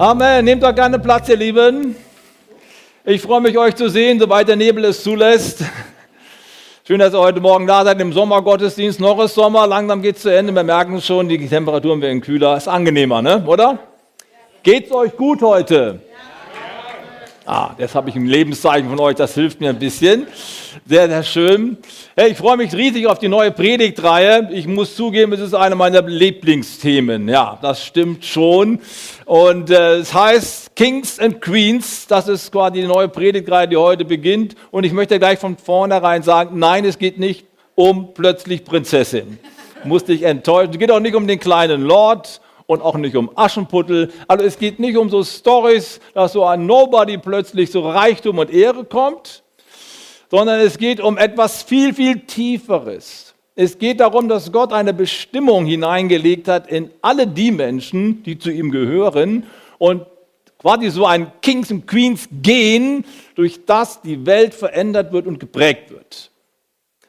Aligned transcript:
Amen. 0.00 0.46
Nehmt 0.46 0.62
doch 0.62 0.74
gerne 0.74 0.98
Platz, 0.98 1.28
ihr 1.28 1.36
Lieben. 1.36 1.94
Ich 3.04 3.20
freue 3.20 3.42
mich, 3.42 3.58
euch 3.58 3.74
zu 3.74 3.90
sehen, 3.90 4.18
soweit 4.18 4.48
der 4.48 4.56
Nebel 4.56 4.86
es 4.86 5.02
zulässt. 5.02 5.62
Schön, 6.86 7.00
dass 7.00 7.12
ihr 7.12 7.18
heute 7.18 7.42
Morgen 7.42 7.66
da 7.66 7.84
seid 7.84 8.00
im 8.00 8.10
Sommergottesdienst. 8.10 8.98
Noch 8.98 9.22
ist 9.22 9.34
Sommer, 9.34 9.66
langsam 9.66 10.00
geht 10.00 10.16
es 10.16 10.22
zu 10.22 10.30
Ende. 10.30 10.54
Wir 10.54 10.62
merken 10.62 11.02
schon, 11.02 11.28
die 11.28 11.46
Temperaturen 11.46 12.00
werden 12.00 12.22
kühler. 12.22 12.56
Ist 12.56 12.66
angenehmer, 12.66 13.20
ne? 13.20 13.44
oder? 13.46 13.78
Geht 14.62 14.86
es 14.86 14.92
euch 14.92 15.14
gut 15.18 15.42
heute? 15.42 16.00
Ah, 17.52 17.74
das 17.76 17.96
habe 17.96 18.10
ich 18.10 18.14
ein 18.14 18.26
Lebenszeichen 18.26 18.88
von 18.88 19.00
euch, 19.00 19.16
das 19.16 19.34
hilft 19.34 19.60
mir 19.60 19.70
ein 19.70 19.78
bisschen. 19.80 20.28
Sehr, 20.86 21.08
sehr 21.08 21.24
schön. 21.24 21.78
Hey, 22.14 22.30
ich 22.30 22.36
freue 22.36 22.56
mich 22.56 22.72
riesig 22.72 23.08
auf 23.08 23.18
die 23.18 23.26
neue 23.26 23.50
Predigtreihe. 23.50 24.50
Ich 24.52 24.68
muss 24.68 24.94
zugeben, 24.94 25.32
es 25.32 25.40
ist 25.40 25.54
eine 25.54 25.74
meiner 25.74 26.00
Lieblingsthemen. 26.00 27.28
Ja, 27.28 27.58
das 27.60 27.84
stimmt 27.84 28.24
schon. 28.24 28.78
Und 29.24 29.68
äh, 29.68 29.96
es 29.96 30.14
heißt 30.14 30.76
Kings 30.76 31.18
and 31.18 31.40
Queens. 31.40 32.06
Das 32.06 32.28
ist 32.28 32.52
quasi 32.52 32.82
die 32.82 32.86
neue 32.86 33.08
Predigtreihe, 33.08 33.66
die 33.66 33.76
heute 33.76 34.04
beginnt. 34.04 34.54
Und 34.70 34.84
ich 34.84 34.92
möchte 34.92 35.18
gleich 35.18 35.40
von 35.40 35.56
vornherein 35.56 36.22
sagen, 36.22 36.56
nein, 36.56 36.84
es 36.84 36.98
geht 36.98 37.18
nicht 37.18 37.46
um 37.74 38.14
plötzlich 38.14 38.64
Prinzessin. 38.64 39.40
Muss 39.82 40.04
dich 40.04 40.22
enttäuschen. 40.22 40.70
Es 40.74 40.78
geht 40.78 40.92
auch 40.92 41.00
nicht 41.00 41.16
um 41.16 41.26
den 41.26 41.40
kleinen 41.40 41.82
Lord 41.82 42.40
und 42.70 42.82
auch 42.82 42.96
nicht 42.96 43.16
um 43.16 43.32
Aschenputtel. 43.34 44.12
Also 44.28 44.44
es 44.44 44.56
geht 44.56 44.78
nicht 44.78 44.96
um 44.96 45.10
so 45.10 45.24
Stories, 45.24 45.98
dass 46.14 46.34
so 46.34 46.44
ein 46.44 46.66
Nobody 46.66 47.18
plötzlich 47.18 47.72
so 47.72 47.80
Reichtum 47.80 48.38
und 48.38 48.48
Ehre 48.48 48.84
kommt, 48.84 49.42
sondern 50.30 50.60
es 50.60 50.78
geht 50.78 51.00
um 51.00 51.18
etwas 51.18 51.64
viel, 51.64 51.92
viel 51.92 52.20
Tieferes. 52.20 53.34
Es 53.56 53.76
geht 53.76 53.98
darum, 53.98 54.28
dass 54.28 54.52
Gott 54.52 54.72
eine 54.72 54.94
Bestimmung 54.94 55.66
hineingelegt 55.66 56.46
hat 56.46 56.70
in 56.70 56.92
alle 57.02 57.26
die 57.26 57.50
Menschen, 57.50 58.22
die 58.22 58.38
zu 58.38 58.52
ihm 58.52 58.70
gehören 58.70 59.46
und 59.78 60.06
quasi 60.60 60.90
so 60.90 61.06
ein 61.06 61.32
Kings 61.42 61.72
und 61.72 61.88
Queens 61.88 62.28
gehen, 62.30 63.04
durch 63.34 63.66
das 63.66 64.00
die 64.00 64.26
Welt 64.26 64.54
verändert 64.54 65.12
wird 65.12 65.26
und 65.26 65.40
geprägt 65.40 65.90
wird. 65.90 66.30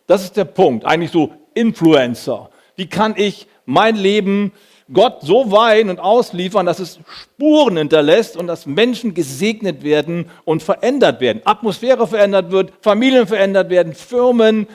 Das 0.08 0.23
ist 0.23 0.36
der 0.38 0.45
Punkt, 0.45 0.86
eigentlich 0.86 1.11
so 1.11 1.31
Influencer. 1.53 2.49
Wie 2.75 2.88
kann 2.88 3.14
ich 3.16 3.45
mein 3.66 3.95
Leben 3.95 4.53
Gott 4.94 5.22
so 5.22 5.52
weihen 5.52 5.89
und 5.89 6.00
ausliefern, 6.00 6.66
dass 6.66 6.80
es 6.80 7.00
Spuren 7.08 7.78
hinterlässt 7.78 8.36
und 8.36 8.47
dass 8.47 8.66
Menschen 8.66 9.14
gesegnet 9.14 9.83
werden 9.83 10.30
und 10.44 10.64
verändert 10.64 11.22
werden. 11.22 11.42
Atmosphäre 11.45 12.08
verändert 12.08 12.52
wird, 12.52 12.73
Familien 12.81 13.28
verändert 13.28 13.70
werden, 13.70 13.94
Firmen, 13.94 14.67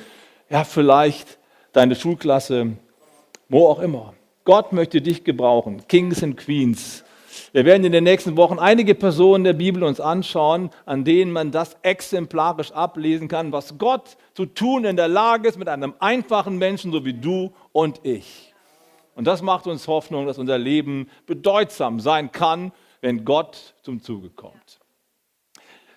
ja 0.49 0.65
vielleicht 0.65 1.39
deine 1.73 1.95
Schulklasse, 1.95 2.73
wo 3.49 3.67
auch 3.67 3.81
immer. 3.81 4.15
Gott 4.45 4.73
möchte 4.73 5.01
dich 5.01 5.25
gebrauchen, 5.25 5.83
Kings 5.89 6.23
and 6.23 6.37
Queens. 6.37 7.05
Wir 7.53 7.65
werden 7.65 7.85
in 7.85 7.93
den 7.93 8.05
nächsten 8.05 8.37
Wochen 8.37 8.59
einige 8.59 8.95
Personen 8.95 9.45
der 9.45 9.53
Bibel 9.53 9.83
uns 9.83 10.01
anschauen, 10.01 10.71
an 10.85 11.05
denen 11.05 11.33
man 11.33 11.51
das 11.51 11.77
exemplarisch 11.83 12.73
ablesen 12.73 13.29
kann, 13.29 13.53
was 13.53 13.79
Gott 13.79 14.17
zu 14.35 14.47
tun 14.47 14.85
in 14.85 14.97
der 14.97 15.09
Lage 15.09 15.49
ist 15.49 15.59
mit 15.59 15.69
einem 15.69 15.95
einfachen 15.99 16.59
Menschen 16.59 16.93
so 16.93 17.05
wie 17.05 17.15
du 17.15 17.53
und 17.73 18.01
ich. 18.05 18.46
Und 19.17 19.25
das 19.25 19.41
macht 19.41 19.67
uns 19.67 19.89
Hoffnung, 19.89 20.27
dass 20.27 20.37
unser 20.37 20.59
Leben 20.59 21.11
bedeutsam 21.25 22.01
sein 22.01 22.31
kann, 22.33 22.71
wenn 23.01 23.25
Gott 23.25 23.75
zum 23.83 24.03
Zuge 24.03 24.29
kommt. 24.29 24.79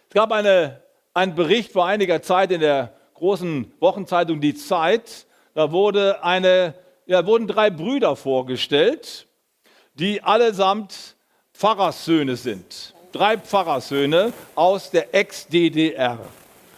Es 0.08 0.14
gab 0.14 0.32
eine, 0.32 0.82
einen 1.14 1.36
Bericht 1.36 1.74
vor 1.74 1.86
einiger 1.86 2.22
Zeit 2.22 2.50
in 2.50 2.62
der 2.62 2.94
großen 3.16 3.74
Wochenzeitung 3.82 4.40
Die 4.40 4.56
Zeit. 4.56 5.28
Da 5.54 5.74
wurde 5.74 6.24
eine, 6.24 6.76
ja, 7.08 7.26
wurden 7.26 7.46
drei 7.46 7.70
Brüder 7.70 8.16
vorgestellt, 8.16 9.28
die 9.96 10.24
allesamt 10.24 11.18
Pfarrerssöhne 11.54 12.38
sind. 12.38 12.96
Drei 13.12 13.38
Pfarrerssöhne 13.38 14.32
aus 14.56 14.92
der 14.92 15.14
Ex-DDR. 15.14 16.20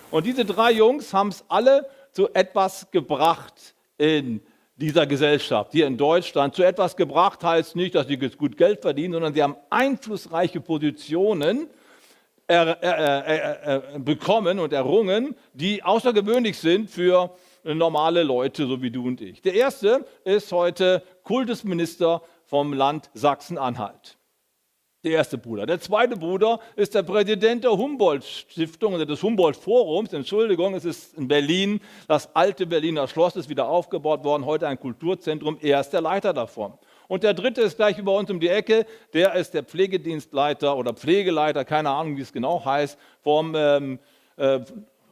Und 0.10 0.26
diese 0.26 0.44
drei 0.44 0.72
Jungs 0.72 1.14
haben 1.14 1.30
es 1.30 1.46
alle 1.50 1.88
zu 2.14 2.34
etwas 2.34 2.90
gebracht 2.90 3.76
in 4.00 4.42
dieser 4.82 5.06
Gesellschaft 5.06 5.72
hier 5.72 5.88
in 5.88 5.98
Deutschland 5.98 6.56
zu 6.56 6.64
etwas 6.64 6.96
gebracht, 6.96 7.44
heißt 7.44 7.76
nicht, 7.76 7.96
dass 7.96 8.08
sie 8.08 8.18
gut 8.18 8.58
Geld 8.58 8.82
verdienen, 8.82 9.14
sondern 9.14 9.34
sie 9.34 9.44
haben 9.44 9.56
einflussreiche 9.70 10.60
Positionen 10.60 11.70
er, 12.48 12.84
er, 12.84 13.64
er, 13.64 14.00
bekommen 14.00 14.60
und 14.60 14.74
errungen, 14.74 15.36
die 15.54 15.84
außergewöhnlich 15.84 16.58
sind 16.58 16.90
für 16.90 17.34
normale 17.64 18.24
Leute, 18.24 18.68
so 18.68 18.82
wie 18.82 18.92
du 18.92 19.08
und 19.08 19.22
ich. 19.22 19.42
Der 19.42 19.54
erste 19.54 20.06
ist 20.26 20.52
heute 20.52 21.02
Kultusminister 21.24 22.22
vom 22.44 22.74
Land 22.74 23.10
Sachsen-Anhalt 23.14 24.18
der 25.04 25.14
erste 25.14 25.38
Bruder. 25.38 25.66
Der 25.66 25.80
zweite 25.80 26.16
Bruder 26.16 26.60
ist 26.76 26.94
der 26.94 27.02
Präsident 27.04 27.64
der 27.64 27.72
Humboldt-Stiftung 27.72 28.94
oder 28.94 29.06
des 29.06 29.24
Humboldt-Forums. 29.24 30.14
Entschuldigung, 30.14 30.76
es 30.76 30.86
ist 30.86 31.18
in 31.18 31.28
Berlin. 31.28 31.82
Das 32.08 32.36
alte 32.36 32.68
Berliner 32.68 33.08
Schloss 33.08 33.36
ist 33.36 33.50
wieder 33.50 33.68
aufgebaut 33.68 34.24
worden, 34.24 34.46
heute 34.46 34.68
ein 34.68 34.80
Kulturzentrum. 34.80 35.58
Er 35.62 35.80
ist 35.80 35.90
der 35.90 36.02
Leiter 36.02 36.34
davon. 36.34 36.74
Und 37.08 37.24
der 37.24 37.34
dritte 37.34 37.62
ist 37.62 37.78
gleich 37.78 37.98
über 37.98 38.16
uns 38.16 38.30
um 38.30 38.40
die 38.40 38.48
Ecke. 38.48 38.86
Der 39.14 39.34
ist 39.34 39.54
der 39.54 39.64
Pflegedienstleiter 39.64 40.78
oder 40.78 40.94
Pflegeleiter, 40.94 41.66
keine 41.66 41.90
Ahnung, 41.90 42.16
wie 42.16 42.22
es 42.22 42.32
genau 42.32 42.64
heißt, 42.64 42.98
vom 43.22 43.54
ähm, 43.56 44.00
äh, 44.38 44.60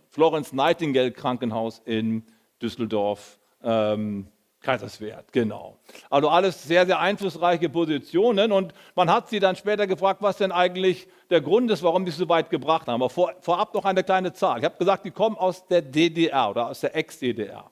Florence 0.09 0.53
Nightingale 0.53 1.11
Krankenhaus 1.11 1.81
in 1.85 2.23
Düsseldorf. 2.61 3.39
Ähm, 3.63 4.27
Kaiserswerth, 4.61 5.31
genau. 5.31 5.77
Also 6.09 6.27
alles 6.29 6.63
sehr, 6.63 6.85
sehr 6.85 6.99
einflussreiche 6.99 7.69
Positionen 7.69 8.51
und 8.51 8.73
man 8.93 9.09
hat 9.09 9.29
sie 9.29 9.39
dann 9.39 9.55
später 9.55 9.87
gefragt, 9.87 10.21
was 10.21 10.37
denn 10.37 10.51
eigentlich 10.51 11.07
der 11.29 11.39
Grund 11.39 11.71
ist, 11.71 11.81
warum 11.81 12.05
die 12.05 12.11
so 12.11 12.27
weit 12.27 12.49
gebracht 12.49 12.87
haben. 12.87 13.01
Aber 13.01 13.09
vor, 13.09 13.33
vorab 13.39 13.73
noch 13.73 13.85
eine 13.85 14.03
kleine 14.03 14.33
Zahl. 14.33 14.59
Ich 14.59 14.65
habe 14.65 14.77
gesagt, 14.77 15.05
die 15.05 15.11
kommen 15.11 15.37
aus 15.37 15.65
der 15.67 15.81
DDR 15.81 16.49
oder 16.49 16.67
aus 16.67 16.81
der 16.81 16.93
Ex-DDR. 16.93 17.71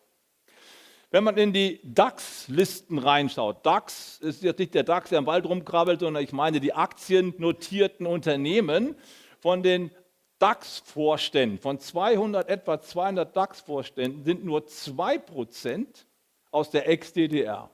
Wenn 1.12 1.24
man 1.24 1.38
in 1.38 1.54
die 1.54 1.80
DAX-Listen 1.84 3.00
reinschaut, 3.00 3.66
DAX 3.66 4.20
ist 4.20 4.44
jetzt 4.44 4.60
nicht 4.60 4.74
der 4.74 4.84
DAX, 4.84 5.10
der 5.10 5.20
im 5.20 5.26
Wald 5.26 5.46
rumkrabbelt, 5.46 6.00
sondern 6.00 6.24
ich 6.24 6.34
meine 6.34 6.60
die 6.60 6.74
aktiennotierten 6.74 8.06
Unternehmen 8.06 8.96
von 9.40 9.62
den 9.62 9.92
DAX-Vorständen, 10.40 11.60
von 11.60 11.80
200, 11.80 12.48
etwa 12.50 12.82
200 12.82 13.36
DAX-Vorständen 13.36 14.24
sind 14.24 14.46
nur 14.46 14.66
2 14.66 15.18
Prozent 15.18 16.07
aus 16.52 16.70
der 16.70 16.88
Ex-DDR. 16.88 17.70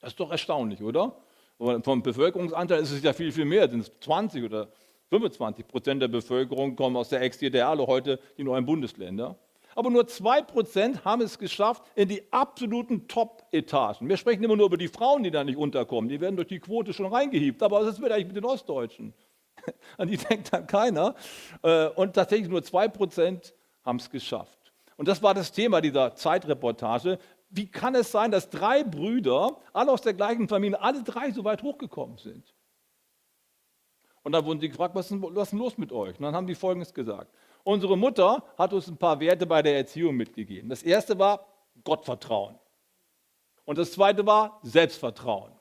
Das 0.00 0.12
ist 0.12 0.20
doch 0.20 0.30
erstaunlich, 0.30 0.82
oder? 0.82 1.16
vom 1.58 2.02
Bevölkerungsanteil 2.02 2.82
ist 2.82 2.90
es 2.90 3.02
ja 3.02 3.12
viel, 3.12 3.32
viel 3.32 3.44
mehr. 3.44 3.68
Sind 3.70 3.80
es 3.80 3.92
20 4.00 4.44
oder 4.44 4.68
25 5.10 5.66
Prozent 5.66 6.02
der 6.02 6.08
Bevölkerung 6.08 6.76
kommen 6.76 6.96
aus 6.96 7.08
der 7.08 7.22
Ex-DDR, 7.22 7.68
also 7.68 7.86
heute 7.86 8.18
die 8.36 8.44
neuen 8.44 8.66
Bundesländer. 8.66 9.36
Aber 9.76 9.90
nur 9.90 10.06
2 10.06 10.42
Prozent 10.42 11.04
haben 11.04 11.22
es 11.22 11.38
geschafft 11.38 11.82
in 11.94 12.08
die 12.08 12.22
absoluten 12.32 13.08
Top-Etagen. 13.08 14.08
Wir 14.08 14.16
sprechen 14.16 14.44
immer 14.44 14.56
nur 14.56 14.66
über 14.66 14.76
die 14.76 14.88
Frauen, 14.88 15.24
die 15.24 15.30
da 15.30 15.42
nicht 15.42 15.56
unterkommen. 15.56 16.08
Die 16.08 16.20
werden 16.20 16.36
durch 16.36 16.48
die 16.48 16.60
Quote 16.60 16.92
schon 16.92 17.06
reingehiebt. 17.06 17.62
Aber 17.62 17.80
was 17.80 17.98
ist 17.98 18.04
eigentlich 18.04 18.26
mit 18.26 18.36
den 18.36 18.44
Ostdeutschen? 18.44 19.14
An 19.98 20.08
die 20.08 20.16
denkt 20.16 20.52
dann 20.52 20.66
keiner. 20.66 21.16
Äh, 21.62 21.88
und 21.88 22.14
tatsächlich 22.14 22.48
nur 22.48 22.62
2 22.62 22.88
Prozent 22.88 23.54
haben 23.84 23.98
es 23.98 24.10
geschafft. 24.10 24.58
Und 24.96 25.08
das 25.08 25.22
war 25.22 25.34
das 25.34 25.50
Thema 25.50 25.80
dieser 25.80 26.14
Zeitreportage 26.14 27.18
wie 27.56 27.70
kann 27.70 27.94
es 27.94 28.10
sein, 28.10 28.32
dass 28.32 28.50
drei 28.50 28.82
Brüder, 28.82 29.60
alle 29.72 29.92
aus 29.92 30.02
der 30.02 30.14
gleichen 30.14 30.48
Familie, 30.48 30.80
alle 30.80 31.02
drei 31.04 31.30
so 31.30 31.44
weit 31.44 31.62
hochgekommen 31.62 32.18
sind? 32.18 32.52
Und 34.22 34.32
dann 34.32 34.44
wurden 34.44 34.58
sie 34.58 34.68
gefragt, 34.68 34.94
was 34.94 35.10
ist, 35.10 35.22
was 35.22 35.48
ist 35.48 35.50
denn 35.52 35.58
los 35.60 35.78
mit 35.78 35.92
euch? 35.92 36.18
Und 36.18 36.22
dann 36.22 36.34
haben 36.34 36.46
die 36.46 36.54
Folgendes 36.54 36.92
gesagt. 36.92 37.32
Unsere 37.62 37.96
Mutter 37.96 38.42
hat 38.58 38.72
uns 38.72 38.88
ein 38.88 38.96
paar 38.96 39.20
Werte 39.20 39.46
bei 39.46 39.62
der 39.62 39.76
Erziehung 39.76 40.16
mitgegeben. 40.16 40.68
Das 40.68 40.82
erste 40.82 41.18
war 41.18 41.46
Gottvertrauen. 41.84 42.58
Und 43.64 43.78
das 43.78 43.92
zweite 43.92 44.26
war 44.26 44.58
Selbstvertrauen. 44.62 45.52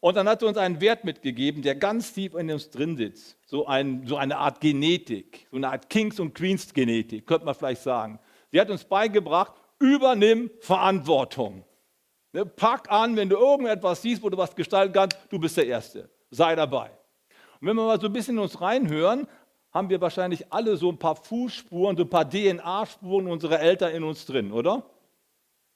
Und 0.00 0.16
dann 0.16 0.28
hat 0.28 0.40
sie 0.40 0.46
uns 0.46 0.58
einen 0.58 0.80
Wert 0.80 1.04
mitgegeben, 1.04 1.62
der 1.62 1.74
ganz 1.74 2.12
tief 2.12 2.34
in 2.34 2.50
uns 2.50 2.70
drin 2.70 2.96
sitzt. 2.96 3.38
So, 3.46 3.66
ein, 3.66 4.06
so 4.06 4.16
eine 4.16 4.36
Art 4.36 4.60
Genetik, 4.60 5.48
so 5.50 5.56
eine 5.56 5.70
Art 5.70 5.88
Kings- 5.88 6.20
und 6.20 6.34
Queens-Genetik, 6.34 7.26
könnte 7.26 7.46
man 7.46 7.54
vielleicht 7.54 7.82
sagen. 7.82 8.20
Sie 8.52 8.60
hat 8.60 8.70
uns 8.70 8.84
beigebracht, 8.84 9.54
übernimm 9.78 10.50
Verantwortung. 10.60 11.64
Ne, 12.32 12.44
pack 12.44 12.90
an, 12.90 13.16
wenn 13.16 13.28
du 13.28 13.36
irgendetwas 13.36 14.02
siehst, 14.02 14.22
wo 14.22 14.28
du 14.28 14.36
was 14.36 14.54
gestalten 14.54 14.92
kannst, 14.92 15.16
du 15.30 15.38
bist 15.38 15.56
der 15.56 15.66
Erste. 15.66 16.10
Sei 16.30 16.56
dabei. 16.56 16.90
Und 17.60 17.68
wenn 17.68 17.76
wir 17.76 17.86
mal 17.86 18.00
so 18.00 18.06
ein 18.06 18.12
bisschen 18.12 18.36
in 18.36 18.42
uns 18.42 18.60
reinhören, 18.60 19.28
haben 19.72 19.88
wir 19.88 20.00
wahrscheinlich 20.00 20.52
alle 20.52 20.76
so 20.76 20.90
ein 20.90 20.98
paar 20.98 21.16
Fußspuren, 21.16 21.96
so 21.96 22.04
ein 22.04 22.10
paar 22.10 22.28
DNA-Spuren 22.28 23.26
unserer 23.26 23.60
Eltern 23.60 23.92
in 23.92 24.04
uns 24.04 24.26
drin, 24.26 24.52
oder? 24.52 24.84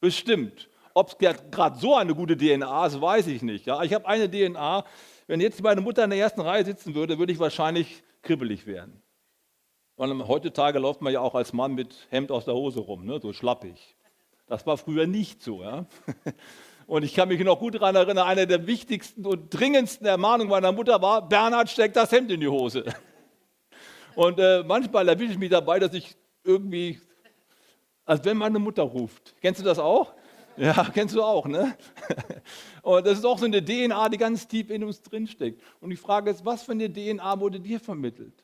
Bestimmt. 0.01 0.69
Ob 0.95 1.11
es 1.11 1.41
gerade 1.51 1.79
so 1.79 1.95
eine 1.95 2.15
gute 2.15 2.37
DNA 2.37 2.87
ist, 2.87 3.01
weiß 3.01 3.27
ich 3.29 3.43
nicht. 3.43 3.67
Ja? 3.67 3.83
Ich 3.83 3.95
habe 3.95 4.07
eine 4.07 4.29
DNA, 4.29 4.85
wenn 5.27 5.41
jetzt 5.41 5.63
meine 5.63 5.81
Mutter 5.81 6.05
in 6.05 6.11
der 6.11 6.19
ersten 6.19 6.41
Reihe 6.41 6.65
sitzen 6.65 6.95
würde, 6.95 7.19
würde 7.19 7.33
ich 7.33 7.39
wahrscheinlich 7.39 8.03
kribbelig 8.23 8.67
werden. 8.67 9.01
Und 9.99 10.29
heutzutage 10.29 10.79
läuft 10.79 11.03
man 11.03 11.13
ja 11.13 11.21
auch 11.21 11.35
als 11.35 11.53
Mann 11.53 11.75
mit 11.75 12.07
Hemd 12.11 12.31
aus 12.31 12.45
der 12.45 12.55
Hose 12.55 12.79
rum, 12.79 13.05
ne? 13.05 13.19
so 13.21 13.33
schlappig. 13.33 13.97
Das 14.47 14.65
war 14.65 14.79
früher 14.79 15.09
nicht 15.09 15.43
so. 15.43 15.61
Ja? 15.65 15.87
Und 16.87 17.03
ich 17.03 17.15
kann 17.15 17.29
mich 17.29 17.41
noch 17.41 17.59
gut 17.59 17.75
daran 17.75 17.97
erinnern, 17.97 18.25
eine 18.25 18.47
der 18.47 18.67
wichtigsten 18.69 19.27
und 19.27 19.51
dringendsten 19.51 20.07
Ermahnungen 20.07 20.49
meiner 20.49 20.73
Mutter 20.73 21.03
war, 21.03 21.29
Bernhard, 21.29 21.69
steck 21.69 21.93
das 21.93 22.13
Hemd 22.13 22.31
in 22.31 22.41
die 22.41 22.49
Hose. 22.49 22.85
Und 24.15 24.39
äh, 24.39 24.63
manchmal 24.65 25.07
erwische 25.09 25.33
ich 25.33 25.39
mich 25.39 25.51
dabei, 25.51 25.81
dass 25.81 25.93
ich 25.93 26.15
irgendwie, 26.45 27.01
als 28.07 28.25
wenn 28.25 28.39
meine 28.39 28.61
Mutter 28.61 28.85
ruft. 28.85 29.35
Kennst 29.43 29.61
du 29.61 29.65
das 29.65 29.79
auch? 29.79 30.15
Ja, 30.61 30.91
kennst 30.93 31.15
du 31.15 31.23
auch, 31.23 31.47
ne? 31.47 31.77
Und 32.83 33.07
das 33.07 33.19
ist 33.19 33.25
auch 33.25 33.39
so 33.39 33.45
eine 33.45 33.65
DNA, 33.65 34.09
die 34.09 34.19
ganz 34.19 34.49
tief 34.49 34.71
in 34.71 34.83
uns 34.83 35.01
drinsteckt. 35.01 35.63
Und 35.81 35.91
die 35.91 35.97
Frage 35.97 36.33
ist, 36.33 36.45
was 36.45 36.65
für 36.65 36.73
eine 36.73 36.93
DNA 36.93 37.39
wurde 37.39 37.61
dir 37.61 37.79
vermittelt? 37.79 38.43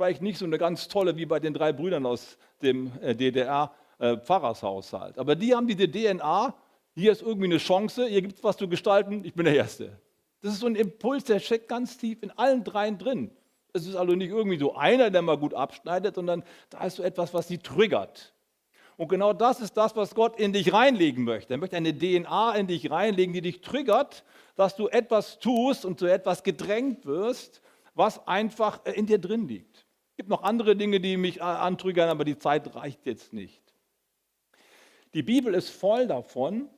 Vielleicht 0.00 0.22
nicht 0.22 0.38
so 0.38 0.46
eine 0.46 0.56
ganz 0.56 0.88
tolle 0.88 1.18
wie 1.18 1.26
bei 1.26 1.40
den 1.40 1.52
drei 1.52 1.74
Brüdern 1.74 2.06
aus 2.06 2.38
dem 2.62 2.90
äh, 3.02 3.14
DDR-Pfarrershaushalt. 3.14 5.18
Äh, 5.18 5.20
Aber 5.20 5.36
die 5.36 5.54
haben 5.54 5.66
diese 5.66 5.90
DNA, 5.90 6.54
hier 6.94 7.12
ist 7.12 7.20
irgendwie 7.20 7.48
eine 7.48 7.58
Chance, 7.58 8.06
hier 8.06 8.22
gibt 8.22 8.38
es 8.38 8.42
was 8.42 8.56
zu 8.56 8.66
gestalten, 8.66 9.22
ich 9.26 9.34
bin 9.34 9.44
der 9.44 9.54
Erste. 9.54 10.00
Das 10.40 10.54
ist 10.54 10.60
so 10.60 10.68
ein 10.68 10.74
Impuls, 10.74 11.24
der 11.24 11.38
steckt 11.38 11.68
ganz 11.68 11.98
tief 11.98 12.22
in 12.22 12.30
allen 12.30 12.64
dreien 12.64 12.96
drin. 12.96 13.30
Es 13.74 13.86
ist 13.86 13.94
also 13.94 14.14
nicht 14.14 14.30
irgendwie 14.30 14.56
so 14.56 14.74
einer, 14.74 15.10
der 15.10 15.20
mal 15.20 15.36
gut 15.36 15.52
abschneidet, 15.52 16.14
sondern 16.14 16.44
da 16.70 16.86
ist 16.86 16.96
so 16.96 17.02
etwas, 17.02 17.34
was 17.34 17.48
sie 17.48 17.58
triggert. 17.58 18.32
Und 18.96 19.08
genau 19.08 19.34
das 19.34 19.60
ist 19.60 19.76
das, 19.76 19.94
was 19.96 20.14
Gott 20.14 20.40
in 20.40 20.54
dich 20.54 20.72
reinlegen 20.72 21.24
möchte. 21.24 21.52
Er 21.52 21.58
möchte 21.58 21.76
eine 21.76 21.92
DNA 21.92 22.54
in 22.54 22.68
dich 22.68 22.90
reinlegen, 22.90 23.34
die 23.34 23.42
dich 23.42 23.60
triggert, 23.60 24.24
dass 24.56 24.76
du 24.76 24.88
etwas 24.88 25.40
tust 25.40 25.84
und 25.84 25.98
zu 25.98 26.06
etwas 26.06 26.42
gedrängt 26.42 27.04
wirst, 27.04 27.60
was 27.94 28.26
einfach 28.26 28.82
in 28.86 29.04
dir 29.04 29.18
drin 29.18 29.46
liegt. 29.46 29.84
Es 30.20 30.22
gibt 30.22 30.28
noch 30.28 30.42
andere 30.42 30.76
Dinge, 30.76 31.00
die 31.00 31.16
mich 31.16 31.42
antriggern, 31.42 32.10
aber 32.10 32.26
die 32.26 32.36
Zeit 32.36 32.74
reicht 32.74 33.06
jetzt 33.06 33.32
nicht. 33.32 33.62
Die 35.14 35.22
Bibel 35.22 35.54
ist 35.54 35.70
voll 35.70 36.06
davon, 36.06 36.68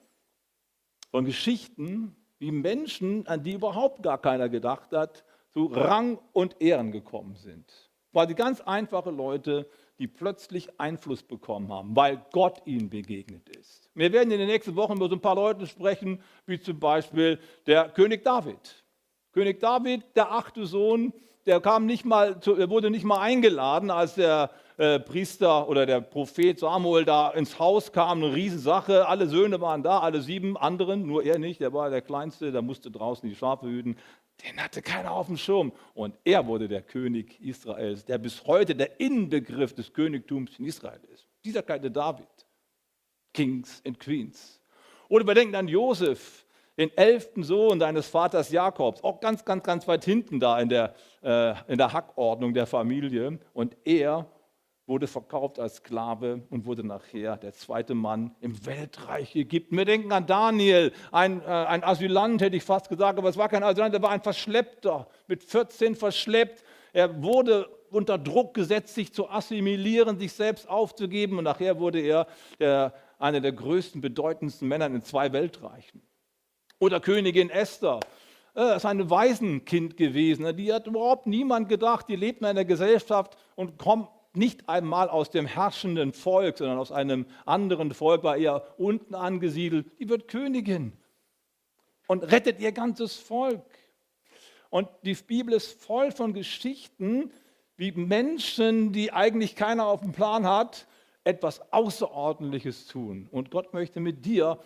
von 1.10 1.24
Geschichten, 1.24 2.14
wie 2.38 2.52
Menschen, 2.52 3.26
an 3.26 3.42
die 3.42 3.54
überhaupt 3.54 4.04
gar 4.04 4.18
keiner 4.18 4.48
gedacht 4.48 4.92
hat, 4.92 5.24
zu 5.48 5.64
Rang 5.64 6.20
und 6.32 6.60
Ehren 6.60 6.92
gekommen 6.92 7.34
sind. 7.34 7.90
Weil 8.12 8.28
die 8.28 8.36
ganz 8.36 8.60
einfache 8.60 9.10
Leute, 9.10 9.68
die 9.98 10.06
plötzlich 10.06 10.78
Einfluss 10.78 11.24
bekommen 11.24 11.72
haben, 11.72 11.96
weil 11.96 12.24
Gott 12.30 12.62
ihnen 12.64 12.90
begegnet 12.90 13.48
ist. 13.48 13.90
Wir 13.94 14.12
werden 14.12 14.30
in 14.30 14.38
den 14.38 14.46
nächsten 14.46 14.76
Wochen 14.76 14.98
über 14.98 15.08
so 15.08 15.16
ein 15.16 15.20
paar 15.20 15.34
Leute 15.34 15.66
sprechen, 15.66 16.22
wie 16.46 16.60
zum 16.60 16.78
Beispiel 16.78 17.40
der 17.66 17.88
König 17.88 18.22
David. 18.22 18.84
König 19.32 19.58
David, 19.58 20.04
der 20.14 20.30
achte 20.30 20.64
Sohn, 20.64 21.12
der 21.46 21.60
kam 21.60 21.86
nicht 21.86 22.04
mal, 22.04 22.36
er 22.46 22.70
wurde 22.70 22.90
nicht 22.90 23.04
mal 23.04 23.20
eingeladen, 23.20 23.90
als 23.90 24.14
der 24.14 24.50
äh, 24.76 24.98
Priester 25.00 25.68
oder 25.68 25.86
der 25.86 26.00
Prophet 26.00 26.58
Samuel 26.58 27.04
da 27.04 27.30
ins 27.30 27.58
Haus 27.58 27.92
kam, 27.92 28.22
eine 28.22 28.34
Riesensache. 28.34 29.06
Alle 29.08 29.26
Söhne 29.26 29.60
waren 29.60 29.82
da, 29.82 30.00
alle 30.00 30.22
sieben 30.22 30.56
anderen, 30.56 31.06
nur 31.06 31.24
er 31.24 31.38
nicht, 31.38 31.60
der 31.60 31.72
war 31.72 31.90
der 31.90 32.02
Kleinste, 32.02 32.52
der 32.52 32.62
musste 32.62 32.90
draußen 32.90 33.28
die 33.28 33.36
Schafe 33.36 33.66
hüten. 33.66 33.96
Den 34.44 34.62
hatte 34.62 34.82
keiner 34.82 35.12
auf 35.12 35.26
dem 35.26 35.36
Schirm. 35.36 35.72
Und 35.94 36.14
er 36.24 36.46
wurde 36.46 36.68
der 36.68 36.82
König 36.82 37.40
Israels, 37.40 38.04
der 38.04 38.18
bis 38.18 38.44
heute 38.46 38.74
der 38.74 38.98
Inbegriff 38.98 39.74
des 39.74 39.92
Königtums 39.92 40.58
in 40.58 40.64
Israel 40.64 41.00
ist. 41.12 41.26
Dieser 41.44 41.62
kleine 41.62 41.90
David. 41.90 42.26
Kings 43.32 43.82
and 43.86 43.98
Queens. 43.98 44.60
Oder 45.08 45.26
wir 45.26 45.34
denken 45.34 45.54
an 45.54 45.68
Josef, 45.68 46.44
den 46.82 46.96
elften 46.96 47.44
Sohn 47.44 47.78
deines 47.78 48.08
Vaters 48.08 48.50
Jakobs, 48.50 49.04
auch 49.04 49.20
ganz, 49.20 49.44
ganz, 49.44 49.62
ganz 49.62 49.86
weit 49.86 50.04
hinten 50.04 50.40
da 50.40 50.58
in 50.60 50.68
der, 50.68 50.94
äh, 51.22 51.54
in 51.68 51.78
der 51.78 51.92
Hackordnung 51.92 52.54
der 52.54 52.66
Familie. 52.66 53.38
Und 53.52 53.76
er 53.84 54.26
wurde 54.86 55.06
verkauft 55.06 55.60
als 55.60 55.76
Sklave 55.76 56.42
und 56.50 56.66
wurde 56.66 56.84
nachher 56.84 57.36
der 57.36 57.52
zweite 57.52 57.94
Mann 57.94 58.34
im 58.40 58.66
Weltreich 58.66 59.36
Ägypten. 59.36 59.76
Wir 59.76 59.84
denken 59.84 60.10
an 60.10 60.26
Daniel, 60.26 60.92
ein, 61.12 61.40
äh, 61.42 61.44
ein 61.44 61.84
Asylant 61.84 62.42
hätte 62.42 62.56
ich 62.56 62.64
fast 62.64 62.88
gesagt, 62.88 63.16
aber 63.16 63.28
es 63.28 63.36
war 63.36 63.48
kein 63.48 63.62
Asylant, 63.62 63.94
er 63.94 64.02
war 64.02 64.10
ein 64.10 64.22
Verschleppter, 64.22 65.06
mit 65.28 65.44
14 65.44 65.94
verschleppt. 65.94 66.64
Er 66.92 67.22
wurde 67.22 67.68
unter 67.90 68.18
Druck 68.18 68.54
gesetzt, 68.54 68.94
sich 68.94 69.12
zu 69.12 69.30
assimilieren, 69.30 70.18
sich 70.18 70.32
selbst 70.32 70.68
aufzugeben 70.68 71.38
und 71.38 71.44
nachher 71.44 71.78
wurde 71.78 72.00
er 72.00 72.26
der, 72.58 72.92
einer 73.18 73.40
der 73.40 73.52
größten, 73.52 74.00
bedeutendsten 74.00 74.66
Männer 74.66 74.86
in 74.86 75.02
zwei 75.02 75.32
Weltreichen. 75.32 76.02
Oder 76.82 76.98
Königin 76.98 77.48
Esther, 77.48 78.00
das 78.54 78.78
ist 78.78 78.86
ein 78.86 79.08
Waisenkind 79.08 79.96
gewesen. 79.96 80.56
Die 80.56 80.72
hat 80.72 80.88
überhaupt 80.88 81.28
niemand 81.28 81.68
gedacht. 81.68 82.08
Die 82.08 82.16
lebt 82.16 82.40
in 82.40 82.46
einer 82.46 82.64
Gesellschaft 82.64 83.36
und 83.54 83.78
kommt 83.78 84.08
nicht 84.34 84.68
einmal 84.68 85.08
aus 85.08 85.30
dem 85.30 85.46
herrschenden 85.46 86.12
Volk, 86.12 86.58
sondern 86.58 86.78
aus 86.78 86.90
einem 86.90 87.26
anderen 87.46 87.94
Volk, 87.94 88.24
war 88.24 88.36
eher 88.36 88.66
unten 88.78 89.14
angesiedelt. 89.14 89.92
Die 90.00 90.08
wird 90.08 90.26
Königin 90.26 90.92
und 92.08 92.24
rettet 92.24 92.58
ihr 92.58 92.72
ganzes 92.72 93.14
Volk. 93.14 93.62
Und 94.68 94.88
die 95.04 95.14
Bibel 95.14 95.54
ist 95.54 95.80
voll 95.80 96.10
von 96.10 96.32
Geschichten, 96.32 97.30
wie 97.76 97.92
Menschen, 97.92 98.92
die 98.92 99.12
eigentlich 99.12 99.54
keiner 99.54 99.86
auf 99.86 100.00
dem 100.00 100.10
Plan 100.10 100.48
hat, 100.48 100.88
etwas 101.22 101.72
Außerordentliches 101.72 102.88
tun. 102.88 103.28
Und 103.30 103.52
Gott 103.52 103.72
möchte 103.72 104.00
mit 104.00 104.26
dir 104.26 104.58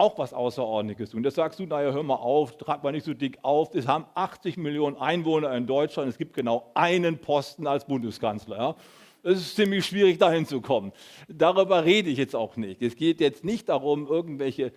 auch 0.00 0.18
was 0.18 0.32
Außerordentliches 0.32 1.10
tun. 1.10 1.22
Das 1.22 1.34
sagst 1.34 1.58
du, 1.58 1.66
naja, 1.66 1.92
hör 1.92 2.02
mal 2.02 2.14
auf, 2.14 2.56
trag 2.56 2.82
mal 2.82 2.90
nicht 2.90 3.04
so 3.04 3.12
dick 3.12 3.38
auf. 3.42 3.74
Es 3.74 3.86
haben 3.86 4.06
80 4.14 4.56
Millionen 4.56 4.96
Einwohner 4.96 5.54
in 5.54 5.66
Deutschland. 5.66 6.08
Es 6.08 6.16
gibt 6.16 6.32
genau 6.32 6.70
einen 6.74 7.18
Posten 7.18 7.66
als 7.66 7.84
Bundeskanzler. 7.84 8.56
Ja? 8.56 8.76
Es 9.22 9.38
ist 9.38 9.56
ziemlich 9.56 9.84
schwierig, 9.84 10.18
dahin 10.18 10.46
zu 10.46 10.62
kommen. 10.62 10.92
Darüber 11.28 11.84
rede 11.84 12.08
ich 12.08 12.16
jetzt 12.16 12.34
auch 12.34 12.56
nicht. 12.56 12.80
Es 12.80 12.96
geht 12.96 13.20
jetzt 13.20 13.44
nicht 13.44 13.68
darum, 13.68 14.06
irgendwelche 14.06 14.72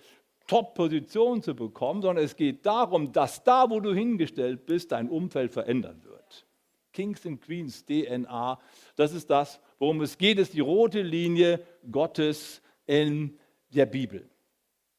Top-Positionen 0.48 1.42
zu 1.42 1.56
bekommen, 1.56 2.02
sondern 2.02 2.26
es 2.26 2.36
geht 2.36 2.66
darum, 2.66 3.14
dass 3.14 3.46
da, 3.46 3.70
wo 3.70 3.80
du 3.80 3.94
hingestellt 3.94 4.66
bist, 4.66 4.92
dein 4.92 5.10
Umfeld 5.10 5.54
verändern 5.54 6.04
wird. 6.04 6.46
Kings 6.92 7.26
and 7.26 7.42
Queens 7.42 7.86
DNA, 7.86 8.60
das 8.98 9.14
ist 9.14 9.30
das, 9.30 9.62
worum 9.80 10.02
es 10.02 10.18
geht, 10.18 10.38
ist 10.38 10.54
die 10.54 10.60
rote 10.60 11.02
Linie 11.02 11.62
Gottes 11.90 12.62
in 12.86 13.40
der 13.70 13.86
Bibel. 13.86 14.30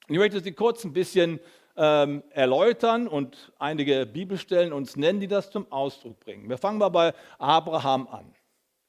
Ich 0.07 0.19
möchte 0.19 0.41
sie 0.41 0.53
kurz 0.53 0.85
ein 0.85 0.93
bisschen 0.93 1.41
ähm, 1.77 2.23
erläutern 2.29 3.09
und 3.09 3.53
einige 3.59 4.05
Bibelstellen 4.05 4.75
uns 4.75 4.97
nennen, 4.97 5.19
die 5.19 5.29
das 5.29 5.51
zum 5.51 5.71
Ausdruck 5.73 6.21
bringen. 6.21 6.47
Wir 6.49 6.59
fangen 6.59 6.77
mal 6.77 6.91
bei 6.91 7.15
Abraham 7.39 8.07
an. 8.09 8.35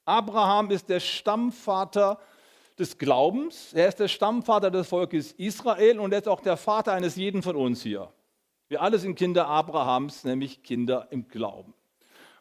Abraham 0.04 0.70
ist 0.70 0.90
der 0.90 1.00
Stammvater 1.00 2.18
des 2.78 2.98
Glaubens. 2.98 3.72
Er 3.72 3.88
ist 3.88 3.98
der 3.98 4.08
Stammvater 4.08 4.70
des 4.70 4.88
Volkes 4.88 5.32
Israel 5.32 6.00
und 6.00 6.12
er 6.12 6.18
ist 6.18 6.28
auch 6.28 6.42
der 6.42 6.58
Vater 6.58 6.92
eines 6.92 7.16
jeden 7.16 7.42
von 7.42 7.56
uns 7.56 7.82
hier. 7.82 8.12
Wir 8.68 8.82
alle 8.82 8.98
sind 8.98 9.14
Kinder 9.14 9.48
Abrahams, 9.48 10.24
nämlich 10.24 10.62
Kinder 10.62 11.08
im 11.10 11.28
Glauben. 11.28 11.72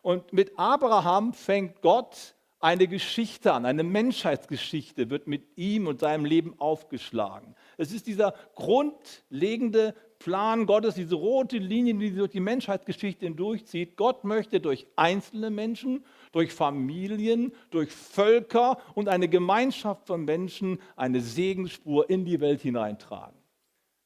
Und 0.02 0.34
mit 0.34 0.60
Abraham 0.60 1.34
fängt 1.34 1.82
Gott 1.82 2.36
eine 2.66 2.88
Geschichte 2.88 3.54
an, 3.54 3.64
eine 3.64 3.84
Menschheitsgeschichte 3.84 5.12
wird 5.12 5.28
mit 5.28 5.56
ihm 5.56 5.86
und 5.86 6.00
seinem 6.00 6.26
Leben 6.26 6.60
aufgeschlagen. 6.60 7.56
Es 7.78 7.92
ist 7.92 8.08
dieser 8.08 8.34
grundlegende 8.56 9.94
Plan 10.18 10.66
Gottes, 10.66 10.96
diese 10.96 11.14
rote 11.14 11.60
Linie, 11.60 11.94
die 11.94 12.16
durch 12.16 12.32
die 12.32 12.40
Menschheitsgeschichte 12.40 13.28
hindurchzieht. 13.28 13.96
Gott 13.98 14.24
möchte 14.24 14.60
durch 14.60 14.88
einzelne 14.96 15.52
Menschen 15.52 16.04
durch 16.32 16.52
Familien, 16.54 17.54
durch 17.70 17.92
Völker 17.92 18.80
und 18.96 19.10
eine 19.10 19.30
Gemeinschaft 19.30 20.08
von 20.08 20.26
Menschen 20.26 20.80
eine 20.96 21.22
Segensspur 21.22 22.10
in 22.10 22.26
die 22.26 22.40
Welt 22.40 22.62
hineintragen. 22.62 23.45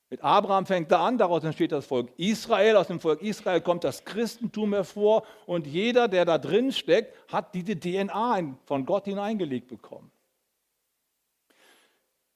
Mit 0.09 0.23
Abraham 0.23 0.65
fängt 0.65 0.91
er 0.91 1.01
an, 1.01 1.17
daraus 1.17 1.43
entsteht 1.43 1.71
das 1.71 1.85
Volk 1.85 2.11
Israel, 2.17 2.77
aus 2.77 2.87
dem 2.87 2.99
Volk 2.99 3.21
Israel 3.21 3.61
kommt 3.61 3.83
das 3.83 4.05
Christentum 4.05 4.73
hervor 4.73 5.23
und 5.45 5.67
jeder, 5.67 6.07
der 6.07 6.25
da 6.25 6.37
drin 6.37 6.71
steckt, 6.71 7.15
hat 7.31 7.53
diese 7.53 7.79
DNA 7.79 8.55
von 8.65 8.85
Gott 8.85 9.05
hineingelegt 9.05 9.67
bekommen. 9.67 10.11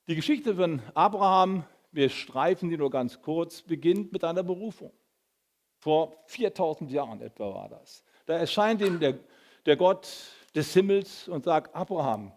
Die 0.08 0.15
Geschichte 0.15 0.56
von 0.56 0.82
Abraham, 0.94 1.63
wir 1.92 2.10
streifen 2.10 2.70
die 2.70 2.77
nur 2.77 2.92
ganz 2.92 3.22
kurz, 3.22 3.62
beginnt 3.62 4.12
mit 4.12 4.24
einer 4.24 4.44
Berufung. 4.44 4.92
Vor 5.80 6.13
4000 6.27 6.92
Jahren 6.92 7.22
etwa 7.22 7.53
war 7.53 7.70
das. 7.70 8.03
Da 8.25 8.36
erscheint 8.36 8.82
ihm 8.82 9.00
der 9.00 9.18
der 9.65 9.77
Gott 9.77 10.08
des 10.56 10.74
Himmels 10.74 11.27
und 11.27 11.46
sagt, 11.46 11.75
Abraham, 11.75 12.32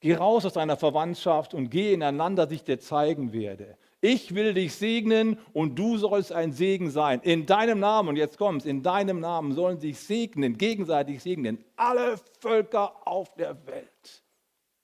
geh 0.00 0.14
raus 0.14 0.44
aus 0.44 0.54
deiner 0.54 0.76
Verwandtschaft 0.76 1.54
und 1.54 1.70
geh 1.70 1.92
in 1.92 2.02
ein 2.02 2.16
Land, 2.16 2.38
das 2.38 2.50
ich 2.50 2.64
dir 2.64 2.78
zeigen 2.78 3.32
werde. 3.32 3.76
Ich 4.00 4.34
will 4.34 4.54
dich 4.54 4.74
segnen 4.74 5.38
und 5.52 5.78
du 5.78 5.96
sollst 5.96 6.32
ein 6.32 6.52
Segen 6.52 6.90
sein. 6.90 7.20
In 7.22 7.46
deinem 7.46 7.80
Namen, 7.80 8.10
und 8.10 8.16
jetzt 8.16 8.38
kommt's, 8.38 8.66
in 8.66 8.82
deinem 8.82 9.20
Namen 9.20 9.52
sollen 9.52 9.80
sich 9.80 9.98
segnen, 9.98 10.58
gegenseitig 10.58 11.22
segnen, 11.22 11.64
alle 11.76 12.16
Völker 12.40 12.94
auf 13.06 13.34
der 13.34 13.66
Welt. 13.66 14.24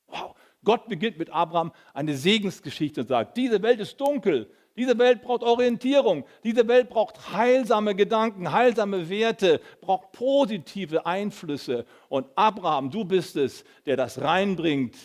Wow. 0.06 0.34
Gott 0.64 0.88
beginnt 0.88 1.18
mit 1.18 1.30
Abraham 1.30 1.72
eine 1.92 2.16
Segensgeschichte 2.16 3.02
und 3.02 3.08
sagt, 3.08 3.36
diese 3.36 3.62
Welt 3.62 3.80
ist 3.80 4.00
dunkel, 4.00 4.48
diese 4.76 4.98
Welt 4.98 5.22
braucht 5.22 5.42
Orientierung. 5.42 6.24
Diese 6.44 6.66
Welt 6.66 6.88
braucht 6.88 7.32
heilsame 7.32 7.94
Gedanken, 7.94 8.52
heilsame 8.52 9.08
Werte, 9.08 9.60
braucht 9.80 10.12
positive 10.12 11.04
Einflüsse. 11.04 11.84
Und 12.08 12.26
Abraham, 12.36 12.90
du 12.90 13.04
bist 13.04 13.36
es, 13.36 13.64
der 13.84 13.96
das 13.96 14.20
reinbringt. 14.20 14.96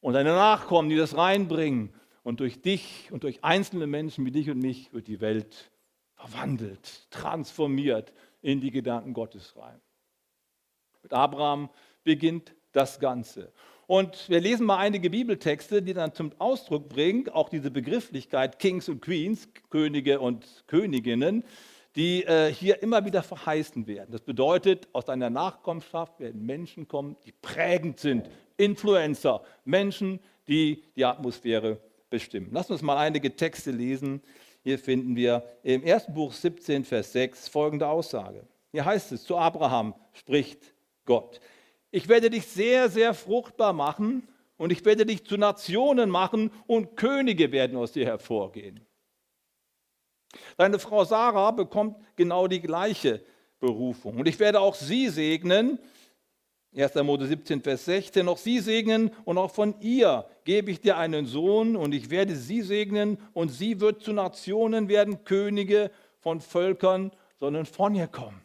Und 0.00 0.14
deine 0.14 0.32
Nachkommen, 0.32 0.90
die 0.90 0.96
das 0.96 1.16
reinbringen. 1.16 1.94
Und 2.22 2.40
durch 2.40 2.62
dich 2.62 3.10
und 3.10 3.24
durch 3.24 3.42
einzelne 3.44 3.86
Menschen 3.86 4.24
wie 4.24 4.30
dich 4.30 4.50
und 4.50 4.58
mich 4.58 4.92
wird 4.92 5.08
die 5.08 5.20
Welt 5.20 5.70
verwandelt, 6.14 7.10
transformiert 7.10 8.12
in 8.42 8.60
die 8.60 8.70
Gedanken 8.70 9.12
Gottes 9.12 9.56
rein. 9.56 9.80
Mit 11.02 11.12
Abraham 11.12 11.68
beginnt 12.04 12.54
das 12.72 13.00
Ganze. 13.00 13.52
Und 13.86 14.28
wir 14.28 14.40
lesen 14.40 14.64
mal 14.64 14.78
einige 14.78 15.10
Bibeltexte, 15.10 15.82
die 15.82 15.92
dann 15.92 16.14
zum 16.14 16.32
Ausdruck 16.38 16.88
bringen, 16.88 17.28
auch 17.28 17.48
diese 17.48 17.70
Begrifflichkeit 17.70 18.58
Kings 18.58 18.88
und 18.88 19.02
Queens, 19.02 19.48
Könige 19.70 20.20
und 20.20 20.64
Königinnen, 20.68 21.44
die 21.96 22.24
äh, 22.24 22.52
hier 22.52 22.82
immer 22.82 23.04
wieder 23.04 23.22
verheißen 23.22 23.86
werden. 23.86 24.12
Das 24.12 24.22
bedeutet, 24.22 24.88
aus 24.92 25.04
deiner 25.04 25.28
Nachkommenschaft 25.28 26.20
werden 26.20 26.46
Menschen 26.46 26.88
kommen, 26.88 27.16
die 27.26 27.32
prägend 27.32 28.00
sind, 28.00 28.30
Influencer, 28.56 29.42
Menschen, 29.64 30.20
die 30.48 30.84
die 30.96 31.04
Atmosphäre 31.04 31.80
bestimmen. 32.12 32.50
Lass 32.52 32.70
uns 32.70 32.82
mal 32.82 32.98
einige 32.98 33.34
Texte 33.34 33.72
lesen. 33.72 34.22
Hier 34.62 34.78
finden 34.78 35.16
wir 35.16 35.42
im 35.64 35.82
ersten 35.82 36.14
Buch 36.14 36.32
17, 36.32 36.84
Vers 36.84 37.12
6 37.12 37.48
folgende 37.48 37.88
Aussage. 37.88 38.46
Hier 38.70 38.84
heißt 38.84 39.10
es, 39.10 39.24
zu 39.24 39.36
Abraham 39.36 39.94
spricht 40.12 40.74
Gott. 41.04 41.40
Ich 41.90 42.08
werde 42.08 42.30
dich 42.30 42.46
sehr, 42.46 42.88
sehr 42.88 43.14
fruchtbar 43.14 43.72
machen 43.72 44.28
und 44.56 44.70
ich 44.70 44.84
werde 44.84 45.04
dich 45.04 45.24
zu 45.24 45.36
Nationen 45.36 46.10
machen 46.10 46.52
und 46.66 46.96
Könige 46.96 47.50
werden 47.50 47.76
aus 47.76 47.92
dir 47.92 48.06
hervorgehen. 48.06 48.86
Deine 50.56 50.78
Frau 50.78 51.04
Sarah 51.04 51.50
bekommt 51.50 51.96
genau 52.16 52.46
die 52.46 52.60
gleiche 52.60 53.24
Berufung. 53.58 54.18
Und 54.18 54.28
ich 54.28 54.38
werde 54.38 54.60
auch 54.60 54.74
sie 54.74 55.08
segnen. 55.08 55.78
1. 56.74 56.94
Mose 57.02 57.26
17, 57.26 57.60
Vers 57.60 57.84
16. 57.84 58.28
Auch 58.28 58.38
sie 58.38 58.58
segnen 58.60 59.10
und 59.24 59.36
auch 59.36 59.50
von 59.50 59.74
ihr 59.80 60.24
gebe 60.44 60.70
ich 60.70 60.80
dir 60.80 60.96
einen 60.96 61.26
Sohn 61.26 61.76
und 61.76 61.92
ich 61.92 62.08
werde 62.08 62.34
sie 62.34 62.62
segnen 62.62 63.18
und 63.34 63.50
sie 63.50 63.80
wird 63.80 64.02
zu 64.02 64.12
Nationen 64.12 64.88
werden, 64.88 65.24
Könige 65.24 65.90
von 66.18 66.40
Völkern, 66.40 67.12
sondern 67.38 67.66
von 67.66 67.94
ihr 67.94 68.06
kommen. 68.06 68.42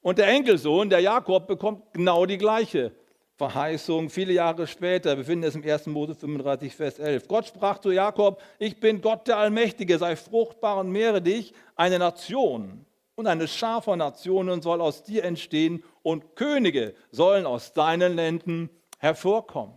Und 0.00 0.18
der 0.18 0.28
Enkelsohn, 0.28 0.90
der 0.90 1.00
Jakob, 1.00 1.48
bekommt 1.48 1.92
genau 1.92 2.24
die 2.24 2.38
gleiche 2.38 2.92
Verheißung. 3.34 4.10
Viele 4.10 4.32
Jahre 4.32 4.66
später, 4.68 5.16
wir 5.16 5.24
finden 5.24 5.44
es 5.44 5.56
im 5.56 5.64
1. 5.64 5.86
Mose 5.86 6.14
35, 6.14 6.74
Vers 6.74 6.98
11. 7.00 7.26
Gott 7.26 7.46
sprach 7.46 7.78
zu 7.78 7.90
Jakob, 7.90 8.40
ich 8.60 8.78
bin 8.78 9.00
Gott 9.00 9.26
der 9.26 9.38
Allmächtige, 9.38 9.98
sei 9.98 10.14
fruchtbar 10.14 10.78
und 10.78 10.90
mehre 10.90 11.20
dich. 11.20 11.52
Eine 11.74 11.98
Nation 11.98 12.84
und 13.18 13.26
eine 13.26 13.48
Schar 13.48 13.82
von 13.82 13.98
Nationen 13.98 14.62
soll 14.62 14.80
aus 14.80 15.02
dir 15.02 15.24
entstehen 15.24 15.82
und 16.04 16.36
Könige 16.36 16.94
sollen 17.10 17.46
aus 17.46 17.72
deinen 17.72 18.14
Ländern 18.14 18.70
hervorkommen. 18.98 19.74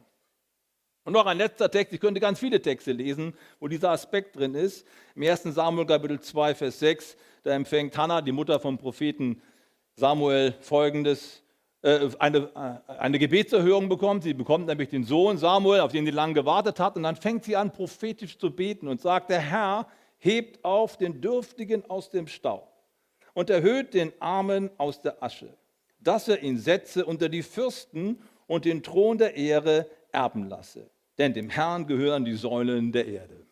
Und 1.05 1.13
noch 1.13 1.25
ein 1.25 1.39
letzter 1.39 1.71
Text, 1.71 1.91
ich 1.91 1.99
könnte 1.99 2.19
ganz 2.19 2.37
viele 2.37 2.61
Texte 2.61 2.91
lesen, 2.91 3.33
wo 3.59 3.67
dieser 3.67 3.89
Aspekt 3.89 4.35
drin 4.35 4.53
ist. 4.53 4.85
Im 5.15 5.23
1. 5.23 5.41
Samuel 5.55 5.87
Kapitel 5.87 6.19
2, 6.19 6.53
Vers 6.53 6.77
6, 6.77 7.17
da 7.41 7.53
empfängt 7.53 7.97
Hannah, 7.97 8.21
die 8.21 8.31
Mutter 8.31 8.59
vom 8.59 8.77
Propheten 8.77 9.41
Samuel 9.95 10.53
folgendes, 10.61 11.41
äh, 11.81 12.09
eine, 12.19 12.81
äh, 12.87 12.91
eine 12.91 13.17
Gebetserhörung 13.17 13.89
bekommt. 13.89 14.21
Sie 14.21 14.35
bekommt 14.35 14.67
nämlich 14.67 14.89
den 14.89 15.03
Sohn 15.03 15.39
Samuel, 15.39 15.79
auf 15.79 15.91
den 15.91 16.05
sie 16.05 16.11
lange 16.11 16.35
gewartet 16.35 16.79
hat. 16.79 16.95
Und 16.95 17.01
dann 17.01 17.15
fängt 17.15 17.45
sie 17.45 17.55
an, 17.55 17.73
prophetisch 17.73 18.37
zu 18.37 18.55
beten 18.55 18.87
und 18.87 19.01
sagt, 19.01 19.31
der 19.31 19.39
Herr 19.39 19.87
hebt 20.19 20.63
auf 20.63 20.97
den 20.97 21.21
Dürftigen 21.21 21.89
aus 21.89 22.11
dem 22.11 22.27
Staub 22.27 22.70
und 23.33 23.49
erhöht 23.49 23.93
den 23.93 24.11
Armen 24.19 24.69
aus 24.77 25.01
der 25.01 25.21
Asche, 25.23 25.53
dass 25.99 26.27
er 26.27 26.41
ihn 26.43 26.57
setze 26.57 27.05
unter 27.05 27.29
die 27.29 27.43
Fürsten 27.43 28.21
und 28.47 28.65
den 28.65 28.83
Thron 28.83 29.17
der 29.17 29.35
Ehre 29.35 29.89
erben 30.11 30.49
lasse. 30.49 30.89
Denn 31.17 31.33
dem 31.33 31.49
Herrn 31.49 31.87
gehören 31.87 32.25
die 32.25 32.35
Säulen 32.35 32.91
der 32.91 33.07
Erde. 33.07 33.45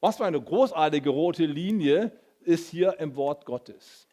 Was 0.00 0.16
für 0.16 0.24
eine 0.24 0.40
großartige 0.40 1.10
rote 1.10 1.46
Linie 1.46 2.12
ist 2.40 2.68
hier 2.68 2.98
im 3.00 3.16
Wort 3.16 3.44
Gottes. 3.44 4.08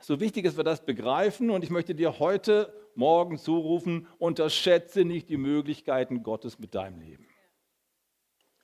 So 0.00 0.20
wichtig 0.20 0.46
ist, 0.46 0.56
wir 0.56 0.64
das 0.64 0.84
begreifen 0.84 1.50
und 1.50 1.62
ich 1.62 1.70
möchte 1.70 1.94
dir 1.94 2.18
heute 2.18 2.72
Morgen 2.94 3.38
zurufen, 3.38 4.06
unterschätze 4.18 5.04
nicht 5.04 5.28
die 5.28 5.36
Möglichkeiten 5.36 6.22
Gottes 6.22 6.58
mit 6.58 6.74
deinem 6.74 7.00
Leben. 7.00 7.29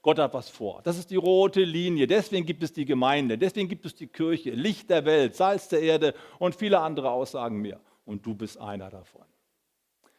Gott 0.07 0.21
hat 0.21 0.35
was 0.35 0.49
vor. 0.49 0.83
Das 0.85 0.99
ist 0.99 1.11
die 1.11 1.17
rote 1.17 1.65
Linie. 1.65 2.07
Deswegen 2.07 2.47
gibt 2.47 2.63
es 2.63 2.73
die 2.73 2.85
Gemeinde, 2.85 3.37
deswegen 3.37 3.69
gibt 3.69 3.85
es 3.87 3.97
die 3.97 4.07
Kirche, 4.07 4.51
Licht 4.51 4.89
der 4.89 5.05
Welt, 5.05 5.35
Salz 5.35 5.67
der 5.67 5.83
Erde 5.83 6.15
und 6.39 6.55
viele 6.55 6.79
andere 6.79 7.11
Aussagen 7.11 7.61
mehr. 7.61 7.81
Und 8.05 8.25
du 8.25 8.37
bist 8.37 8.57
einer 8.57 8.89
davon. 8.89 9.25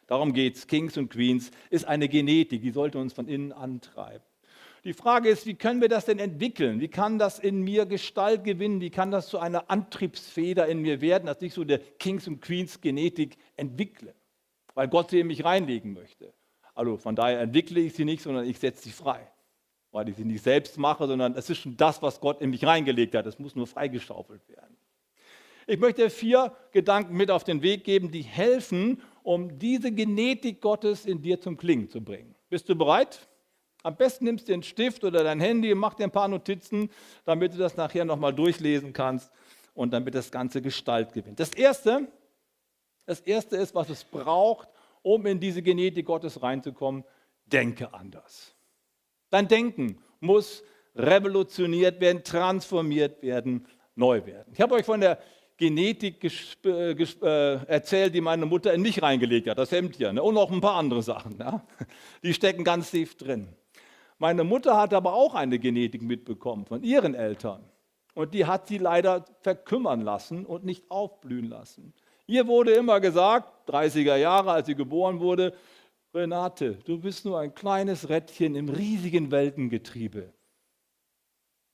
Darum 0.06 0.34
geht 0.34 0.56
es. 0.56 0.66
Kings 0.66 0.98
und 0.98 1.08
Queens 1.08 1.50
ist 1.70 1.86
eine 1.86 2.06
Genetik, 2.10 2.60
die 2.60 2.70
sollte 2.70 2.98
uns 2.98 3.14
von 3.14 3.28
innen 3.28 3.50
antreiben. 3.50 4.22
Die 4.84 4.92
Frage 4.92 5.30
ist, 5.30 5.46
wie 5.46 5.54
können 5.54 5.80
wir 5.80 5.88
das 5.88 6.04
denn 6.04 6.18
entwickeln? 6.18 6.80
Wie 6.80 6.88
kann 6.88 7.18
das 7.18 7.38
in 7.38 7.62
mir 7.62 7.86
Gestalt 7.86 8.44
gewinnen? 8.44 8.82
Wie 8.82 8.90
kann 8.90 9.10
das 9.10 9.28
zu 9.28 9.38
einer 9.38 9.70
Antriebsfeder 9.70 10.66
in 10.66 10.82
mir 10.82 11.00
werden, 11.00 11.24
dass 11.24 11.40
ich 11.40 11.54
so 11.54 11.64
der 11.64 11.78
Kings 11.78 12.28
und 12.28 12.42
Queens 12.42 12.82
Genetik 12.82 13.38
entwickle? 13.56 14.14
Weil 14.74 14.88
Gott 14.88 15.08
sie 15.08 15.20
in 15.20 15.28
mich 15.28 15.46
reinlegen 15.46 15.94
möchte. 15.94 16.34
Also 16.74 16.98
von 16.98 17.16
daher 17.16 17.40
entwickle 17.40 17.80
ich 17.80 17.94
sie 17.94 18.04
nicht, 18.04 18.22
sondern 18.22 18.44
ich 18.44 18.58
setze 18.58 18.82
sie 18.82 18.90
frei. 18.90 19.26
Weil 19.90 20.08
ich 20.08 20.16
sie 20.16 20.24
nicht 20.24 20.42
selbst 20.42 20.76
mache, 20.78 21.06
sondern 21.06 21.34
es 21.34 21.48
ist 21.48 21.58
schon 21.58 21.76
das, 21.76 22.02
was 22.02 22.20
Gott 22.20 22.40
in 22.40 22.50
mich 22.50 22.64
reingelegt 22.64 23.14
hat. 23.14 23.26
Es 23.26 23.38
muss 23.38 23.54
nur 23.54 23.66
freigeschaufelt 23.66 24.46
werden. 24.48 24.76
Ich 25.66 25.78
möchte 25.78 26.08
vier 26.08 26.52
Gedanken 26.72 27.14
mit 27.14 27.30
auf 27.30 27.44
den 27.44 27.62
Weg 27.62 27.84
geben, 27.84 28.10
die 28.10 28.22
helfen, 28.22 29.02
um 29.22 29.58
diese 29.58 29.92
Genetik 29.92 30.62
Gottes 30.62 31.04
in 31.04 31.20
dir 31.20 31.40
zum 31.40 31.58
Klingen 31.58 31.90
zu 31.90 32.02
bringen. 32.02 32.34
Bist 32.48 32.68
du 32.68 32.74
bereit? 32.74 33.28
Am 33.82 33.96
besten 33.96 34.24
nimmst 34.24 34.48
du 34.48 34.52
den 34.52 34.62
Stift 34.62 35.04
oder 35.04 35.22
dein 35.22 35.40
Handy 35.40 35.72
und 35.72 35.78
mach 35.78 35.94
dir 35.94 36.04
ein 36.04 36.10
paar 36.10 36.28
Notizen, 36.28 36.90
damit 37.24 37.54
du 37.54 37.58
das 37.58 37.76
nachher 37.76 38.04
nochmal 38.04 38.34
durchlesen 38.34 38.92
kannst 38.92 39.30
und 39.74 39.92
damit 39.92 40.14
das 40.14 40.30
Ganze 40.30 40.62
Gestalt 40.62 41.12
gewinnt. 41.12 41.38
Das 41.38 41.52
erste, 41.52 42.10
das 43.06 43.20
erste 43.20 43.56
ist, 43.56 43.74
was 43.74 43.90
es 43.90 44.04
braucht, 44.04 44.68
um 45.02 45.24
in 45.26 45.38
diese 45.38 45.62
Genetik 45.62 46.06
Gottes 46.06 46.42
reinzukommen, 46.42 47.04
denke 47.46 47.92
anders. 47.94 48.54
Dein 49.30 49.48
Denken 49.48 49.98
muss 50.20 50.62
revolutioniert 50.96 52.00
werden, 52.00 52.24
transformiert 52.24 53.22
werden, 53.22 53.66
neu 53.94 54.24
werden. 54.26 54.52
Ich 54.52 54.60
habe 54.60 54.74
euch 54.74 54.84
von 54.84 55.00
der 55.00 55.18
Genetik 55.56 56.24
äh, 56.64 56.92
äh, 56.92 57.64
erzählt, 57.66 58.14
die 58.14 58.20
meine 58.20 58.46
Mutter 58.46 58.72
in 58.72 58.80
mich 58.80 59.02
reingelegt 59.02 59.48
hat, 59.48 59.58
das 59.58 59.72
Hemd 59.72 59.96
hier, 59.96 60.12
ne? 60.12 60.22
und 60.22 60.34
noch 60.34 60.50
ein 60.50 60.60
paar 60.60 60.76
andere 60.76 61.02
Sachen. 61.02 61.36
Ja? 61.38 61.66
Die 62.22 62.32
stecken 62.32 62.62
ganz 62.62 62.92
tief 62.92 63.16
drin. 63.16 63.48
Meine 64.18 64.44
Mutter 64.44 64.76
hat 64.76 64.94
aber 64.94 65.14
auch 65.14 65.34
eine 65.34 65.58
Genetik 65.58 66.02
mitbekommen 66.02 66.64
von 66.64 66.82
ihren 66.82 67.14
Eltern. 67.14 67.64
Und 68.14 68.34
die 68.34 68.46
hat 68.46 68.66
sie 68.66 68.78
leider 68.78 69.24
verkümmern 69.42 70.00
lassen 70.00 70.44
und 70.44 70.64
nicht 70.64 70.90
aufblühen 70.90 71.48
lassen. 71.48 71.92
Ihr 72.26 72.46
wurde 72.48 72.72
immer 72.72 73.00
gesagt, 73.00 73.70
30er 73.70 74.16
Jahre, 74.16 74.50
als 74.52 74.66
sie 74.66 74.74
geboren 74.74 75.20
wurde, 75.20 75.54
Renate, 76.14 76.78
du 76.84 76.98
bist 76.98 77.24
nur 77.24 77.38
ein 77.38 77.54
kleines 77.54 78.08
Rädchen 78.08 78.54
im 78.54 78.68
riesigen 78.68 79.30
Weltengetriebe. 79.30 80.32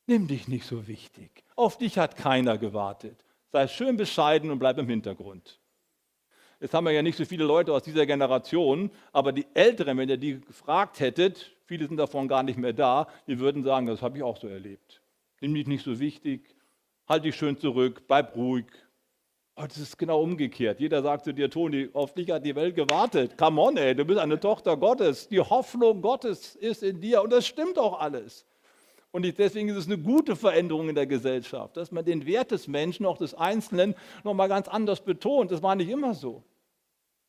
Nimm 0.06 0.26
dich 0.26 0.48
nicht 0.48 0.66
so 0.66 0.86
wichtig. 0.86 1.44
Auf 1.56 1.78
dich 1.78 1.98
hat 1.98 2.16
keiner 2.16 2.58
gewartet. 2.58 3.24
Sei 3.52 3.68
schön 3.68 3.96
bescheiden 3.96 4.50
und 4.50 4.58
bleib 4.58 4.78
im 4.78 4.88
Hintergrund. 4.88 5.60
Jetzt 6.60 6.74
haben 6.74 6.84
wir 6.84 6.92
ja 6.92 7.02
nicht 7.02 7.16
so 7.16 7.24
viele 7.24 7.44
Leute 7.44 7.72
aus 7.72 7.82
dieser 7.82 8.06
Generation, 8.06 8.90
aber 9.12 9.32
die 9.32 9.46
Älteren, 9.54 9.98
wenn 9.98 10.08
ihr 10.08 10.16
die 10.16 10.40
gefragt 10.40 11.00
hättet, 11.00 11.54
viele 11.66 11.86
sind 11.86 11.96
davon 11.96 12.26
gar 12.26 12.42
nicht 12.42 12.58
mehr 12.58 12.72
da, 12.72 13.08
die 13.26 13.38
würden 13.38 13.62
sagen, 13.62 13.86
das 13.86 14.02
habe 14.02 14.18
ich 14.18 14.22
auch 14.22 14.36
so 14.36 14.48
erlebt. 14.48 15.02
Nimm 15.40 15.54
dich 15.54 15.66
nicht 15.66 15.84
so 15.84 15.98
wichtig, 15.98 16.54
halt 17.06 17.24
dich 17.24 17.36
schön 17.36 17.58
zurück, 17.58 18.06
bleib 18.06 18.34
ruhig. 18.34 18.66
Aber 19.56 19.68
das 19.68 19.78
ist 19.78 19.96
genau 19.98 20.20
umgekehrt. 20.20 20.80
Jeder 20.80 21.02
sagt 21.02 21.24
zu 21.24 21.32
dir, 21.32 21.48
Toni, 21.48 21.88
auf 21.92 22.12
dich 22.12 22.30
hat 22.30 22.44
die 22.44 22.56
Welt 22.56 22.74
gewartet. 22.74 23.38
Come 23.38 23.60
on, 23.60 23.76
ey, 23.76 23.94
du 23.94 24.04
bist 24.04 24.18
eine 24.18 24.40
Tochter 24.40 24.76
Gottes. 24.76 25.28
Die 25.28 25.40
Hoffnung 25.40 26.02
Gottes 26.02 26.56
ist 26.56 26.82
in 26.82 27.00
dir 27.00 27.22
und 27.22 27.30
das 27.30 27.46
stimmt 27.46 27.78
auch 27.78 28.00
alles. 28.00 28.46
Und 29.12 29.22
deswegen 29.38 29.68
ist 29.68 29.76
es 29.76 29.86
eine 29.86 29.96
gute 29.96 30.34
Veränderung 30.34 30.88
in 30.88 30.96
der 30.96 31.06
Gesellschaft, 31.06 31.76
dass 31.76 31.92
man 31.92 32.04
den 32.04 32.26
Wert 32.26 32.50
des 32.50 32.66
Menschen, 32.66 33.06
auch 33.06 33.16
des 33.16 33.32
Einzelnen, 33.32 33.94
nochmal 34.24 34.48
ganz 34.48 34.66
anders 34.66 35.00
betont. 35.02 35.52
Das 35.52 35.62
war 35.62 35.76
nicht 35.76 35.88
immer 35.88 36.14
so. 36.14 36.42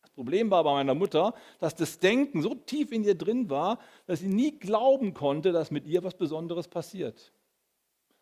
Das 0.02 0.10
Problem 0.10 0.50
war 0.50 0.64
bei 0.64 0.74
meiner 0.74 0.96
Mutter, 0.96 1.36
dass 1.60 1.76
das 1.76 2.00
Denken 2.00 2.42
so 2.42 2.56
tief 2.56 2.92
in 2.92 3.04
ihr 3.04 3.14
drin 3.14 3.52
war, 3.52 3.78
dass 4.08 4.22
sie 4.22 4.28
nie 4.28 4.58
glauben 4.58 5.14
konnte, 5.14 5.52
dass 5.52 5.70
mit 5.70 5.86
ihr 5.86 6.04
was 6.04 6.16
Besonderes 6.16 6.68
passiert. 6.68 7.32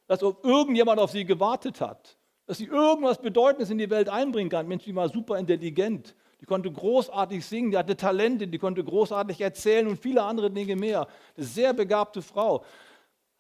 Dass 0.08 0.22
irgendjemand 0.22 1.00
auf 1.00 1.12
sie 1.12 1.24
gewartet 1.24 1.80
hat. 1.80 2.18
Dass 2.46 2.58
sie 2.58 2.66
irgendwas 2.66 3.22
Bedeutendes 3.22 3.70
in 3.70 3.78
die 3.78 3.90
Welt 3.90 4.10
einbringen 4.10 4.50
kann. 4.50 4.68
Mensch, 4.68 4.84
die 4.84 4.96
war 4.96 5.10
super 5.10 5.38
intelligent. 5.38 6.16
Die 6.42 6.46
konnte 6.46 6.70
großartig 6.70 7.46
singen, 7.46 7.72
die 7.72 7.78
hatte 7.78 7.96
Talente, 7.96 8.48
die 8.48 8.58
konnte 8.58 8.84
großartig 8.84 9.40
erzählen 9.40 9.88
und 9.88 9.98
viele 9.98 10.24
andere 10.24 10.52
Dinge 10.52 10.76
mehr. 10.76 11.08
Eine 11.38 11.46
sehr 11.46 11.74
begabte 11.74 12.22
Frau 12.22 12.66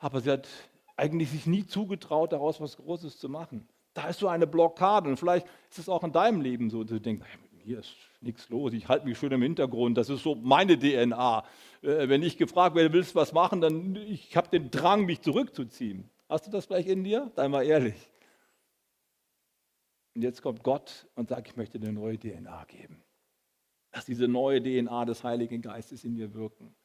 aber 0.03 0.19
sie 0.19 0.31
hat 0.31 0.50
eigentlich 0.98 1.29
sich 1.29 1.48
nie 1.48 1.65
zugetraut, 1.65 2.33
daraus 2.33 2.60
was 2.60 2.75
Großes 2.75 3.17
zu 3.19 3.29
machen. 3.29 3.69
Da 3.93 4.10
ist 4.10 4.19
so 4.19 4.27
eine 4.27 4.45
Blockade 4.45 5.10
und 5.10 5.17
vielleicht 5.17 5.48
ist 5.69 5.79
es 5.79 5.89
auch 5.89 6.03
in 6.03 6.12
deinem 6.12 6.41
Leben 6.41 6.69
so, 6.69 6.83
dass 6.83 6.89
du 6.89 7.00
denkst, 7.00 7.25
hier 7.63 7.79
ist 7.79 7.95
nichts 8.19 8.50
los, 8.50 8.74
ich 8.74 8.89
halte 8.89 9.05
mich 9.05 9.17
schön 9.17 9.31
im 9.31 9.41
Hintergrund, 9.41 9.98
das 9.98 10.10
ist 10.10 10.24
so 10.24 10.36
meine 10.36 10.77
DNA. 10.77 11.45
Äh, 11.81 12.10
wenn 12.10 12.22
ich 12.22 12.38
gefragt 12.38 12.75
werde, 12.75 12.91
willst 12.91 13.12
du 13.12 13.15
was 13.15 13.31
machen, 13.31 13.62
dann 13.62 13.95
ich 13.95 14.36
habe 14.36 14.50
den 14.50 14.69
Drang, 14.72 15.05
mich 15.05 15.22
zurückzuziehen. 15.22 16.10
Hast 16.27 16.48
du 16.48 16.51
das 16.51 16.65
vielleicht 16.65 16.89
in 16.89 17.05
dir? 17.05 17.31
Sei 17.38 17.48
mal 17.48 17.63
ehrlich. 17.63 17.95
Und 20.15 20.22
jetzt 20.22 20.41
kommt 20.41 20.63
Gott 20.63 21.08
und 21.15 21.29
sagt, 21.29 21.48
ich 21.48 21.55
möchte 21.55 21.77
eine 21.77 21.91
neue 21.91 22.20
DNA 22.20 22.65
geben. 22.65 23.03
Lass 23.93 24.05
diese 24.05 24.27
neue 24.27 24.62
DNA 24.62 25.05
des 25.05 25.24
Heiligen 25.24 25.62
Geistes 25.62 26.03
in 26.03 26.15
dir 26.15 26.34
wirken. 26.34 26.75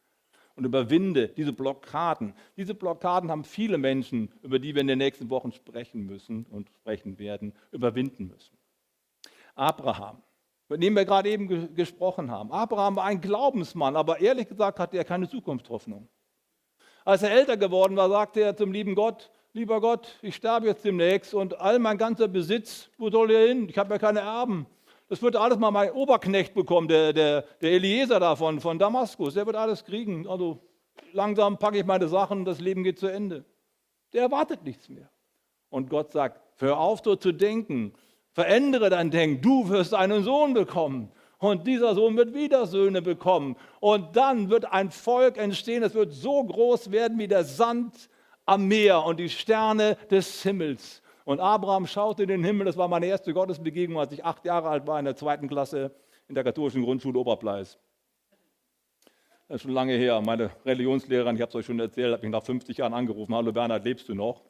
Und 0.55 0.65
überwinde 0.65 1.29
diese 1.29 1.53
Blockaden. 1.53 2.35
Diese 2.57 2.75
Blockaden 2.75 3.31
haben 3.31 3.45
viele 3.45 3.79
Menschen, 3.79 4.33
über 4.43 4.59
die 4.59 4.75
wir 4.75 4.81
in 4.81 4.89
den 4.89 4.99
nächsten 4.99 5.31
Wochen 5.31 5.53
sprechen 5.53 6.05
müssen 6.05 6.45
und 6.47 6.69
sprechen 6.71 7.19
werden, 7.19 7.55
überwinden 7.71 8.27
müssen. 8.27 8.57
Abraham, 9.55 10.23
mit 10.69 10.83
dem 10.83 10.95
wir 10.95 11.05
gerade 11.05 11.31
eben 11.31 11.75
gesprochen 11.75 12.31
haben. 12.31 12.51
Abraham 12.51 12.97
war 12.97 13.05
ein 13.05 13.21
Glaubensmann, 13.21 13.97
aber 13.97 14.21
ehrlich 14.21 14.49
gesagt 14.49 14.79
hatte 14.81 14.97
er 14.97 15.05
keine 15.05 15.29
Zukunftshoffnung. 15.29 16.09
Als 17.05 17.23
er 17.23 17.31
älter 17.31 17.57
geworden 17.57 17.97
war, 17.97 18.09
sagte 18.09 18.41
er 18.41 18.57
zum 18.57 18.73
lieben 18.73 18.95
Gott, 18.95 19.31
lieber 19.59 19.81
Gott, 19.81 20.17
ich 20.23 20.37
sterbe 20.37 20.69
jetzt 20.69 20.85
demnächst 20.85 21.35
und 21.35 21.61
all 21.61 21.81
mein 21.81 21.99
ganzer 21.99 22.29
Besitz, 22.29 22.89
wo 22.97 23.11
soll 23.11 23.33
er 23.33 23.49
hin? 23.49 23.69
Ich 23.69 23.77
habe 23.77 23.93
ja 23.93 23.99
keine 23.99 24.21
Erben. 24.21 24.67
Das 25.09 25.21
wird 25.21 25.35
alles 25.35 25.59
mal 25.59 25.73
mein 25.73 25.91
Oberknecht 25.91 26.55
bekommen, 26.55 26.87
der, 26.87 27.13
der, 27.13 27.43
der 27.61 27.73
Eliezer 27.73 28.21
davon, 28.21 28.61
von 28.61 28.79
Damaskus. 28.79 29.35
Der 29.35 29.47
wird 29.47 29.57
alles 29.57 29.85
kriegen. 29.85 30.29
Also 30.29 30.61
langsam 31.13 31.59
packe 31.59 31.79
ich 31.79 31.85
meine 31.85 32.07
Sachen, 32.07 32.45
das 32.45 32.61
Leben 32.61 32.85
geht 32.85 33.01
zu 33.01 33.09
Ende. 33.09 33.45
Der 34.13 34.23
erwartet 34.23 34.63
nichts 34.63 34.89
mehr. 34.89 35.11
Und 35.71 35.91
Gott 35.91 36.13
sagt, 36.13 36.41
hör 36.59 36.79
auf 36.79 37.01
so 37.03 37.17
zu 37.17 37.33
denken, 37.33 37.95
verändere 38.31 38.91
dein 38.91 39.11
Denken, 39.11 39.43
du 39.43 39.69
wirst 39.69 39.93
einen 39.93 40.23
Sohn 40.23 40.55
bekommen. 40.55 41.11
Und 41.39 41.67
dieser 41.67 41.95
Sohn 41.95 42.17
wird 42.17 42.33
wieder 42.33 42.67
Söhne 42.67 43.03
bekommen. 43.03 43.57
Und 43.81 44.15
dann 44.17 44.51
wird 44.51 44.73
ein 44.73 44.93
Volk 44.93 45.37
entstehen, 45.37 45.83
es 45.83 45.95
wird 45.95 46.13
so 46.13 46.45
groß 46.45 46.93
werden 46.93 47.19
wie 47.19 47.29
der 47.29 47.43
Sand 47.45 48.09
am 48.49 48.67
Meer 48.67 49.05
und 49.05 49.21
die 49.21 49.29
Sterne 49.29 49.97
des 50.11 50.43
Himmels. 50.43 51.03
Und 51.25 51.39
Abraham 51.39 51.87
schaute 51.87 52.23
in 52.23 52.31
den 52.31 52.43
Himmel, 52.43 52.65
das 52.65 52.79
war 52.79 52.89
meine 52.89 53.05
erste 53.05 53.35
Gottesbegegnung, 53.35 54.01
als 54.01 54.11
ich 54.13 54.25
acht 54.25 54.47
Jahre 54.47 54.71
alt 54.71 54.87
war, 54.87 54.99
in 54.99 55.05
der 55.05 55.17
zweiten 55.17 55.49
Klasse 55.49 55.95
in 56.29 56.35
der 56.35 56.45
katholischen 56.45 56.83
Grundschule 56.83 57.19
Oberpleis. 57.19 57.79
Das 59.49 59.57
ist 59.57 59.63
schon 59.63 59.73
lange 59.73 59.95
her. 59.95 60.21
Meine 60.23 60.51
Religionslehrerin, 60.65 61.37
ich 61.37 61.43
habe 61.43 61.51
es 61.51 61.55
euch 61.57 61.67
schon 61.67 61.79
erzählt, 61.79 62.15
hat 62.15 62.23
mich 62.23 62.31
nach 62.31 62.43
50 62.43 62.79
Jahren 62.79 62.95
angerufen. 62.95 63.35
Hallo 63.35 63.53
Bernhard, 63.53 63.85
lebst 63.85 64.09
du 64.09 64.15
noch? 64.15 64.43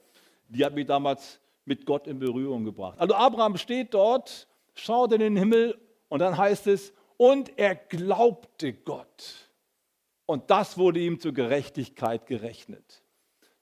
Die 0.49 0.64
hat 0.64 0.75
mich 0.75 0.87
damals 0.87 1.40
mit 1.64 1.85
Gott 1.85 2.07
in 2.07 2.21
Berührung 2.21 2.64
gebracht. 2.64 3.00
Also 3.00 3.14
Abraham 3.14 3.57
steht 3.57 3.95
dort, 3.95 4.47
schaut 4.75 5.12
in 5.12 5.21
den 5.21 5.37
Himmel 5.37 5.76
und 6.09 6.21
dann 6.21 6.37
heißt 6.37 6.69
es, 6.69 6.93
und 7.17 7.59
er 7.59 7.75
glaubte 7.75 8.73
Gott. 8.73 9.50
Und 10.26 10.50
das 10.50 10.78
wurde 10.78 11.00
ihm 11.00 11.19
zur 11.19 11.33
Gerechtigkeit 11.33 12.26
gerechnet. 12.26 13.02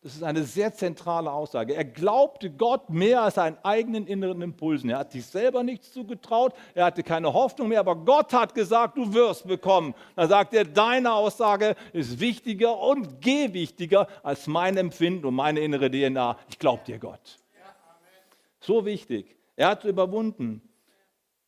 Das 0.06 0.14
ist 0.14 0.22
eine 0.22 0.44
sehr 0.44 0.72
zentrale 0.72 1.32
Aussage. 1.32 1.75
Er 1.75 1.84
glaubte 1.84 2.48
Gott 2.48 2.90
mehr 2.90 3.22
als 3.22 3.34
seinen 3.34 3.58
eigenen 3.64 4.06
inneren 4.06 4.40
Impulsen. 4.40 4.90
Er 4.90 4.98
hat 4.98 5.10
sich 5.10 5.26
selber 5.26 5.64
nichts 5.64 5.92
zugetraut, 5.92 6.54
er 6.76 6.84
hatte 6.84 7.02
keine 7.02 7.32
Hoffnung 7.32 7.70
mehr, 7.70 7.80
aber 7.80 7.96
Gott 7.96 8.32
hat 8.32 8.54
gesagt, 8.54 8.96
du 8.96 9.12
wirst 9.12 9.48
bekommen. 9.48 9.96
Dann 10.14 10.28
sagt 10.28 10.54
er, 10.54 10.64
deine 10.64 11.12
Aussage 11.12 11.75
ist 11.92 12.20
wichtiger 12.20 12.78
und 12.78 13.20
gewichtiger 13.20 14.06
als 14.22 14.46
mein 14.46 14.76
Empfinden 14.76 15.26
und 15.26 15.34
meine 15.34 15.58
innere 15.58 15.90
DNA. 15.90 16.38
Ich 16.50 16.60
glaube 16.60 16.84
dir, 16.86 17.00
Gott. 17.00 17.40
So 18.60 18.84
wichtig. 18.84 19.34
Er 19.56 19.70
hat 19.70 19.82
überwunden. 19.82 20.62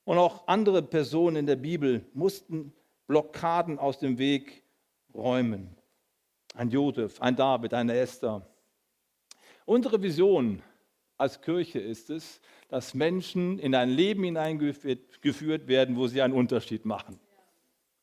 Und 0.02 0.18
auch 0.18 0.48
andere 0.48 0.82
Personen 0.82 1.36
in 1.36 1.46
der 1.46 1.54
Bibel 1.54 2.04
mussten 2.12 2.72
Blockaden 3.06 3.78
aus 3.78 4.00
dem 4.00 4.18
Weg 4.18 4.64
räumen 5.14 5.77
ein 6.54 6.70
Josef, 6.70 7.20
ein 7.20 7.36
David, 7.36 7.74
eine 7.74 7.96
Esther. 7.96 8.46
Unsere 9.64 10.02
Vision 10.02 10.62
als 11.16 11.40
Kirche 11.40 11.80
ist 11.80 12.10
es, 12.10 12.40
dass 12.68 12.94
Menschen 12.94 13.58
in 13.58 13.74
ein 13.74 13.90
Leben 13.90 14.24
hineingeführt 14.24 15.68
werden, 15.68 15.96
wo 15.96 16.06
sie 16.06 16.22
einen 16.22 16.34
Unterschied 16.34 16.84
machen. 16.84 17.18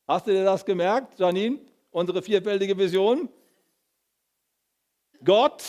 Hast 0.06 0.26
du 0.26 0.32
dir 0.32 0.44
das 0.44 0.64
gemerkt, 0.64 1.18
Janine? 1.18 1.58
Unsere 1.90 2.22
vierfältige 2.22 2.76
Vision? 2.76 3.28
Gott 5.24 5.64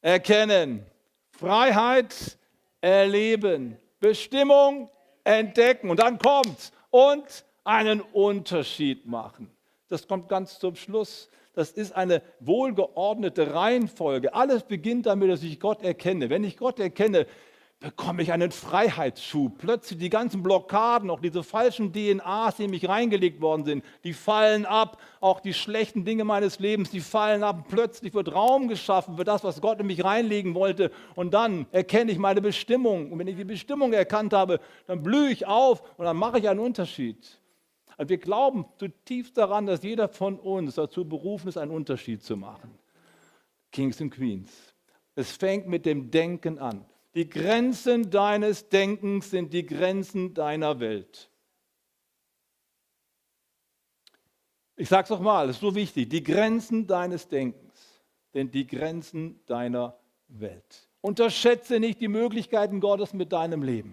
erkennen, 0.00 0.84
Freiheit 1.30 2.38
erleben, 2.80 3.76
Bestimmung 4.00 4.90
entdecken 5.24 5.90
und 5.90 6.00
dann 6.00 6.18
kommt 6.18 6.72
und 6.90 7.44
einen 7.64 8.00
Unterschied 8.00 9.06
machen. 9.06 9.50
Das 9.90 10.06
kommt 10.06 10.28
ganz 10.28 10.58
zum 10.58 10.76
Schluss. 10.76 11.28
Das 11.52 11.72
ist 11.72 11.94
eine 11.94 12.22
wohlgeordnete 12.38 13.52
Reihenfolge. 13.52 14.32
Alles 14.32 14.62
beginnt 14.62 15.06
damit, 15.06 15.30
dass 15.30 15.42
ich 15.42 15.58
Gott 15.58 15.82
erkenne. 15.82 16.30
Wenn 16.30 16.44
ich 16.44 16.56
Gott 16.56 16.78
erkenne, 16.78 17.26
bekomme 17.80 18.22
ich 18.22 18.30
einen 18.32 18.52
Freiheitsschub. 18.52 19.58
Plötzlich 19.58 19.98
die 19.98 20.10
ganzen 20.10 20.44
Blockaden, 20.44 21.10
auch 21.10 21.18
diese 21.18 21.42
falschen 21.42 21.92
DNAs, 21.92 22.56
die 22.56 22.64
in 22.64 22.70
mich 22.70 22.88
reingelegt 22.88 23.40
worden 23.40 23.64
sind, 23.64 23.84
die 24.04 24.12
fallen 24.12 24.64
ab. 24.64 24.98
Auch 25.20 25.40
die 25.40 25.54
schlechten 25.54 26.04
Dinge 26.04 26.22
meines 26.22 26.60
Lebens, 26.60 26.90
die 26.90 27.00
fallen 27.00 27.42
ab. 27.42 27.64
Plötzlich 27.68 28.14
wird 28.14 28.32
Raum 28.32 28.68
geschaffen 28.68 29.16
für 29.16 29.24
das, 29.24 29.42
was 29.42 29.60
Gott 29.60 29.80
in 29.80 29.88
mich 29.88 30.04
reinlegen 30.04 30.54
wollte. 30.54 30.92
Und 31.16 31.34
dann 31.34 31.66
erkenne 31.72 32.12
ich 32.12 32.18
meine 32.18 32.40
Bestimmung. 32.40 33.10
Und 33.10 33.18
wenn 33.18 33.26
ich 33.26 33.36
die 33.36 33.44
Bestimmung 33.44 33.92
erkannt 33.92 34.34
habe, 34.34 34.60
dann 34.86 35.02
blühe 35.02 35.30
ich 35.30 35.46
auf 35.46 35.82
und 35.96 36.04
dann 36.04 36.16
mache 36.16 36.38
ich 36.38 36.48
einen 36.48 36.60
Unterschied. 36.60 37.39
Und 38.00 38.08
wir 38.08 38.16
glauben 38.16 38.64
zutiefst 38.78 39.36
daran, 39.36 39.66
dass 39.66 39.82
jeder 39.82 40.08
von 40.08 40.38
uns 40.38 40.76
dazu 40.76 41.06
berufen 41.06 41.48
ist, 41.48 41.58
einen 41.58 41.70
Unterschied 41.70 42.22
zu 42.22 42.34
machen. 42.34 42.78
Kings 43.72 44.00
und 44.00 44.08
Queens. 44.08 44.50
Es 45.16 45.32
fängt 45.32 45.68
mit 45.68 45.84
dem 45.84 46.10
Denken 46.10 46.58
an. 46.58 46.86
Die 47.14 47.28
Grenzen 47.28 48.10
deines 48.10 48.70
Denkens 48.70 49.28
sind 49.28 49.52
die 49.52 49.66
Grenzen 49.66 50.32
deiner 50.32 50.80
Welt. 50.80 51.30
Ich 54.76 54.88
sage 54.88 55.02
es 55.02 55.10
nochmal, 55.10 55.50
es 55.50 55.56
ist 55.56 55.60
so 55.60 55.74
wichtig. 55.74 56.08
Die 56.08 56.22
Grenzen 56.22 56.86
deines 56.86 57.28
Denkens 57.28 58.02
sind 58.32 58.54
die 58.54 58.66
Grenzen 58.66 59.44
deiner 59.44 59.98
Welt. 60.28 60.88
Unterschätze 61.02 61.78
nicht 61.78 62.00
die 62.00 62.08
Möglichkeiten 62.08 62.80
Gottes 62.80 63.12
mit 63.12 63.30
deinem 63.30 63.62
Leben. 63.62 63.92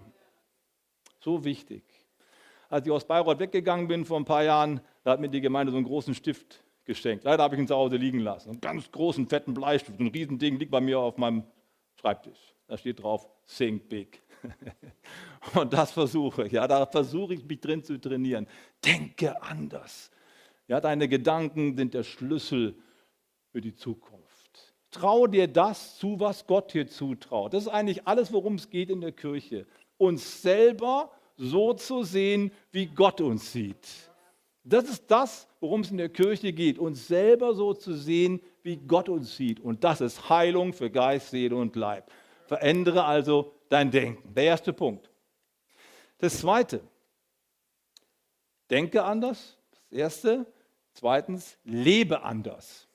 So 1.19 1.43
wichtig 1.43 1.86
als 2.69 2.85
ich 2.85 2.91
aus 2.91 3.05
Bayreuth 3.05 3.39
weggegangen 3.39 3.87
bin 3.87 4.05
vor 4.05 4.19
ein 4.19 4.25
paar 4.25 4.43
Jahren, 4.43 4.81
da 5.03 5.11
hat 5.11 5.19
mir 5.19 5.29
die 5.29 5.41
Gemeinde 5.41 5.71
so 5.71 5.77
einen 5.77 5.85
großen 5.85 6.13
Stift 6.13 6.63
geschenkt. 6.85 7.23
Leider 7.23 7.43
habe 7.43 7.55
ich 7.55 7.61
ihn 7.61 7.67
zu 7.67 7.75
Hause 7.75 7.97
liegen 7.97 8.19
lassen. 8.19 8.51
Einen 8.51 8.61
ganz 8.61 8.91
großen, 8.91 9.27
fetten 9.27 9.53
Bleistift. 9.53 9.99
Ein 9.99 10.07
Riesending 10.07 10.57
liegt 10.57 10.71
bei 10.71 10.81
mir 10.81 10.99
auf 10.99 11.17
meinem 11.17 11.43
Schreibtisch. 11.99 12.55
Da 12.67 12.77
steht 12.77 13.01
drauf, 13.01 13.27
Think 13.45 13.87
Big. 13.89 14.21
Und 15.55 15.73
das 15.73 15.91
versuche 15.91 16.45
ich. 16.45 16.53
Ja, 16.53 16.67
da 16.67 16.85
versuche 16.85 17.33
ich 17.33 17.45
mich 17.45 17.59
drin 17.59 17.83
zu 17.83 17.99
trainieren. 17.99 18.47
Denke 18.83 19.41
anders. 19.41 20.11
Ja, 20.67 20.81
deine 20.81 21.07
Gedanken 21.07 21.77
sind 21.77 21.93
der 21.93 22.03
Schlüssel 22.03 22.75
für 23.51 23.61
die 23.61 23.73
Zukunft. 23.73 24.75
Trau 24.91 25.27
dir 25.27 25.47
das 25.47 25.97
zu, 25.97 26.19
was 26.19 26.45
Gott 26.45 26.73
dir 26.73 26.87
zutraut. 26.87 27.53
Das 27.53 27.63
ist 27.63 27.69
eigentlich 27.69 28.07
alles, 28.07 28.33
worum 28.33 28.55
es 28.55 28.69
geht 28.69 28.89
in 28.89 29.01
der 29.01 29.11
Kirche. 29.11 29.65
Uns 29.97 30.41
selber 30.41 31.11
so 31.37 31.73
zu 31.73 32.03
sehen, 32.03 32.51
wie 32.71 32.87
Gott 32.87 33.21
uns 33.21 33.51
sieht. 33.51 33.87
Das 34.63 34.89
ist 34.89 35.09
das, 35.09 35.47
worum 35.61 35.81
es 35.81 35.91
in 35.91 35.97
der 35.97 36.09
Kirche 36.09 36.51
geht, 36.51 36.77
uns 36.77 37.07
selber 37.07 37.53
so 37.53 37.73
zu 37.73 37.93
sehen, 37.93 38.41
wie 38.63 38.75
Gott 38.75 39.07
uns 39.07 39.37
sieht. 39.37 39.61
Und 39.61 39.83
das 39.83 40.01
ist 40.01 40.27
Heilung 40.29 40.73
für 40.73 40.89
Geist, 40.89 41.29
Seele 41.29 41.55
und 41.55 41.75
Leib. 41.75 42.11
Verändere 42.47 43.05
also 43.05 43.53
dein 43.69 43.91
Denken. 43.91 44.33
Der 44.33 44.43
erste 44.43 44.73
Punkt. 44.73 45.09
Das 46.17 46.39
zweite, 46.39 46.81
denke 48.69 49.03
anders. 49.03 49.57
Das 49.71 49.99
erste. 49.99 50.45
Zweitens, 50.93 51.59
lebe 51.63 52.23
anders. 52.23 52.86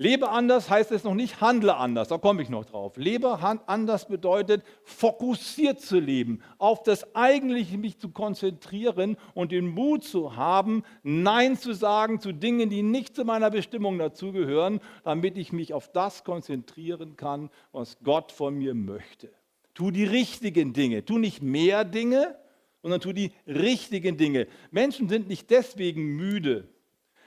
Lebe 0.00 0.30
anders 0.30 0.70
heißt 0.70 0.92
es 0.92 1.02
noch 1.02 1.14
nicht, 1.14 1.40
handle 1.40 1.74
anders, 1.76 2.06
da 2.06 2.18
komme 2.18 2.40
ich 2.40 2.48
noch 2.48 2.64
drauf. 2.64 2.96
Lebe 2.96 3.40
anders 3.66 4.06
bedeutet, 4.06 4.62
fokussiert 4.84 5.80
zu 5.80 5.98
leben, 5.98 6.40
auf 6.58 6.84
das 6.84 7.16
Eigentliche 7.16 7.76
mich 7.78 7.98
zu 7.98 8.10
konzentrieren 8.10 9.16
und 9.34 9.50
den 9.50 9.66
Mut 9.66 10.04
zu 10.04 10.36
haben, 10.36 10.84
Nein 11.02 11.58
zu 11.58 11.72
sagen 11.74 12.20
zu 12.20 12.30
Dingen, 12.30 12.70
die 12.70 12.82
nicht 12.82 13.16
zu 13.16 13.24
meiner 13.24 13.50
Bestimmung 13.50 13.98
dazugehören, 13.98 14.78
damit 15.02 15.36
ich 15.36 15.52
mich 15.52 15.74
auf 15.74 15.90
das 15.90 16.22
konzentrieren 16.22 17.16
kann, 17.16 17.50
was 17.72 17.98
Gott 18.04 18.30
von 18.30 18.54
mir 18.54 18.74
möchte. 18.74 19.32
Tu 19.74 19.90
die 19.90 20.04
richtigen 20.04 20.74
Dinge, 20.74 21.04
tu 21.04 21.18
nicht 21.18 21.42
mehr 21.42 21.84
Dinge, 21.84 22.36
sondern 22.82 23.00
tu 23.00 23.12
die 23.12 23.32
richtigen 23.48 24.16
Dinge. 24.16 24.46
Menschen 24.70 25.08
sind 25.08 25.26
nicht 25.26 25.50
deswegen 25.50 26.14
müde, 26.14 26.68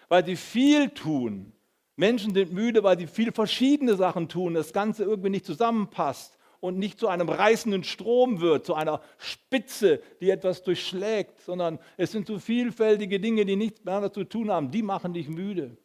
weil 0.07 0.25
sie 0.25 0.37
viel 0.37 0.91
tun, 0.91 1.51
Menschen 1.95 2.33
sind 2.33 2.53
müde, 2.53 2.83
weil 2.83 2.97
sie 2.97 3.07
viele 3.07 3.31
verschiedene 3.31 3.95
Sachen 3.95 4.29
tun, 4.29 4.53
das 4.53 4.73
Ganze 4.73 5.03
irgendwie 5.03 5.29
nicht 5.29 5.45
zusammenpasst 5.45 6.37
und 6.59 6.77
nicht 6.77 6.99
zu 6.99 7.07
einem 7.07 7.27
reißenden 7.27 7.83
Strom 7.83 8.39
wird, 8.39 8.65
zu 8.65 8.75
einer 8.75 9.01
Spitze, 9.17 10.01
die 10.21 10.29
etwas 10.29 10.63
durchschlägt, 10.63 11.41
sondern 11.41 11.79
es 11.97 12.11
sind 12.11 12.27
so 12.27 12.39
vielfältige 12.39 13.19
Dinge, 13.19 13.45
die 13.45 13.55
nichts 13.55 13.79
miteinander 13.79 14.13
zu 14.13 14.23
tun 14.23 14.51
haben, 14.51 14.71
die 14.71 14.83
machen 14.83 15.13
dich 15.13 15.27
müde. 15.27 15.77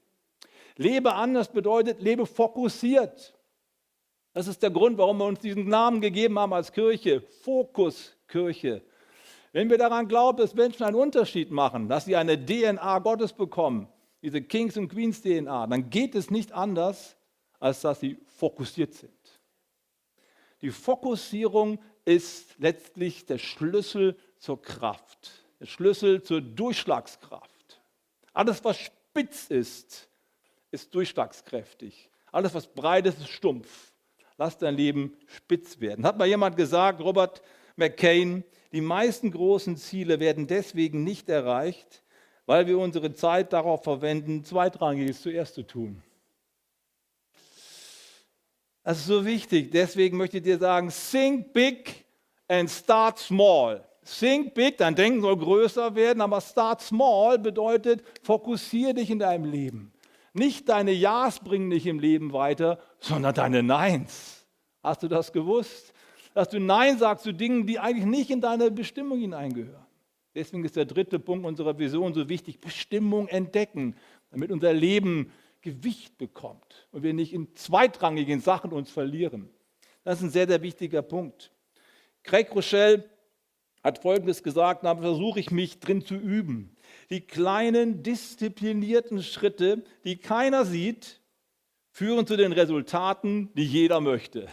Lebe 0.76 1.14
anders 1.14 1.50
bedeutet, 1.50 2.00
lebe 2.00 2.26
fokussiert. 2.26 3.34
Das 4.34 4.46
ist 4.46 4.62
der 4.62 4.70
Grund, 4.70 4.98
warum 4.98 5.16
wir 5.16 5.24
uns 5.24 5.40
diesen 5.40 5.66
Namen 5.66 6.02
gegeben 6.02 6.38
haben 6.38 6.52
als 6.52 6.70
Kirche, 6.70 7.22
Fokuskirche. 7.42 8.82
Wenn 9.52 9.70
wir 9.70 9.78
daran 9.78 10.08
glauben, 10.08 10.36
dass 10.36 10.54
Menschen 10.54 10.84
einen 10.84 10.96
Unterschied 10.96 11.50
machen, 11.50 11.88
dass 11.88 12.04
sie 12.04 12.16
eine 12.16 12.36
DNA 12.44 12.98
Gottes 12.98 13.32
bekommen, 13.32 13.88
diese 14.22 14.42
Kings 14.42 14.76
und 14.76 14.88
Queens 14.88 15.22
DNA, 15.22 15.66
dann 15.66 15.90
geht 15.90 16.14
es 16.14 16.30
nicht 16.30 16.52
anders, 16.52 17.16
als 17.58 17.80
dass 17.80 18.00
sie 18.00 18.18
fokussiert 18.26 18.94
sind. 18.94 19.12
Die 20.62 20.70
Fokussierung 20.70 21.78
ist 22.04 22.58
letztlich 22.58 23.26
der 23.26 23.38
Schlüssel 23.38 24.16
zur 24.38 24.60
Kraft, 24.62 25.44
der 25.60 25.66
Schlüssel 25.66 26.22
zur 26.22 26.40
Durchschlagskraft. 26.40 27.80
Alles, 28.32 28.64
was 28.64 28.78
spitz 28.78 29.46
ist, 29.46 30.08
ist 30.70 30.94
durchschlagskräftig. 30.94 32.10
Alles, 32.32 32.54
was 32.54 32.66
breit 32.66 33.06
ist, 33.06 33.18
ist 33.18 33.28
stumpf. 33.28 33.92
Lass 34.38 34.58
dein 34.58 34.76
Leben 34.76 35.16
spitz 35.26 35.80
werden. 35.80 36.04
Hat 36.04 36.18
mal 36.18 36.26
jemand 36.26 36.56
gesagt, 36.56 37.00
Robert 37.00 37.42
McCain, 37.76 38.44
die 38.72 38.82
meisten 38.82 39.30
großen 39.30 39.76
Ziele 39.76 40.20
werden 40.20 40.46
deswegen 40.46 41.04
nicht 41.04 41.28
erreicht, 41.28 42.02
weil 42.46 42.66
wir 42.66 42.78
unsere 42.78 43.12
Zeit 43.12 43.52
darauf 43.52 43.82
verwenden, 43.82 44.44
Zweitrangiges 44.44 45.20
zuerst 45.20 45.54
zu 45.54 45.64
tun. 45.64 46.02
Das 48.84 48.98
ist 48.98 49.06
so 49.06 49.24
wichtig. 49.26 49.72
Deswegen 49.72 50.16
möchte 50.16 50.38
ich 50.38 50.44
dir 50.44 50.58
sagen, 50.58 50.92
think 51.10 51.52
big 51.52 52.04
and 52.46 52.70
start 52.70 53.18
small. 53.18 53.84
Think 54.04 54.54
big, 54.54 54.78
dein 54.78 54.94
Denken 54.94 55.20
soll 55.20 55.36
größer 55.36 55.96
werden, 55.96 56.20
aber 56.20 56.40
start 56.40 56.80
small 56.80 57.40
bedeutet, 57.40 58.04
fokussiere 58.22 58.94
dich 58.94 59.10
in 59.10 59.18
deinem 59.18 59.44
Leben. 59.44 59.92
Nicht 60.32 60.68
deine 60.68 60.92
Ja's 60.92 61.40
bringen 61.40 61.70
dich 61.70 61.86
im 61.86 61.98
Leben 61.98 62.32
weiter, 62.32 62.78
sondern 63.00 63.34
deine 63.34 63.64
Neins. 63.64 64.46
Hast 64.82 65.02
du 65.02 65.08
das 65.08 65.32
gewusst? 65.32 65.92
Dass 66.34 66.50
du 66.50 66.60
Nein 66.60 66.98
sagst 66.98 67.24
zu 67.24 67.32
Dingen, 67.32 67.66
die 67.66 67.80
eigentlich 67.80 68.06
nicht 68.06 68.30
in 68.30 68.40
deine 68.40 68.70
Bestimmung 68.70 69.18
hineingehören. 69.18 69.85
Deswegen 70.36 70.64
ist 70.64 70.76
der 70.76 70.84
dritte 70.84 71.18
Punkt 71.18 71.44
unserer 71.44 71.78
Vision 71.78 72.14
so 72.14 72.28
wichtig, 72.28 72.60
Bestimmung 72.60 73.26
entdecken, 73.26 73.96
damit 74.30 74.52
unser 74.52 74.72
Leben 74.72 75.32
Gewicht 75.62 76.16
bekommt 76.18 76.86
und 76.92 77.02
wir 77.02 77.12
nicht 77.12 77.32
in 77.32 77.56
zweitrangigen 77.56 78.40
Sachen 78.40 78.70
uns 78.70 78.90
verlieren. 78.90 79.50
Das 80.04 80.18
ist 80.18 80.24
ein 80.24 80.30
sehr, 80.30 80.46
sehr 80.46 80.62
wichtiger 80.62 81.02
Punkt. 81.02 81.50
Craig 82.22 82.54
Rochelle 82.54 83.10
hat 83.82 84.02
Folgendes 84.02 84.44
gesagt, 84.44 84.84
da 84.84 84.94
versuche 84.94 85.40
ich 85.40 85.50
mich 85.50 85.80
drin 85.80 86.04
zu 86.04 86.14
üben 86.14 86.76
die 87.10 87.20
kleinen 87.20 88.02
disziplinierten 88.02 89.22
Schritte, 89.22 89.84
die 90.04 90.16
keiner 90.16 90.64
sieht, 90.64 91.20
führen 91.90 92.26
zu 92.26 92.36
den 92.36 92.52
Resultaten, 92.52 93.50
die 93.54 93.64
jeder 93.64 94.00
möchte. 94.00 94.48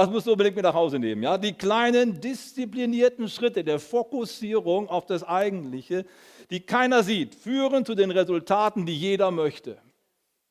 Das 0.00 0.08
musst 0.08 0.26
du 0.26 0.32
unbedingt 0.32 0.56
mit 0.56 0.62
nach 0.62 0.72
Hause 0.72 0.98
nehmen. 0.98 1.22
Ja? 1.22 1.36
Die 1.36 1.52
kleinen 1.52 2.22
disziplinierten 2.22 3.28
Schritte 3.28 3.62
der 3.62 3.78
Fokussierung 3.78 4.88
auf 4.88 5.04
das 5.04 5.22
Eigentliche, 5.22 6.06
die 6.48 6.60
keiner 6.60 7.02
sieht, 7.02 7.34
führen 7.34 7.84
zu 7.84 7.94
den 7.94 8.10
Resultaten, 8.10 8.86
die 8.86 8.96
jeder 8.96 9.30
möchte. 9.30 9.76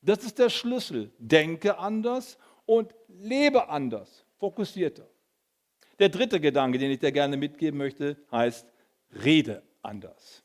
Das 0.04 0.24
ist 0.24 0.38
der 0.38 0.50
Schlüssel. 0.50 1.10
Denke 1.18 1.80
anders 1.80 2.38
und 2.68 2.94
lebe 3.08 3.70
anders, 3.70 4.24
fokussierter. 4.38 5.10
Der 5.98 6.10
dritte 6.10 6.40
Gedanke, 6.40 6.78
den 6.78 6.92
ich 6.92 7.00
dir 7.00 7.12
gerne 7.12 7.36
mitgeben 7.36 7.80
möchte, 7.80 8.18
heißt, 8.32 8.72
rede 9.24 9.64
anders. 9.82 10.44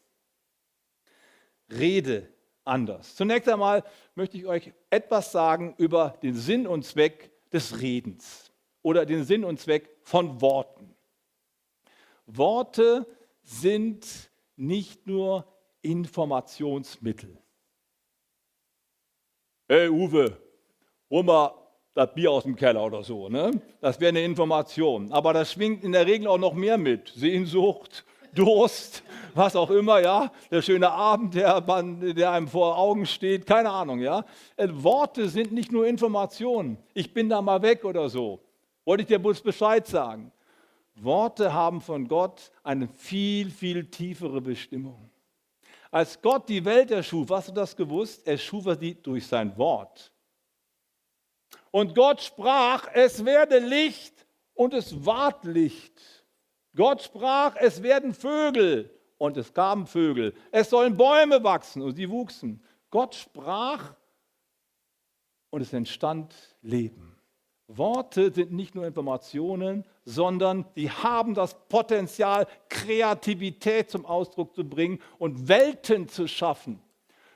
Rede 1.70 2.26
anders. 2.64 3.14
Zunächst 3.16 3.50
einmal 3.50 3.84
möchte 4.14 4.38
ich 4.38 4.46
euch 4.46 4.72
etwas 4.88 5.30
sagen 5.30 5.74
über 5.76 6.16
den 6.22 6.34
Sinn 6.34 6.66
und 6.66 6.86
Zweck 6.86 7.30
des 7.52 7.82
Redens 7.82 8.43
oder 8.84 9.06
den 9.06 9.24
Sinn 9.24 9.44
und 9.44 9.58
Zweck 9.58 9.88
von 10.02 10.40
Worten. 10.40 10.94
Worte 12.26 13.06
sind 13.42 14.30
nicht 14.56 15.06
nur 15.06 15.46
Informationsmittel. 15.82 17.36
Hey 19.66 19.88
Uwe, 19.88 20.36
hol 21.10 21.22
mal 21.24 21.54
das 21.94 22.12
Bier 22.12 22.30
aus 22.30 22.44
dem 22.44 22.54
Keller 22.56 22.84
oder 22.84 23.02
so. 23.02 23.28
Ne? 23.28 23.50
Das 23.80 23.98
wäre 24.00 24.10
eine 24.10 24.22
Information. 24.22 25.10
Aber 25.12 25.32
das 25.32 25.52
schwingt 25.52 25.82
in 25.82 25.92
der 25.92 26.06
Regel 26.06 26.28
auch 26.28 26.38
noch 26.38 26.54
mehr 26.54 26.76
mit. 26.76 27.08
Sehnsucht, 27.08 28.04
Durst, 28.34 29.02
was 29.34 29.56
auch 29.56 29.70
immer, 29.70 30.00
ja, 30.00 30.32
der 30.50 30.60
schöne 30.60 30.90
Abend, 30.90 31.34
der, 31.34 31.60
der 31.60 32.32
einem 32.32 32.48
vor 32.48 32.76
Augen 32.76 33.06
steht, 33.06 33.46
keine 33.46 33.70
Ahnung, 33.70 34.00
ja. 34.00 34.24
Äh, 34.56 34.68
Worte 34.72 35.28
sind 35.28 35.52
nicht 35.52 35.72
nur 35.72 35.86
Informationen. 35.86 36.76
Ich 36.94 37.14
bin 37.14 37.28
da 37.28 37.40
mal 37.40 37.62
weg 37.62 37.84
oder 37.84 38.08
so. 38.08 38.40
Wollte 38.84 39.02
ich 39.02 39.08
dir 39.08 39.18
bloß 39.18 39.40
Bescheid 39.40 39.86
sagen. 39.86 40.32
Worte 40.96 41.52
haben 41.52 41.80
von 41.80 42.06
Gott 42.06 42.52
eine 42.62 42.88
viel, 42.88 43.50
viel 43.50 43.90
tiefere 43.90 44.40
Bestimmung. 44.40 45.10
Als 45.90 46.20
Gott 46.20 46.48
die 46.48 46.64
Welt 46.64 46.90
erschuf, 46.90 47.30
hast 47.30 47.48
du 47.48 47.52
das 47.52 47.76
gewusst? 47.76 48.26
Er 48.26 48.38
schuf 48.38 48.66
sie 48.78 48.94
durch 48.94 49.26
sein 49.26 49.56
Wort. 49.56 50.12
Und 51.70 51.94
Gott 51.94 52.20
sprach, 52.20 52.88
es 52.92 53.24
werde 53.24 53.58
Licht 53.58 54.26
und 54.54 54.74
es 54.74 55.04
ward 55.04 55.44
Licht. 55.44 56.00
Gott 56.76 57.02
sprach, 57.02 57.56
es 57.56 57.82
werden 57.82 58.14
Vögel 58.14 58.90
und 59.18 59.36
es 59.36 59.52
kamen 59.52 59.86
Vögel. 59.86 60.34
Es 60.50 60.70
sollen 60.70 60.96
Bäume 60.96 61.42
wachsen 61.42 61.82
und 61.82 61.96
sie 61.96 62.10
wuchsen. 62.10 62.62
Gott 62.90 63.14
sprach 63.14 63.94
und 65.50 65.60
es 65.60 65.72
entstand 65.72 66.34
Leben. 66.62 67.13
Worte 67.66 68.32
sind 68.32 68.52
nicht 68.52 68.74
nur 68.74 68.86
Informationen, 68.86 69.84
sondern 70.04 70.66
sie 70.74 70.90
haben 70.90 71.34
das 71.34 71.54
Potenzial, 71.68 72.46
Kreativität 72.68 73.90
zum 73.90 74.04
Ausdruck 74.04 74.54
zu 74.54 74.64
bringen 74.64 75.00
und 75.18 75.48
Welten 75.48 76.08
zu 76.08 76.28
schaffen, 76.28 76.82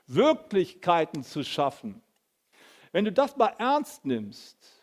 Wirklichkeiten 0.05 1.23
zu 1.23 1.43
schaffen. 1.43 2.01
Wenn 2.91 3.05
du 3.05 3.11
das 3.11 3.37
mal 3.37 3.53
ernst 3.57 4.05
nimmst, 4.05 4.79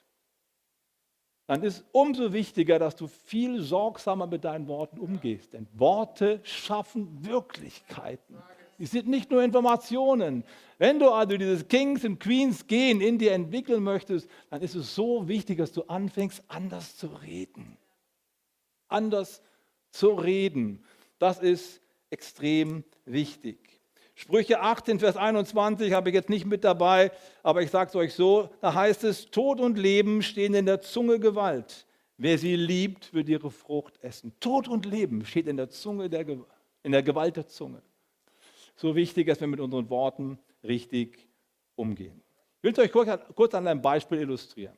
dann 1.46 1.62
ist 1.62 1.84
umso 1.92 2.32
wichtiger, 2.32 2.80
dass 2.80 2.96
du 2.96 3.06
viel 3.06 3.60
sorgsamer 3.60 4.26
mit 4.26 4.44
deinen 4.44 4.66
Worten 4.66 4.98
umgehst. 4.98 5.52
Denn 5.52 5.68
Worte 5.72 6.40
schaffen 6.42 7.24
Wirklichkeiten. 7.24 8.36
Die 8.78 8.86
sind 8.86 9.08
nicht 9.08 9.30
nur 9.30 9.42
Informationen. 9.42 10.44
Wenn 10.78 10.98
du 10.98 11.10
also 11.10 11.36
dieses 11.36 11.66
Kings 11.68 12.04
und 12.04 12.20
Queens 12.20 12.66
gehen 12.66 13.00
in 13.00 13.18
dir 13.18 13.32
entwickeln 13.32 13.82
möchtest, 13.82 14.28
dann 14.50 14.60
ist 14.60 14.74
es 14.74 14.94
so 14.94 15.28
wichtig, 15.28 15.58
dass 15.58 15.72
du 15.72 15.82
anfängst, 15.82 16.42
anders 16.48 16.96
zu 16.96 17.06
reden. 17.06 17.78
Anders 18.88 19.42
zu 19.90 20.08
reden. 20.10 20.84
Das 21.18 21.38
ist 21.38 21.80
extrem 22.10 22.84
wichtig. 23.04 23.58
Sprüche 24.14 24.60
18, 24.60 24.98
Vers 24.98 25.16
21 25.16 25.92
habe 25.92 26.08
ich 26.08 26.14
jetzt 26.14 26.30
nicht 26.30 26.46
mit 26.46 26.64
dabei, 26.64 27.12
aber 27.42 27.62
ich 27.62 27.70
sage 27.70 27.90
es 27.90 27.96
euch 27.96 28.14
so, 28.14 28.48
da 28.62 28.72
heißt 28.72 29.04
es, 29.04 29.30
Tod 29.30 29.60
und 29.60 29.76
Leben 29.76 30.22
stehen 30.22 30.54
in 30.54 30.64
der 30.64 30.80
Zunge 30.80 31.18
Gewalt. 31.20 31.86
Wer 32.16 32.38
sie 32.38 32.56
liebt, 32.56 33.12
wird 33.12 33.28
ihre 33.28 33.50
Frucht 33.50 34.02
essen. 34.02 34.32
Tod 34.40 34.68
und 34.68 34.86
Leben 34.86 35.26
steht 35.26 35.46
in 35.46 35.58
der 35.58 35.68
Zunge 35.68 36.08
der, 36.08 36.26
in 36.82 36.92
der 36.92 37.02
Gewalt 37.02 37.36
der 37.36 37.46
Zunge. 37.46 37.82
So 38.76 38.94
wichtig, 38.94 39.26
dass 39.26 39.40
wir 39.40 39.46
mit 39.46 39.60
unseren 39.60 39.88
Worten 39.88 40.38
richtig 40.62 41.28
umgehen. 41.76 42.22
Ich 42.58 42.62
will 42.62 42.72
es 42.72 42.78
euch 42.78 42.92
kurz, 43.34 43.54
an 43.54 43.66
einem 43.66 43.80
Beispiel 43.80 44.18
illustrieren. 44.18 44.76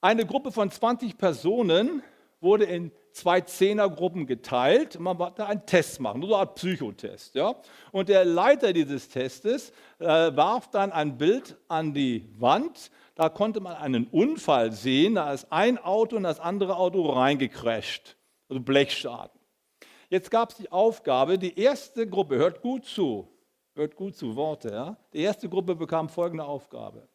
Eine 0.00 0.26
Gruppe 0.26 0.52
von 0.52 0.70
20 0.70 1.16
Personen 1.16 2.02
wurde 2.40 2.64
in 2.64 2.92
zwei 3.12 3.40
Zehnergruppen 3.40 4.26
geteilt. 4.26 5.00
Man 5.00 5.18
wollte 5.18 5.46
einen 5.46 5.66
Test 5.66 5.98
machen, 6.00 6.20
so 6.22 6.28
eine 6.28 6.36
Art 6.36 6.54
Psychotest. 6.54 7.34
Ja? 7.34 7.56
Und 7.90 8.08
der 8.08 8.24
Leiter 8.24 8.72
dieses 8.72 9.08
Testes 9.08 9.72
äh, 9.98 10.06
warf 10.06 10.70
dann 10.70 10.92
ein 10.92 11.16
Bild 11.18 11.56
an 11.68 11.94
die 11.94 12.28
Wand. 12.38 12.90
Da 13.14 13.28
konnte 13.28 13.60
man 13.60 13.76
einen 13.76 14.06
Unfall 14.06 14.72
sehen. 14.72 15.16
Da 15.16 15.32
ist 15.32 15.50
ein 15.50 15.78
Auto 15.78 16.16
in 16.16 16.22
das 16.22 16.38
andere 16.38 16.76
Auto 16.76 17.08
reingecrasht. 17.10 18.16
Also 18.48 18.60
Blechschaden. 18.60 19.37
Jetzt 20.08 20.30
gab 20.30 20.50
es 20.50 20.56
die 20.56 20.72
Aufgabe, 20.72 21.38
die 21.38 21.58
erste 21.58 22.08
Gruppe, 22.08 22.36
hört 22.36 22.62
gut 22.62 22.86
zu, 22.86 23.28
hört 23.74 23.94
gut 23.94 24.16
zu, 24.16 24.34
Worte, 24.36 24.70
ja? 24.70 24.96
Die 25.12 25.20
erste 25.20 25.48
Gruppe 25.48 25.74
bekam 25.74 26.08
folgende 26.08 26.44
Aufgabe. 26.44 27.06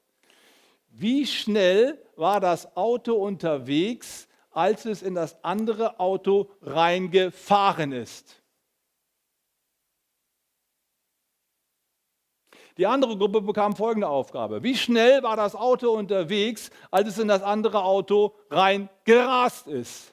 Wie 0.90 1.26
schnell 1.26 2.00
war 2.16 2.40
das 2.40 2.78
Auto 2.78 3.16
unterwegs, 3.16 4.28
als 4.52 4.86
es 4.86 5.02
in 5.02 5.16
das 5.16 5.44
andere 5.44 6.00
Auto 6.00 6.52
reingefahren 6.62 7.92
ist. 7.92 8.44
Die 12.78 12.86
andere 12.86 13.18
Gruppe 13.18 13.42
bekam 13.42 13.76
folgende 13.76 14.08
Aufgabe. 14.08 14.62
Wie 14.64 14.76
schnell 14.76 15.22
war 15.24 15.36
das 15.36 15.56
Auto 15.56 15.92
unterwegs, 15.92 16.72
als 16.92 17.08
es 17.08 17.20
in 17.20 17.28
das 17.28 17.42
andere 17.42 17.84
Auto 17.84 18.36
rein 18.50 18.90
gerast 19.04 19.68
ist? 19.68 20.13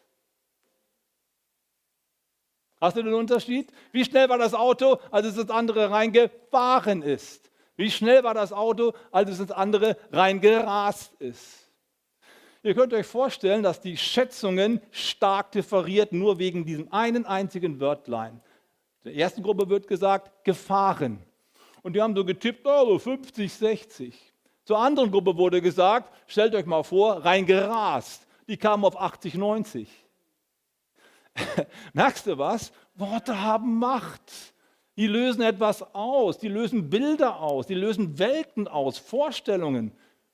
Hast 2.81 2.97
du 2.97 3.03
den 3.03 3.13
Unterschied? 3.13 3.71
Wie 3.93 4.05
schnell 4.05 4.29
war 4.29 4.39
das 4.39 4.55
Auto, 4.55 4.99
als 5.11 5.27
es 5.27 5.37
ins 5.37 5.51
andere 5.51 5.91
reingefahren 5.91 7.03
ist? 7.03 7.51
Wie 7.77 7.91
schnell 7.91 8.25
war 8.25 8.35
das 8.35 8.53
Auto, 8.53 8.93
als 9.11 9.31
es 9.31 9.41
ins 9.41 9.51
andere 9.51 9.97
reingerast 10.11 11.15
ist? 11.19 11.71
Ihr 12.63 12.75
könnt 12.75 12.93
euch 12.93 13.07
vorstellen, 13.07 13.63
dass 13.63 13.81
die 13.81 13.97
Schätzungen 13.97 14.81
stark 14.91 15.53
differiert, 15.53 16.13
nur 16.13 16.39
wegen 16.39 16.65
diesem 16.65 16.93
einen 16.93 17.25
einzigen 17.25 17.81
Wörtlein. 17.81 18.41
Der 19.05 19.15
ersten 19.15 19.43
Gruppe 19.43 19.69
wird 19.69 19.87
gesagt, 19.87 20.45
gefahren. 20.45 21.23
Und 21.83 21.95
die 21.95 22.03
haben 22.03 22.15
so 22.15 22.25
getippt, 22.25 22.67
oh, 22.67 22.87
so 22.87 22.99
50, 22.99 23.51
60. 23.53 24.35
Zur 24.65 24.79
anderen 24.79 25.11
Gruppe 25.11 25.37
wurde 25.37 25.63
gesagt, 25.63 26.13
stellt 26.27 26.55
euch 26.55 26.67
mal 26.67 26.83
vor, 26.83 27.25
reingerast. 27.25 28.27
Die 28.47 28.59
kamen 28.59 28.85
auf 28.85 29.01
80, 29.01 29.35
90. 29.35 29.89
Merkst 31.93 32.27
du 32.27 32.39
was? 32.39 32.73
Worte 32.95 33.41
haben 33.41 33.79
Macht. 33.79 34.55
Die 34.97 35.07
lösen 35.07 35.43
etwas 35.43 35.83
aus, 35.95 36.39
die 36.39 36.49
lösen 36.49 36.91
Bilder 36.91 37.41
aus, 37.41 37.67
die 37.67 37.75
lösen 37.75 38.19
Welten 38.19 38.69
aus, 38.69 38.99
Vorstellungen. 38.99 39.93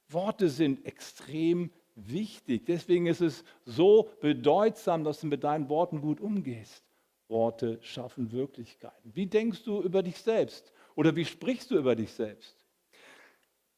Worte 0.08 0.48
sind 0.48 0.84
extrem 0.84 1.70
wichtig. 1.94 2.66
Deswegen 2.66 3.06
ist 3.06 3.20
es 3.20 3.44
so 3.64 4.10
bedeutsam, 4.20 5.04
dass 5.04 5.20
du 5.20 5.26
mit 5.26 5.44
deinen 5.44 5.68
Worten 5.68 6.00
gut 6.00 6.20
umgehst. 6.20 6.84
Worte 7.28 7.78
schaffen 7.82 8.32
Wirklichkeiten. 8.32 9.12
Wie 9.14 9.26
denkst 9.26 9.64
du 9.64 9.82
über 9.82 10.02
dich 10.02 10.18
selbst? 10.18 10.72
Oder 10.94 11.14
wie 11.16 11.24
sprichst 11.24 11.70
du 11.70 11.76
über 11.76 11.96
dich 11.96 12.12
selbst? 12.12 12.55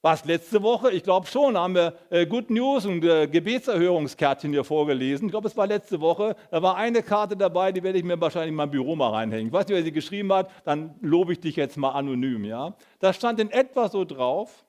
War 0.00 0.14
es 0.14 0.24
letzte 0.24 0.62
Woche? 0.62 0.92
Ich 0.92 1.02
glaube 1.02 1.26
schon, 1.26 1.58
haben 1.58 1.74
wir 1.74 1.92
äh, 2.10 2.24
Good 2.24 2.50
News 2.50 2.86
und 2.86 3.04
äh, 3.04 3.26
Gebetserhörungskärtchen 3.26 4.52
hier 4.52 4.62
vorgelesen. 4.62 5.26
Ich 5.26 5.32
glaube, 5.32 5.48
es 5.48 5.56
war 5.56 5.66
letzte 5.66 6.00
Woche. 6.00 6.36
Da 6.52 6.62
war 6.62 6.76
eine 6.76 7.02
Karte 7.02 7.36
dabei, 7.36 7.72
die 7.72 7.82
werde 7.82 7.98
ich 7.98 8.04
mir 8.04 8.20
wahrscheinlich 8.20 8.50
in 8.50 8.54
mein 8.54 8.70
Büro 8.70 8.94
mal 8.94 9.10
reinhängen. 9.10 9.48
Ich 9.48 9.52
weiß 9.52 9.66
nicht, 9.66 9.74
wer 9.74 9.82
sie 9.82 9.90
geschrieben 9.90 10.32
hat, 10.32 10.50
dann 10.64 10.94
lobe 11.00 11.32
ich 11.32 11.40
dich 11.40 11.56
jetzt 11.56 11.76
mal 11.76 11.90
anonym. 11.90 12.44
Ja? 12.44 12.76
Da 13.00 13.12
stand 13.12 13.40
in 13.40 13.50
etwa 13.50 13.88
so 13.88 14.04
drauf, 14.04 14.64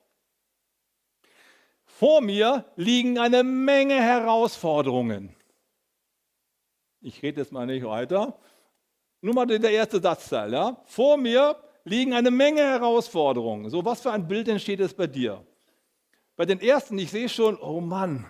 vor 1.84 2.22
mir 2.22 2.64
liegen 2.74 3.18
eine 3.18 3.44
Menge 3.44 4.02
Herausforderungen. 4.02 5.36
Ich 7.00 7.22
rede 7.22 7.40
jetzt 7.40 7.52
mal 7.52 7.66
nicht 7.66 7.84
weiter. 7.84 8.36
Nur 9.20 9.34
mal 9.34 9.46
der 9.46 9.70
erste 9.70 10.00
Satzteil. 10.00 10.52
Ja? 10.52 10.82
Vor 10.86 11.16
mir 11.18 11.56
liegen 11.90 12.14
eine 12.14 12.30
Menge 12.30 12.62
Herausforderungen. 12.62 13.68
So, 13.68 13.84
was 13.84 14.00
für 14.00 14.12
ein 14.12 14.28
Bild 14.28 14.48
entsteht 14.48 14.80
es 14.80 14.94
bei 14.94 15.06
dir? 15.06 15.44
Bei 16.36 16.46
den 16.46 16.60
ersten, 16.60 16.98
ich 16.98 17.10
sehe 17.10 17.28
schon, 17.28 17.58
oh 17.58 17.80
Mann, 17.80 18.24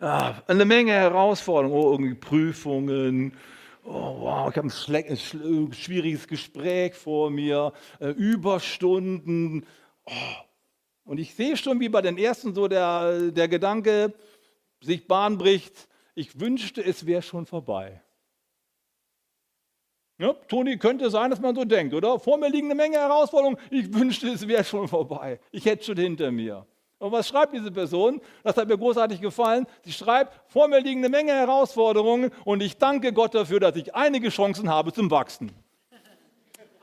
ja, 0.00 0.42
eine 0.46 0.64
Menge 0.64 0.92
Herausforderungen, 0.92 1.78
oh, 1.78 1.90
irgendwie 1.92 2.14
Prüfungen, 2.14 3.36
oh, 3.84 4.20
wow, 4.20 4.50
ich 4.50 4.56
habe 4.56 4.68
ein, 4.68 5.04
ein, 5.10 5.72
schwieriges 5.72 6.26
Gespräch 6.28 6.94
vor 6.94 7.30
mir, 7.30 7.72
äh, 7.98 8.10
Überstunden. 8.10 9.66
Oh. 10.06 10.12
Und 11.04 11.18
ich 11.18 11.34
sehe 11.34 11.56
schon, 11.56 11.80
wie 11.80 11.88
bei 11.88 12.02
den 12.02 12.16
ersten 12.16 12.54
so 12.54 12.68
der, 12.68 13.32
der 13.32 13.48
Gedanke 13.48 14.14
sich 14.80 15.06
Bahn 15.08 15.38
bricht, 15.38 15.88
ich 16.14 16.38
wünschte, 16.38 16.84
es 16.84 17.04
wäre 17.04 17.22
schon 17.22 17.46
vorbei. 17.46 18.00
Ja, 20.22 20.34
Toni, 20.46 20.76
könnte 20.76 21.10
sein, 21.10 21.30
dass 21.30 21.40
man 21.40 21.52
so 21.52 21.64
denkt, 21.64 21.92
oder? 21.94 22.16
Vor 22.16 22.38
mir 22.38 22.48
liegen 22.48 22.68
eine 22.68 22.76
Menge 22.76 22.96
Herausforderungen. 22.96 23.56
Ich 23.70 23.92
wünschte, 23.92 24.28
es 24.28 24.46
wäre 24.46 24.62
schon 24.62 24.86
vorbei. 24.86 25.40
Ich 25.50 25.64
hätte 25.64 25.82
schon 25.82 25.96
hinter 25.96 26.30
mir. 26.30 26.64
Und 27.00 27.10
was 27.10 27.26
schreibt 27.26 27.52
diese 27.52 27.72
Person? 27.72 28.20
Das 28.44 28.56
hat 28.56 28.68
mir 28.68 28.78
großartig 28.78 29.20
gefallen. 29.20 29.66
Sie 29.84 29.90
schreibt, 29.90 30.40
vor 30.46 30.68
mir 30.68 30.78
liegen 30.78 31.00
eine 31.00 31.08
Menge 31.08 31.32
Herausforderungen 31.32 32.30
und 32.44 32.62
ich 32.62 32.78
danke 32.78 33.12
Gott 33.12 33.34
dafür, 33.34 33.58
dass 33.58 33.74
ich 33.74 33.96
einige 33.96 34.28
Chancen 34.28 34.70
habe 34.70 34.92
zum 34.92 35.10
Wachsen. 35.10 35.50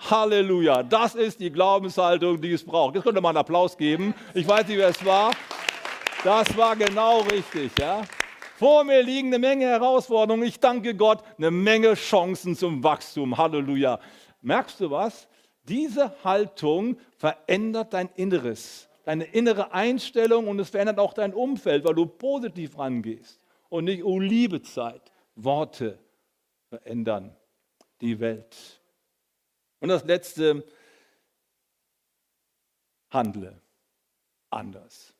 Halleluja. 0.09 0.83
Das 0.83 1.15
ist 1.15 1.39
die 1.39 1.49
Glaubenshaltung, 1.49 2.41
die 2.41 2.51
es 2.51 2.65
braucht. 2.65 2.95
Jetzt 2.95 3.05
könnte 3.05 3.21
man 3.21 3.29
einen 3.29 3.37
Applaus 3.37 3.77
geben. 3.77 4.13
Ich 4.33 4.45
weiß 4.45 4.67
nicht, 4.67 4.77
wer 4.77 4.89
es 4.89 5.05
war. 5.05 5.31
Das 6.25 6.57
war 6.57 6.75
genau 6.75 7.21
richtig, 7.21 7.71
ja. 7.79 8.01
Vor 8.59 8.83
mir 8.83 9.01
liegen 9.01 9.29
eine 9.29 9.39
Menge 9.39 9.67
Herausforderungen. 9.67 10.45
Ich 10.45 10.59
danke 10.59 10.93
Gott, 10.93 11.23
eine 11.37 11.49
Menge 11.49 11.93
Chancen 11.93 12.57
zum 12.57 12.83
Wachstum. 12.83 13.37
Halleluja. 13.37 14.01
Merkst 14.41 14.81
du 14.81 14.91
was? 14.91 15.29
Diese 15.63 16.13
Haltung 16.25 16.99
verändert 17.15 17.93
dein 17.93 18.09
Inneres, 18.15 18.89
deine 19.05 19.23
innere 19.23 19.71
Einstellung 19.71 20.49
und 20.49 20.59
es 20.59 20.71
verändert 20.71 20.99
auch 20.99 21.13
dein 21.13 21.33
Umfeld, 21.33 21.85
weil 21.85 21.95
du 21.95 22.05
positiv 22.05 22.77
rangehst 22.77 23.39
und 23.69 23.85
nicht, 23.85 24.03
oh 24.03 24.19
liebe 24.19 24.61
Zeit. 24.61 25.09
Worte 25.35 25.97
verändern 26.67 27.33
die 28.01 28.19
Welt. 28.19 28.81
Und 29.79 29.87
das 29.87 30.03
letzte, 30.03 30.65
handle 33.09 33.61
anders. 34.49 35.13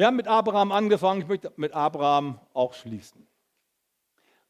Wir 0.00 0.06
haben 0.06 0.16
mit 0.16 0.28
Abraham 0.28 0.72
angefangen, 0.72 1.20
ich 1.20 1.28
möchte 1.28 1.52
mit 1.56 1.74
Abraham 1.74 2.40
auch 2.54 2.72
schließen. 2.72 3.26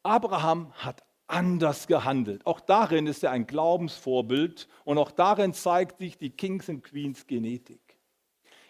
Abraham 0.01 0.71
hat 0.77 1.03
anders 1.27 1.87
gehandelt. 1.87 2.47
Auch 2.47 2.61
darin 2.61 3.05
ist 3.05 3.21
er 3.21 3.31
ein 3.31 3.47
Glaubensvorbild 3.47 4.69
und 4.85 4.97
auch 4.97 5.11
darin 5.11 5.53
zeigt 5.53 5.97
sich 5.97 6.17
die 6.17 6.29
Kings 6.29 6.69
and 6.69 6.85
Queens 6.85 7.27
Genetik. 7.27 7.81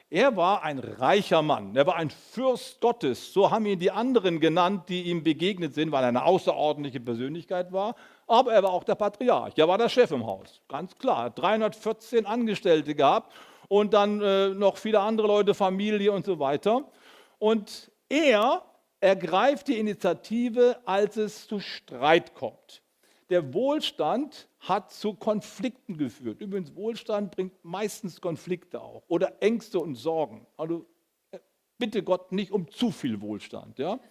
Er 0.10 0.36
war 0.36 0.64
ein 0.64 0.80
reicher 0.80 1.44
Mann, 1.44 1.76
er 1.76 1.86
war 1.86 1.98
ein 1.98 2.10
Fürst 2.10 2.82
Gottes, 2.82 3.32
so 3.32 3.52
haben 3.52 3.68
ihn 3.68 3.78
die 3.78 3.92
anderen 3.92 4.40
genannt, 4.40 4.90
die 4.90 5.04
ihm 5.04 5.24
begegnet 5.24 5.76
sind, 5.76 5.92
weil 5.92 6.04
er 6.04 6.10
eine 6.10 6.26
außerordentliche 6.26 7.00
Persönlichkeit 7.00 7.72
war, 7.72 7.94
aber 8.26 8.54
er 8.54 8.64
war 8.64 8.72
auch 8.72 8.84
der 8.86 8.96
Patriarch, 8.96 9.54
er 9.56 9.68
war 9.68 9.78
der 9.78 9.88
Chef 9.88 10.10
im 10.10 10.26
Haus, 10.26 10.64
ganz 10.68 10.98
klar, 10.98 11.30
314 11.30 12.26
Angestellte 12.26 12.96
gehabt 12.96 13.32
und 13.72 13.94
dann 13.94 14.20
äh, 14.22 14.50
noch 14.50 14.76
viele 14.76 15.00
andere 15.00 15.28
Leute, 15.28 15.54
Familie 15.54 16.12
und 16.12 16.26
so 16.26 16.40
weiter. 16.40 16.92
Und 17.40 17.90
er 18.10 18.66
ergreift 19.00 19.70
die 19.70 19.80
Initiative, 19.80 20.78
als 20.84 21.16
es 21.16 21.48
zu 21.48 21.62
Streit 21.62 22.36
kommt. 22.36 22.84
Der 23.30 23.54
Wohlstand 23.54 24.50
hat 24.60 24.92
zu 24.92 25.14
Konflikten 25.14 25.98
geführt. 25.98 26.42
Übrigens, 26.42 26.76
Wohlstand 26.76 27.32
bringt 27.32 27.54
meistens 27.64 28.20
Konflikte 28.20 28.82
auch 28.82 29.04
oder 29.08 29.42
Ängste 29.42 29.80
und 29.80 29.96
Sorgen. 29.96 30.46
Also 30.58 30.86
äh, 31.32 31.40
bitte 31.78 32.04
Gott 32.04 32.34
nicht 32.34 32.52
um 32.52 32.70
zu 32.70 32.92
viel 32.92 33.22
Wohlstand. 33.22 33.80
Ja? 33.80 34.02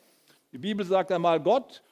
Die 0.53 0.59
Bibel 0.59 0.87
sagt 0.87 1.13
einmal, 1.13 1.39
Gott 1.39 1.83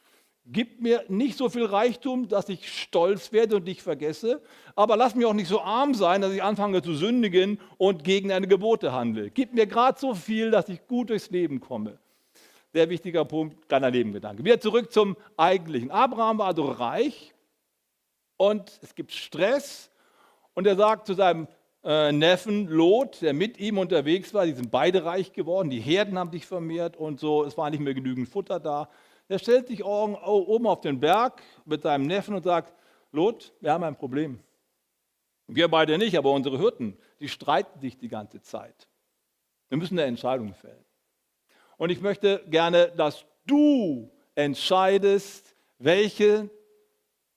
Gib 0.50 0.80
mir 0.80 1.04
nicht 1.08 1.36
so 1.36 1.50
viel 1.50 1.66
Reichtum, 1.66 2.28
dass 2.28 2.48
ich 2.48 2.72
stolz 2.72 3.32
werde 3.32 3.56
und 3.56 3.66
dich 3.66 3.82
vergesse, 3.82 4.40
aber 4.74 4.96
lass 4.96 5.14
mich 5.14 5.26
auch 5.26 5.34
nicht 5.34 5.48
so 5.48 5.60
arm 5.60 5.92
sein, 5.92 6.22
dass 6.22 6.32
ich 6.32 6.42
anfange 6.42 6.80
zu 6.80 6.94
sündigen 6.94 7.60
und 7.76 8.02
gegen 8.02 8.30
deine 8.30 8.48
Gebote 8.48 8.92
handle. 8.92 9.30
Gib 9.30 9.52
mir 9.52 9.66
gerade 9.66 10.00
so 10.00 10.14
viel, 10.14 10.50
dass 10.50 10.70
ich 10.70 10.86
gut 10.86 11.10
durchs 11.10 11.28
Leben 11.28 11.60
komme. 11.60 11.98
Sehr 12.72 12.88
wichtiger 12.88 13.26
Punkt, 13.26 13.68
kleiner 13.68 13.90
Nebengedanke. 13.90 14.42
Wieder 14.42 14.58
zurück 14.58 14.90
zum 14.90 15.16
Eigentlichen. 15.36 15.90
Abraham 15.90 16.38
war 16.38 16.46
also 16.46 16.64
reich 16.64 17.34
und 18.38 18.78
es 18.82 18.94
gibt 18.94 19.12
Stress 19.12 19.90
und 20.54 20.66
er 20.66 20.76
sagt 20.76 21.06
zu 21.06 21.12
seinem 21.12 21.46
äh, 21.84 22.10
Neffen 22.10 22.68
Lot, 22.68 23.20
der 23.20 23.34
mit 23.34 23.58
ihm 23.58 23.76
unterwegs 23.76 24.32
war, 24.32 24.46
die 24.46 24.52
sind 24.52 24.70
beide 24.70 25.04
reich 25.04 25.32
geworden, 25.32 25.68
die 25.68 25.80
Herden 25.80 26.18
haben 26.18 26.32
sich 26.32 26.46
vermehrt 26.46 26.96
und 26.96 27.20
so, 27.20 27.44
es 27.44 27.58
war 27.58 27.68
nicht 27.68 27.80
mehr 27.80 27.94
genügend 27.94 28.28
Futter 28.28 28.60
da. 28.60 28.88
Er 29.28 29.38
stellt 29.38 29.68
sich 29.68 29.84
oben 29.84 30.66
auf 30.66 30.80
den 30.80 30.98
Berg 30.98 31.42
mit 31.66 31.82
seinem 31.82 32.06
Neffen 32.06 32.34
und 32.34 32.42
sagt, 32.42 32.72
Lot, 33.12 33.52
wir 33.60 33.72
haben 33.72 33.84
ein 33.84 33.96
Problem. 33.96 34.40
Wir 35.46 35.68
beide 35.68 35.96
nicht, 35.98 36.16
aber 36.16 36.32
unsere 36.32 36.58
Hirten, 36.58 36.96
die 37.20 37.28
streiten 37.28 37.80
sich 37.80 37.96
die 37.96 38.08
ganze 38.08 38.40
Zeit. 38.40 38.88
Wir 39.68 39.78
müssen 39.78 39.98
eine 39.98 40.08
Entscheidung 40.08 40.54
fällen. 40.54 40.84
Und 41.76 41.90
ich 41.90 42.00
möchte 42.00 42.44
gerne, 42.48 42.88
dass 42.96 43.24
du 43.46 44.10
entscheidest, 44.34 45.54
welche 45.78 46.50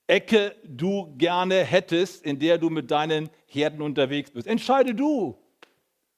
Ecke 0.08 0.56
du 0.64 1.16
gerne 1.18 1.64
hättest, 1.64 2.26
in 2.26 2.40
der 2.40 2.58
du 2.58 2.70
mit 2.70 2.92
deinen 2.92 3.30
Herden 3.46 3.82
unterwegs 3.82 4.32
bist. 4.32 4.48
Entscheide 4.48 4.94
du, 4.94 5.38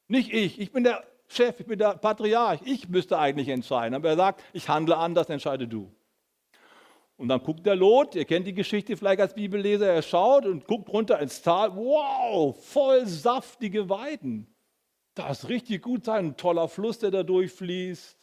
nicht 0.07 0.33
ich. 0.33 0.59
Ich 0.59 0.71
bin 0.71 0.83
der 0.83 1.03
Chef, 1.35 1.59
ich 1.59 1.65
bin 1.65 1.79
der 1.79 1.95
Patriarch, 1.95 2.61
ich 2.65 2.87
müsste 2.87 3.17
eigentlich 3.17 3.49
entscheiden. 3.49 3.93
Aber 3.95 4.09
er 4.09 4.15
sagt, 4.15 4.43
ich 4.53 4.69
handle 4.69 4.97
anders, 4.97 5.29
entscheide 5.29 5.67
du. 5.67 5.91
Und 7.15 7.27
dann 7.29 7.43
guckt 7.43 7.65
der 7.65 7.75
Lot, 7.75 8.15
ihr 8.15 8.25
kennt 8.25 8.47
die 8.47 8.53
Geschichte 8.53 8.97
vielleicht 8.97 9.21
als 9.21 9.35
Bibelleser, 9.35 9.87
er 9.87 10.01
schaut 10.01 10.45
und 10.45 10.65
guckt 10.65 10.89
runter 10.89 11.19
ins 11.19 11.41
Tal, 11.41 11.75
wow, 11.75 12.57
voll 12.65 13.05
saftige 13.05 13.87
Weiden. 13.87 14.47
Das 15.13 15.43
ist 15.43 15.49
richtig 15.49 15.83
gut 15.83 16.05
sein, 16.05 16.25
ein 16.25 16.37
toller 16.37 16.67
Fluss, 16.67 16.97
der 16.99 17.11
da 17.11 17.21
durchfließt. 17.21 18.17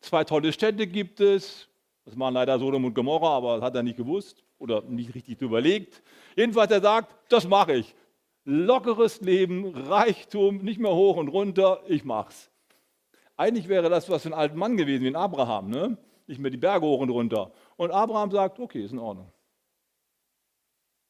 Zwei 0.00 0.24
tolle 0.24 0.52
Städte 0.52 0.86
gibt 0.86 1.20
es. 1.20 1.68
Das 2.04 2.18
waren 2.18 2.34
leider 2.34 2.58
Sodom 2.58 2.84
und 2.84 2.94
Gomorra, 2.94 3.36
aber 3.36 3.54
das 3.56 3.64
hat 3.64 3.74
er 3.76 3.82
nicht 3.82 3.96
gewusst 3.96 4.44
oder 4.58 4.82
nicht 4.82 5.14
richtig 5.14 5.40
überlegt. 5.40 6.02
Jedenfalls, 6.36 6.70
er 6.70 6.82
sagt, 6.82 7.14
das 7.30 7.48
mache 7.48 7.76
ich. 7.76 7.94
lockeres 8.44 9.20
Leben, 9.22 9.74
Reichtum, 9.74 10.58
nicht 10.58 10.78
mehr 10.78 10.94
hoch 10.94 11.16
und 11.16 11.28
runter, 11.28 11.80
ich 11.88 12.04
mach's. 12.04 12.50
Eigentlich 13.36 13.68
wäre 13.68 13.88
das 13.88 14.08
was 14.08 14.22
für 14.22 14.28
einen 14.28 14.38
alten 14.38 14.58
Mann 14.58 14.76
gewesen, 14.76 15.02
wie 15.04 15.08
ein 15.08 15.16
Abraham, 15.16 15.68
ne? 15.70 15.96
nicht 16.26 16.40
mehr 16.40 16.50
die 16.50 16.56
Berge 16.56 16.86
hoch 16.86 17.00
und 17.00 17.10
runter. 17.10 17.52
Und 17.76 17.90
Abraham 17.90 18.30
sagt, 18.30 18.58
okay, 18.58 18.84
ist 18.84 18.92
in 18.92 18.98
Ordnung. 18.98 19.30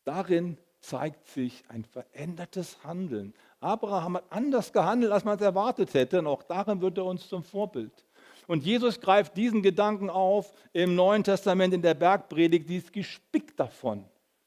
Darin 0.05 0.59
zeigt 0.81 1.29
sich 1.29 1.65
ein 1.69 1.85
verändertes 1.85 2.85
Handeln. 2.85 3.33
Abraham 3.61 4.17
hat 4.17 4.25
anders 4.31 4.73
gehandelt, 4.73 5.13
als 5.13 5.25
man 5.25 5.37
es 5.37 5.43
erwartet 5.43 5.95
hätte, 5.95 6.19
und 6.19 6.27
auch 6.27 6.43
darin 6.43 6.81
wird 6.81 6.99
er 6.99 7.07
uns 7.07 7.29
zum 7.29 7.43
Vorbild. 7.43 8.05
Und 8.47 8.65
Jesus 8.65 9.01
greift 9.01 9.37
diesen 9.37 9.63
Gedanken 9.63 10.11
auf 10.11 10.53
im 10.75 10.95
Neuen 10.95 11.25
Testament 11.25 11.73
in 11.73 11.81
der 11.81 11.95
Bergpredigt, 11.95 12.69
die 12.69 12.77
ist 12.77 12.93
gespickt 12.93 13.59
davon. 13.59 14.05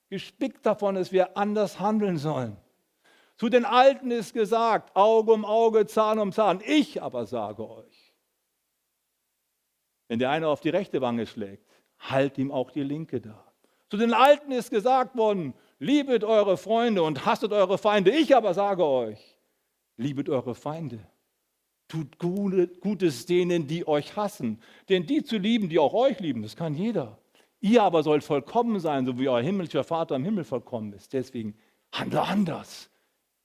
Gespickt 0.09 0.65
davon, 0.65 0.95
dass 0.95 1.11
wir 1.11 1.35
anders 1.35 1.79
handeln 1.79 2.17
sollen. 2.17 2.57
Zu 3.37 3.49
den 3.49 3.65
Alten 3.65 4.09
ist 4.09 4.33
gesagt, 4.33 4.95
Auge 4.95 5.31
um 5.31 5.45
Auge, 5.45 5.85
Zahn 5.85 6.19
um 6.19 6.31
Zahn. 6.31 6.61
Ich 6.65 7.01
aber 7.01 7.25
sage 7.25 7.69
euch, 7.69 8.13
wenn 10.07 10.19
der 10.19 10.31
eine 10.31 10.47
auf 10.47 10.61
die 10.61 10.69
rechte 10.69 11.01
Wange 11.01 11.27
schlägt, 11.27 11.67
halt 11.99 12.37
ihm 12.37 12.51
auch 12.51 12.71
die 12.71 12.83
linke 12.83 13.21
da. 13.21 13.43
Zu 13.89 13.97
den 13.97 14.13
Alten 14.13 14.51
ist 14.51 14.71
gesagt 14.71 15.15
worden, 15.15 15.53
liebet 15.79 16.23
eure 16.23 16.57
Freunde 16.57 17.03
und 17.03 17.25
hasset 17.25 17.51
eure 17.51 17.77
Feinde. 17.77 18.11
Ich 18.11 18.35
aber 18.35 18.53
sage 18.53 18.83
euch, 18.83 19.37
liebet 19.97 20.29
eure 20.29 20.55
Feinde. 20.55 20.99
Tut 21.87 22.17
Gutes 22.17 23.25
denen, 23.27 23.67
die 23.67 23.87
euch 23.87 24.15
hassen. 24.15 24.61
Denn 24.89 25.05
die 25.05 25.23
zu 25.23 25.37
lieben, 25.37 25.69
die 25.69 25.79
auch 25.79 25.93
euch 25.93 26.19
lieben, 26.19 26.41
das 26.41 26.55
kann 26.55 26.73
jeder. 26.73 27.17
Ihr 27.61 27.81
aber 27.81 28.03
sollt 28.03 28.23
vollkommen 28.23 28.79
sein, 28.79 29.05
so 29.05 29.17
wie 29.17 29.29
euer 29.29 29.41
himmlischer 29.41 29.83
Vater 29.83 30.15
im 30.15 30.25
Himmel 30.25 30.43
vollkommen 30.43 30.91
ist. 30.93 31.13
Deswegen 31.13 31.57
handle 31.93 32.21
anders. 32.21 32.89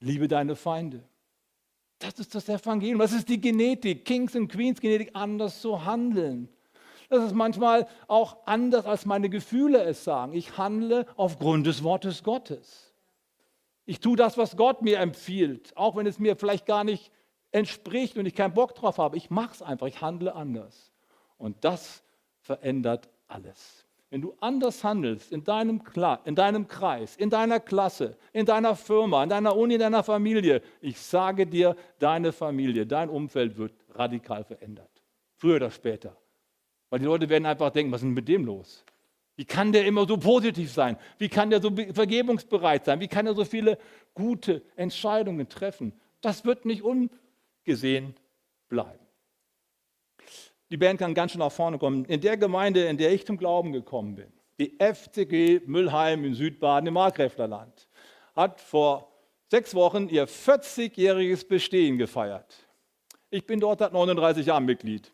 Liebe 0.03 0.27
deine 0.27 0.55
Feinde. 0.55 1.01
Das 1.99 2.15
ist 2.19 2.35
das 2.35 2.49
Evangelium. 2.49 2.99
Das 2.99 3.13
ist 3.13 3.29
die 3.29 3.39
Genetik, 3.39 4.03
Kings 4.03 4.35
und 4.35 4.49
Queens 4.49 4.81
Genetik, 4.81 5.11
anders 5.13 5.61
zu 5.61 5.85
handeln. 5.85 6.49
Das 7.09 7.23
ist 7.23 7.33
manchmal 7.33 7.87
auch 8.07 8.37
anders, 8.45 8.85
als 8.85 9.05
meine 9.05 9.29
Gefühle 9.29 9.81
es 9.83 10.03
sagen. 10.03 10.33
Ich 10.33 10.57
handle 10.57 11.05
aufgrund 11.15 11.67
des 11.67 11.83
Wortes 11.83 12.23
Gottes. 12.23 12.93
Ich 13.85 14.01
tue 14.01 14.17
das, 14.17 14.37
was 14.37 14.57
Gott 14.57 14.81
mir 14.81 14.99
empfiehlt, 14.99 15.75
auch 15.77 15.95
wenn 15.95 16.05
es 16.05 16.19
mir 16.19 16.35
vielleicht 16.35 16.65
gar 16.65 16.83
nicht 16.83 17.11
entspricht 17.51 18.17
und 18.17 18.25
ich 18.25 18.35
keinen 18.35 18.53
Bock 18.53 18.75
drauf 18.75 18.97
habe. 18.97 19.15
Ich 19.15 19.29
mache 19.29 19.53
es 19.53 19.61
einfach, 19.61 19.87
ich 19.87 20.01
handle 20.01 20.35
anders. 20.35 20.91
Und 21.37 21.63
das 21.63 22.03
verändert 22.41 23.09
alles. 23.27 23.82
Wenn 24.13 24.21
du 24.21 24.35
anders 24.41 24.83
handelst 24.83 25.31
in 25.31 25.43
deinem, 25.43 25.81
in 26.25 26.35
deinem 26.35 26.67
Kreis, 26.67 27.15
in 27.15 27.31
deiner 27.31 27.59
Klasse, 27.59 28.15
in 28.31 28.45
deiner 28.45 28.75
Firma, 28.75 29.23
in 29.23 29.29
deiner 29.29 29.55
Uni, 29.55 29.73
in 29.73 29.79
deiner 29.79 30.03
Familie, 30.03 30.61
ich 30.81 30.99
sage 30.99 31.47
dir, 31.47 31.75
deine 31.97 32.31
Familie, 32.31 32.85
dein 32.85 33.09
Umfeld 33.09 33.57
wird 33.57 33.73
radikal 33.89 34.43
verändert. 34.43 34.91
Früher 35.33 35.55
oder 35.55 35.71
später. 35.71 36.15
Weil 36.91 36.99
die 36.99 37.05
Leute 37.05 37.27
werden 37.27 37.47
einfach 37.47 37.71
denken, 37.71 37.91
was 37.91 38.01
ist 38.01 38.05
denn 38.05 38.13
mit 38.13 38.27
dem 38.27 38.45
los? 38.45 38.85
Wie 39.35 39.45
kann 39.45 39.71
der 39.71 39.87
immer 39.87 40.07
so 40.07 40.15
positiv 40.17 40.71
sein? 40.71 40.95
Wie 41.17 41.27
kann 41.27 41.49
der 41.49 41.59
so 41.59 41.71
vergebungsbereit 41.71 42.85
sein? 42.85 42.99
Wie 42.99 43.07
kann 43.07 43.25
er 43.25 43.33
so 43.33 43.45
viele 43.45 43.79
gute 44.13 44.61
Entscheidungen 44.75 45.49
treffen? 45.49 45.91
Das 46.21 46.45
wird 46.45 46.65
nicht 46.65 46.83
ungesehen 46.83 48.13
bleiben. 48.69 49.03
Die 50.73 50.77
Band 50.77 50.99
kann 50.99 51.13
ganz 51.13 51.31
schön 51.31 51.39
nach 51.39 51.51
vorne 51.51 51.77
kommen. 51.77 52.03
In 52.05 52.19
der 52.19 52.35
Gemeinde, 52.35 52.85
in 52.85 52.97
der 52.97 53.13
ich 53.13 53.25
zum 53.25 53.37
Glauben 53.37 53.71
gekommen 53.71 54.15
bin, 54.15 54.33
die 54.59 54.75
FCG 54.79 55.61
Müllheim 55.67 56.25
in 56.25 56.33
Südbaden 56.33 56.87
im 56.87 56.95
Markgräflerland, 56.95 57.87
hat 58.35 58.59
vor 58.59 59.07
sechs 59.49 59.73
Wochen 59.75 60.09
ihr 60.09 60.27
40-jähriges 60.27 61.47
Bestehen 61.47 61.97
gefeiert. 61.97 62.67
Ich 63.29 63.45
bin 63.45 63.59
dort 63.59 63.79
seit 63.79 63.93
39 63.93 64.47
Jahren 64.47 64.65
Mitglied 64.65 65.13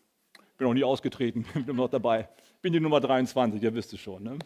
bin 0.60 0.67
noch 0.67 0.74
nie 0.76 0.84
ausgetreten, 0.84 1.45
bin 1.65 1.76
noch 1.76 1.89
dabei. 1.89 2.30
Bin 2.62 2.74
die 2.74 2.80
Nummer 2.80 3.00
23, 3.00 3.63
ihr 3.63 3.74
wisst 3.74 3.93
es 3.93 4.00
schon. 4.00 4.24
Ne? 4.24 4.38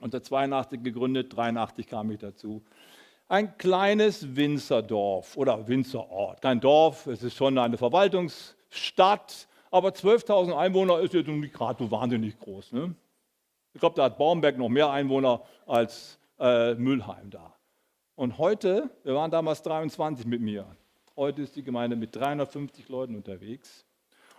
Unter 0.00 0.22
82 0.22 0.82
gegründet, 0.82 1.36
83 1.36 1.86
kam 1.86 2.10
ich 2.10 2.18
dazu. 2.18 2.62
Ein 3.28 3.58
kleines 3.58 4.36
Winzerdorf 4.36 5.36
oder 5.36 5.68
Winzerort. 5.68 6.40
Kein 6.40 6.60
Dorf, 6.60 7.06
es 7.08 7.22
ist 7.22 7.36
schon 7.36 7.58
eine 7.58 7.76
Verwaltungsstadt, 7.76 9.47
aber 9.70 9.90
12.000 9.90 10.56
Einwohner 10.56 11.00
ist 11.00 11.14
jetzt 11.14 11.28
nicht 11.28 11.54
gerade 11.54 11.82
so 11.82 11.90
wahnsinnig 11.90 12.38
groß. 12.38 12.72
Ne? 12.72 12.94
Ich 13.74 13.80
glaube, 13.80 13.96
da 13.96 14.04
hat 14.04 14.18
Baumberg 14.18 14.58
noch 14.58 14.68
mehr 14.68 14.90
Einwohner 14.90 15.42
als 15.66 16.18
äh, 16.38 16.74
Müllheim 16.74 17.30
da. 17.30 17.54
Und 18.14 18.38
heute, 18.38 18.90
wir 19.04 19.14
waren 19.14 19.30
damals 19.30 19.62
23 19.62 20.26
mit 20.26 20.40
mir, 20.40 20.66
heute 21.16 21.42
ist 21.42 21.54
die 21.56 21.62
Gemeinde 21.62 21.96
mit 21.96 22.16
350 22.16 22.88
Leuten 22.88 23.14
unterwegs. 23.14 23.84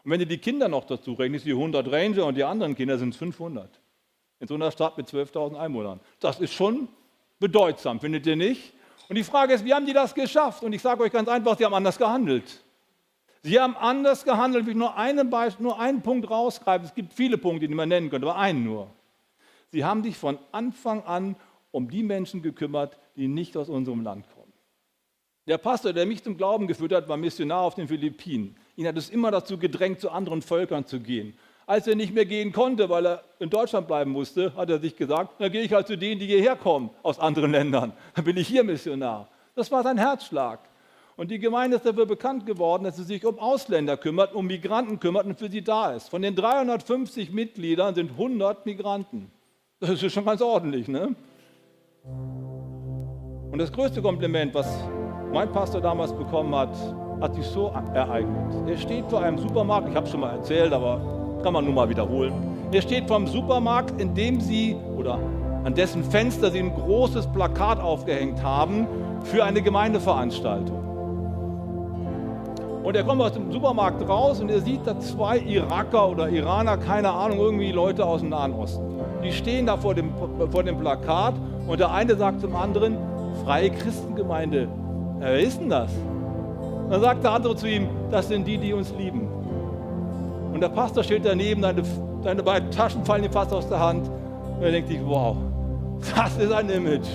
Und 0.04 0.12
wenn 0.12 0.20
du 0.20 0.26
die 0.26 0.38
Kinder 0.38 0.68
noch 0.68 0.86
dazu 0.86 1.14
rechnest, 1.14 1.46
die 1.46 1.52
100 1.52 1.92
Ranger 1.92 2.26
und 2.26 2.36
die 2.36 2.44
anderen 2.44 2.76
Kinder, 2.76 2.98
sind 2.98 3.10
es 3.10 3.18
500. 3.18 3.80
In 4.40 4.48
so 4.48 4.56
einer 4.56 4.72
Stadt 4.72 4.98
mit 4.98 5.08
12.000 5.08 5.58
Einwohnern. 5.58 6.00
Das 6.20 6.40
ist 6.40 6.54
schon 6.54 6.88
bedeutsam, 7.40 8.00
findet 8.00 8.26
ihr 8.26 8.36
nicht? 8.36 8.74
Und 9.10 9.16
die 9.16 9.24
Frage 9.24 9.54
ist, 9.54 9.66
wie 9.66 9.74
haben 9.74 9.86
die 9.86 9.94
das 9.94 10.14
geschafft? 10.14 10.64
Und 10.64 10.72
ich 10.74 10.82
sage 10.82 11.04
euch 11.04 11.12
ganz 11.12 11.28
einfach, 11.28 11.58
sie 11.58 11.66
haben 11.66 11.74
anders 11.74 11.98
gehandelt. 11.98 12.64
Sie 13.42 13.60
haben 13.60 13.78
anders 13.78 14.26
gehandelt, 14.26 14.68
ich 14.68 14.76
nur 14.76 14.98
einen, 14.98 15.30
Beispiel, 15.30 15.66
nur 15.66 15.80
einen 15.80 16.02
Punkt 16.02 16.30
rausgreife. 16.30 16.86
Es 16.86 16.94
gibt 16.94 17.14
viele 17.14 17.38
Punkte, 17.38 17.68
die 17.68 17.74
man 17.74 17.90
nennen 17.90 18.10
könnte, 18.10 18.28
aber 18.28 18.38
einen 18.38 18.64
nur. 18.64 18.88
Sie 19.72 19.86
haben 19.86 20.04
sich 20.04 20.18
von 20.18 20.38
Anfang 20.52 21.04
an 21.04 21.36
um 21.72 21.90
die 21.90 22.04
Menschen 22.04 22.42
gekümmert, 22.42 22.98
die 23.16 23.28
nicht 23.28 23.56
aus 23.56 23.70
unserem 23.70 24.04
Land 24.04 24.26
kommen. 24.34 24.52
Der 25.48 25.58
Pastor, 25.58 25.94
der 25.94 26.06
mich 26.06 26.24
zum 26.24 26.38
Glauben 26.38 26.68
geführt 26.68 26.94
hat, 26.94 27.08
war 27.08 27.18
Missionar 27.18 27.62
auf 27.62 27.76
den 27.76 27.88
Philippinen. 27.88 28.56
Ihn 28.76 28.88
hat 28.88 28.98
es 28.98 29.10
immer 29.10 29.32
dazu 29.32 29.58
gedrängt, 29.58 30.00
zu 30.00 30.12
anderen 30.12 30.42
Völkern 30.42 30.86
zu 30.86 31.00
gehen. 31.00 31.38
Als 31.66 31.88
er 31.88 31.96
nicht 31.96 32.14
mehr 32.14 32.26
gehen 32.26 32.52
konnte, 32.52 32.90
weil 32.90 33.06
er 33.06 33.24
in 33.40 33.50
Deutschland 33.50 33.88
bleiben 33.88 34.12
musste, 34.12 34.56
hat 34.56 34.70
er 34.70 34.80
sich 34.80 34.96
gesagt, 34.96 35.40
dann 35.40 35.52
gehe 35.52 35.62
ich 35.62 35.72
halt 35.72 35.88
zu 35.88 35.98
denen, 35.98 36.20
die 36.20 36.28
hierher 36.28 36.56
kommen 36.56 36.90
aus 37.04 37.20
anderen 37.20 37.52
Ländern. 37.52 37.94
Dann 38.16 38.26
bin 38.26 38.38
ich 38.38 38.48
hier 38.48 38.64
Missionar. 38.64 39.28
Das 39.56 39.72
war 39.72 39.84
sein 39.84 39.98
Herzschlag. 39.98 40.60
Und 41.20 41.32
die 41.32 41.40
Gemeinde 41.40 41.76
ist 41.76 41.86
dafür 41.86 42.06
bekannt 42.06 42.46
geworden, 42.46 42.86
dass 42.86 42.96
sie 42.96 43.04
sich 43.04 43.26
um 43.26 43.40
Ausländer 43.40 43.98
kümmert, 43.98 44.34
um 44.34 44.48
Migranten 44.48 45.02
kümmert 45.02 45.26
und 45.26 45.38
für 45.38 45.50
sie 45.50 45.62
da 45.62 45.92
ist. 45.92 46.08
Von 46.08 46.22
den 46.22 46.34
350 46.34 47.34
Mitgliedern 47.34 47.94
sind 47.94 48.12
100 48.12 48.66
Migranten. 48.66 49.30
Das 49.82 50.02
ist 50.02 50.14
schon 50.14 50.24
ganz 50.24 50.42
ordentlich, 50.42 50.88
ne? 50.88 51.14
Und 53.52 53.60
das 53.60 53.70
größte 53.70 54.02
Kompliment, 54.02 54.54
was 54.54 54.66
mein 55.34 55.52
Pastor 55.52 55.82
damals 55.82 56.14
bekommen 56.14 56.56
hat, 56.56 56.74
hat 57.20 57.36
sich 57.36 57.46
so 57.48 57.68
ereignet. 57.68 58.70
Er 58.70 58.78
steht 58.78 59.10
vor 59.10 59.22
einem 59.22 59.40
Supermarkt, 59.40 59.90
ich 59.90 59.96
habe 59.98 60.06
es 60.06 60.12
schon 60.14 60.22
mal 60.22 60.38
erzählt, 60.38 60.72
aber 60.72 61.42
kann 61.44 61.52
man 61.52 61.66
nur 61.66 61.74
mal 61.74 61.90
wiederholen. 61.90 62.32
Er 62.72 62.82
steht 62.82 63.10
vor 63.10 63.18
einem 63.18 63.28
Supermarkt, 63.28 64.00
in 64.00 64.16
dem 64.16 64.40
sie 64.40 64.74
oder 64.98 65.20
an 65.66 65.76
dessen 65.76 66.02
Fenster 66.02 66.50
sie 66.50 66.60
ein 66.60 66.74
großes 66.74 67.28
Plakat 67.34 67.82
aufgehängt 67.82 68.42
haben 68.42 68.88
für 69.26 69.44
eine 69.44 69.62
Gemeindeveranstaltung. 69.62 70.89
Und 72.84 72.96
er 72.96 73.04
kommt 73.04 73.22
aus 73.22 73.34
dem 73.34 73.52
Supermarkt 73.52 74.08
raus 74.08 74.40
und 74.40 74.50
er 74.50 74.62
sieht 74.62 74.86
da 74.86 75.00
zwei 75.00 75.38
Iraker 75.40 76.10
oder 76.10 76.30
Iraner, 76.30 76.78
keine 76.78 77.12
Ahnung, 77.12 77.40
irgendwie 77.40 77.72
Leute 77.72 78.06
aus 78.06 78.22
dem 78.22 78.30
Nahen 78.30 78.54
Osten. 78.54 78.84
Die 79.24 79.32
stehen 79.32 79.66
da 79.66 79.76
vor 79.78 79.94
dem, 79.94 80.12
vor 80.50 80.64
dem 80.64 80.80
Plakat 80.80 81.36
und 81.68 81.80
der 81.80 81.92
eine 81.92 82.16
sagt 82.16 82.42
zum 82.42 82.56
anderen, 82.56 82.98
Freie 83.44 83.70
Christengemeinde 83.70 84.68
ja, 85.20 85.26
wer 85.26 85.40
ist 85.40 85.60
denn 85.60 85.70
das? 85.70 85.92
Dann 86.90 87.02
sagt 87.02 87.24
der 87.24 87.32
andere 87.32 87.56
zu 87.56 87.68
ihm, 87.68 87.88
das 88.10 88.30
sind 88.30 88.48
die, 88.48 88.58
die 88.58 88.72
uns 88.72 88.94
lieben. 88.98 89.28
Und 90.54 90.62
der 90.62 90.70
Pastor 90.70 91.04
steht 91.04 91.26
daneben, 91.26 91.62
deine, 91.62 91.84
deine 92.24 92.42
beiden 92.42 92.72
Taschen 92.72 93.04
fallen 93.04 93.26
ihm 93.26 93.32
fast 93.32 93.52
aus 93.52 93.68
der 93.68 93.80
Hand. 93.80 94.08
Und 94.08 94.64
er 94.64 94.72
denkt 94.72 94.88
sich, 94.88 95.00
wow, 95.04 95.36
das 96.16 96.38
ist 96.38 96.52
ein 96.54 96.70
Image. 96.70 97.08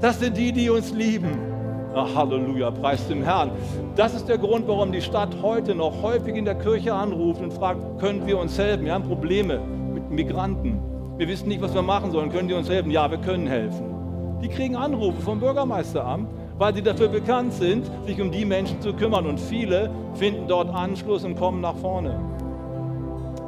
Das 0.00 0.20
sind 0.20 0.36
die, 0.36 0.52
die 0.52 0.68
uns 0.68 0.92
lieben. 0.92 1.51
Ach, 1.94 2.14
Halleluja, 2.14 2.70
preis 2.70 3.06
dem 3.08 3.22
Herrn. 3.22 3.50
Das 3.96 4.14
ist 4.14 4.28
der 4.28 4.38
Grund, 4.38 4.66
warum 4.66 4.92
die 4.92 5.02
Stadt 5.02 5.30
heute 5.42 5.74
noch 5.74 6.02
häufig 6.02 6.34
in 6.36 6.44
der 6.44 6.54
Kirche 6.54 6.94
anruft 6.94 7.42
und 7.42 7.52
fragt, 7.52 7.80
können 7.98 8.26
wir 8.26 8.38
uns 8.38 8.58
helfen? 8.58 8.86
Wir 8.86 8.94
haben 8.94 9.04
Probleme 9.04 9.60
mit 9.92 10.10
Migranten. 10.10 10.80
Wir 11.18 11.28
wissen 11.28 11.48
nicht, 11.48 11.60
was 11.60 11.74
wir 11.74 11.82
machen 11.82 12.10
sollen. 12.10 12.30
Können 12.30 12.48
die 12.48 12.54
uns 12.54 12.70
helfen? 12.70 12.90
Ja, 12.90 13.10
wir 13.10 13.18
können 13.18 13.46
helfen. 13.46 14.40
Die 14.42 14.48
kriegen 14.48 14.74
Anrufe 14.76 15.20
vom 15.20 15.38
Bürgermeisteramt 15.38 16.28
weil 16.62 16.74
sie 16.74 16.82
dafür 16.82 17.08
bekannt 17.08 17.52
sind, 17.54 17.90
sich 18.06 18.20
um 18.20 18.30
die 18.30 18.44
Menschen 18.44 18.80
zu 18.80 18.92
kümmern. 18.92 19.26
Und 19.26 19.40
viele 19.40 19.90
finden 20.14 20.46
dort 20.46 20.72
Anschluss 20.72 21.24
und 21.24 21.34
kommen 21.34 21.60
nach 21.60 21.74
vorne. 21.74 22.20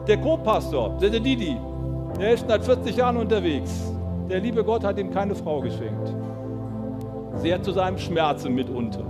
Der 0.09 0.16
Co-Pastor, 0.18 0.99
der 1.01 1.11
Didi, 1.11 1.57
der 2.18 2.32
ist 2.34 2.45
seit 2.49 2.64
40 2.64 2.97
Jahren 2.97 3.16
unterwegs. 3.16 3.92
Der 4.28 4.40
liebe 4.40 4.64
Gott 4.64 4.82
hat 4.82 4.99
ihm 4.99 5.12
keine 5.12 5.34
Frau 5.34 5.61
geschenkt. 5.61 6.12
Sehr 7.37 7.62
zu 7.62 7.72
seinem 7.72 7.99
Schmerzen 7.99 8.55
mitunter. 8.55 9.05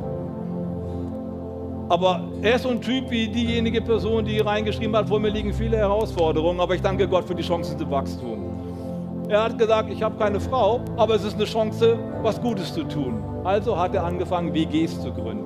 Aber 1.89 2.23
er 2.41 2.57
ist 2.57 2.63
so 2.63 2.71
ein 2.71 2.81
Typ 2.81 3.11
wie 3.11 3.29
diejenige 3.29 3.83
Person, 3.83 4.25
die 4.25 4.39
reingeschrieben 4.39 4.97
hat, 4.97 5.09
vor 5.09 5.21
mir 5.21 5.29
liegen 5.29 5.53
viele 5.53 5.77
Herausforderungen, 5.77 6.61
aber 6.61 6.75
ich 6.75 6.81
danke 6.81 7.07
Gott 7.07 7.25
für 7.25 7.35
die 7.35 7.43
Chancen 7.43 7.79
zum 7.79 7.91
Wachstum. 7.91 8.55
Er 9.29 9.45
hat 9.45 9.59
gesagt, 9.59 9.91
ich 9.91 10.03
habe 10.03 10.17
keine 10.17 10.41
Frau, 10.41 10.81
aber 10.97 11.15
es 11.15 11.25
ist 11.25 11.35
eine 11.35 11.45
Chance, 11.45 11.99
was 12.23 12.41
Gutes 12.41 12.73
zu 12.73 12.85
tun. 12.85 13.23
Also 13.45 13.79
hat 13.79 13.95
er 13.95 14.05
angefangen, 14.05 14.55
WGs 14.55 15.03
zu 15.03 15.13
gründen. 15.13 15.45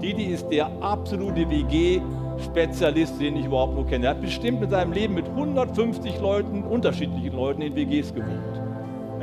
Didi 0.00 0.26
ist 0.26 0.48
der 0.48 0.70
absolute 0.80 1.48
WG-Spezialist, 1.48 3.20
den 3.20 3.36
ich 3.36 3.46
überhaupt 3.46 3.74
nur 3.74 3.86
kenne. 3.86 4.06
Er 4.06 4.10
hat 4.10 4.20
bestimmt 4.20 4.62
in 4.62 4.70
seinem 4.70 4.92
Leben 4.92 5.14
mit 5.14 5.28
150 5.28 6.20
Leuten, 6.20 6.62
unterschiedlichen 6.64 7.34
Leuten 7.34 7.62
in 7.62 7.74
WGs 7.74 8.14
gewohnt. 8.14 8.63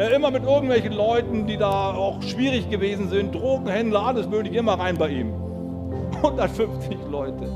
Er 0.01 0.15
immer 0.15 0.31
mit 0.31 0.43
irgendwelchen 0.43 0.93
Leuten, 0.93 1.45
die 1.45 1.57
da 1.57 1.93
auch 1.93 2.23
schwierig 2.23 2.67
gewesen 2.71 3.09
sind, 3.09 3.35
Drogenhändler, 3.35 4.03
alles 4.03 4.27
mögliche, 4.27 4.57
immer 4.57 4.73
rein 4.73 4.97
bei 4.97 5.09
ihm. 5.09 5.31
150 6.23 6.97
Leute. 7.07 7.47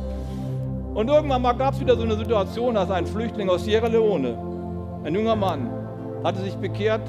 Und 0.94 1.08
irgendwann 1.08 1.42
mal 1.42 1.54
gab 1.54 1.74
es 1.74 1.80
wieder 1.80 1.96
so 1.96 2.04
eine 2.04 2.16
Situation, 2.16 2.76
dass 2.76 2.92
ein 2.92 3.08
Flüchtling 3.08 3.50
aus 3.50 3.66
Sierra 3.66 3.88
Leone, 3.88 4.38
ein 5.04 5.16
junger 5.16 5.36
Mann, 5.36 5.72
hatte 6.24 6.42
sich 6.42 6.54
bekehrt, 6.58 7.02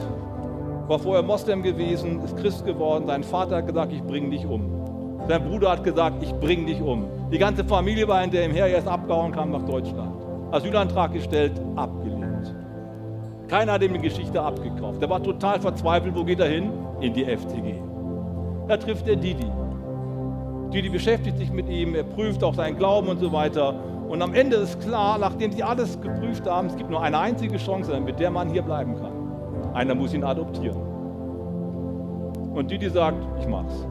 war 0.89 0.99
vorher 0.99 1.23
Moslem 1.23 1.63
gewesen, 1.63 2.25
ist 2.25 2.35
Christ 2.39 2.65
geworden. 2.65 3.05
Sein 3.07 3.23
Vater 3.23 3.57
hat 3.57 3.67
gesagt, 3.67 3.93
ich 3.93 4.03
bringe 4.05 4.31
dich 4.31 4.47
um. 4.47 4.71
Sein 5.29 5.45
Bruder 5.45 5.73
hat 5.73 5.85
gesagt, 5.85 6.23
ich 6.23 6.33
bringe 6.37 6.65
dich 6.65 6.81
um. 6.81 7.05
Die 7.31 7.39
ganze 7.39 7.63
Familie 7.63 8.09
war 8.09 8.23
hinter 8.23 8.43
ihm 8.43 8.53
her, 8.53 8.69
er 8.69 8.79
ist 8.79 8.89
abgehauen, 8.89 9.33
kam 9.33 9.51
nach 9.51 9.67
Deutschland. 9.67 10.15
Asylantrag 10.51 11.13
gestellt, 11.13 11.61
abgelehnt. 11.75 12.16
Keiner 13.49 13.73
hat 13.73 13.83
ihm 13.83 13.93
die 13.93 14.01
Geschichte 14.01 14.41
abgekauft. 14.41 15.01
Er 15.01 15.09
war 15.09 15.23
total 15.23 15.61
verzweifelt. 15.61 16.15
Wo 16.17 16.25
geht 16.25 16.41
er 16.41 16.49
hin? 16.49 16.73
In 17.01 17.13
die 17.13 17.25
FTG. 17.25 17.75
Da 18.67 18.77
trifft 18.77 19.07
er 19.07 19.17
Didi. 19.17 19.47
Didi 20.73 20.89
beschäftigt 20.89 21.39
sich 21.39 21.53
mit 21.53 21.69
ihm, 21.69 21.95
er 21.95 22.03
prüft 22.03 22.43
auch 22.43 22.55
seinen 22.55 22.77
Glauben 22.77 23.07
und 23.09 23.21
so 23.21 23.33
weiter. 23.33 23.75
Und 24.09 24.21
am 24.21 24.35
Ende 24.35 24.57
ist 24.57 24.81
klar, 24.81 25.19
nachdem 25.19 25.53
sie 25.53 25.63
alles 25.63 26.01
geprüft 26.01 26.47
haben, 26.47 26.67
es 26.67 26.77
gibt 26.77 26.91
nur 26.91 27.01
eine 27.01 27.19
einzige 27.19 27.57
Chance, 27.57 27.93
damit 27.93 28.19
der 28.19 28.31
Mann 28.31 28.51
hier 28.51 28.63
bleiben 28.63 28.97
kann. 28.97 29.13
Einer 29.75 29.95
muss 29.95 30.13
ihn 30.13 30.25
adoptieren. 30.25 30.77
Und 32.55 32.71
Didi 32.71 32.91
sagt, 32.91 33.19
ich 33.41 33.47
mach's. 33.47 33.87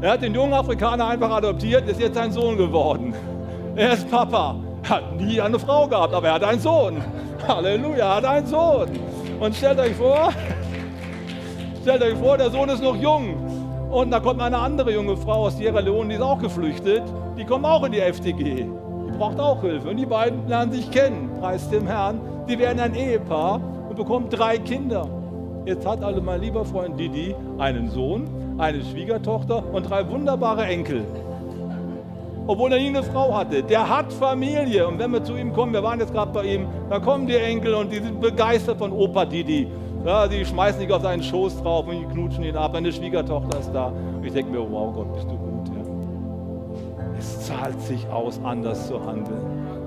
Er 0.00 0.12
hat 0.12 0.22
den 0.22 0.34
jungen 0.34 0.52
Afrikaner 0.52 1.08
einfach 1.08 1.30
adoptiert, 1.30 1.88
ist 1.88 2.00
jetzt 2.00 2.14
sein 2.14 2.32
Sohn 2.32 2.56
geworden. 2.56 3.14
Er 3.74 3.94
ist 3.94 4.10
Papa. 4.10 4.56
Hat 4.88 5.16
nie 5.16 5.40
eine 5.40 5.58
Frau 5.58 5.88
gehabt, 5.88 6.14
aber 6.14 6.28
er 6.28 6.34
hat 6.34 6.44
einen 6.44 6.60
Sohn. 6.60 7.02
Halleluja, 7.46 8.16
hat 8.16 8.24
einen 8.24 8.46
Sohn. 8.46 8.88
Und 9.40 9.54
stellt 9.54 9.78
euch 9.78 9.94
vor, 9.94 10.32
stellt 11.82 12.02
euch 12.02 12.18
vor, 12.18 12.36
der 12.36 12.50
Sohn 12.50 12.68
ist 12.68 12.82
noch 12.82 12.96
jung. 12.96 13.88
Und 13.90 14.10
da 14.10 14.20
kommt 14.20 14.42
eine 14.42 14.58
andere 14.58 14.92
junge 14.92 15.16
Frau 15.16 15.46
aus 15.46 15.56
Sierra 15.56 15.80
Leone, 15.80 16.08
die 16.08 16.14
ist 16.16 16.22
auch 16.22 16.38
geflüchtet. 16.38 17.02
Die 17.36 17.44
kommt 17.44 17.64
auch 17.64 17.84
in 17.84 17.92
die 17.92 18.00
FTG. 18.00 18.64
Die 18.64 19.18
braucht 19.18 19.38
auch 19.38 19.60
Hilfe. 19.60 19.88
Und 19.88 19.96
die 19.96 20.06
beiden 20.06 20.46
lernen 20.48 20.72
sich 20.72 20.90
kennen, 20.90 21.30
preis 21.40 21.68
dem 21.70 21.86
Herrn. 21.86 22.20
Die 22.48 22.58
werden 22.58 22.80
ein 22.80 22.94
Ehepaar 22.94 23.60
und 23.88 23.96
bekommen 23.96 24.28
drei 24.28 24.58
Kinder. 24.58 25.08
Jetzt 25.64 25.86
hat 25.86 26.02
also 26.02 26.20
mein 26.20 26.40
lieber 26.40 26.64
Freund 26.64 26.98
Didi 26.98 27.34
einen 27.58 27.90
Sohn, 27.90 28.28
eine 28.58 28.82
Schwiegertochter 28.82 29.62
und 29.72 29.88
drei 29.88 30.08
wunderbare 30.08 30.64
Enkel. 30.64 31.04
Obwohl 32.48 32.72
er 32.72 32.78
nie 32.78 32.88
eine 32.88 33.02
Frau 33.02 33.36
hatte. 33.36 33.62
Der 33.62 33.86
hat 33.86 34.10
Familie. 34.10 34.88
Und 34.88 34.98
wenn 34.98 35.10
wir 35.12 35.22
zu 35.22 35.36
ihm 35.36 35.52
kommen, 35.52 35.74
wir 35.74 35.82
waren 35.82 36.00
jetzt 36.00 36.14
gerade 36.14 36.32
bei 36.32 36.44
ihm, 36.44 36.66
dann 36.88 37.02
kommen 37.02 37.26
die 37.26 37.36
Enkel 37.36 37.74
und 37.74 37.92
die 37.92 37.98
sind 37.98 38.20
begeistert 38.20 38.78
von 38.78 38.90
Opa 38.90 39.26
Didi. 39.26 39.68
Ja, 40.06 40.26
die 40.26 40.46
schmeißen 40.46 40.80
sich 40.80 40.90
auf 40.90 41.02
seinen 41.02 41.22
Schoß 41.22 41.62
drauf 41.62 41.86
und 41.86 42.00
die 42.00 42.06
knutschen 42.06 42.44
ihn 42.44 42.56
ab. 42.56 42.72
Meine 42.72 42.90
Schwiegertochter 42.90 43.60
ist 43.60 43.70
da. 43.74 43.88
Und 43.88 44.24
ich 44.24 44.32
denke 44.32 44.50
mir, 44.50 44.60
wow 44.60 44.94
Gott, 44.94 45.12
bist 45.12 45.26
du 45.26 45.36
gut. 45.36 45.68
Ja. 45.68 47.14
Es 47.18 47.46
zahlt 47.46 47.78
sich 47.82 48.08
aus, 48.08 48.40
anders 48.42 48.88
zu 48.88 49.04
handeln. 49.04 49.42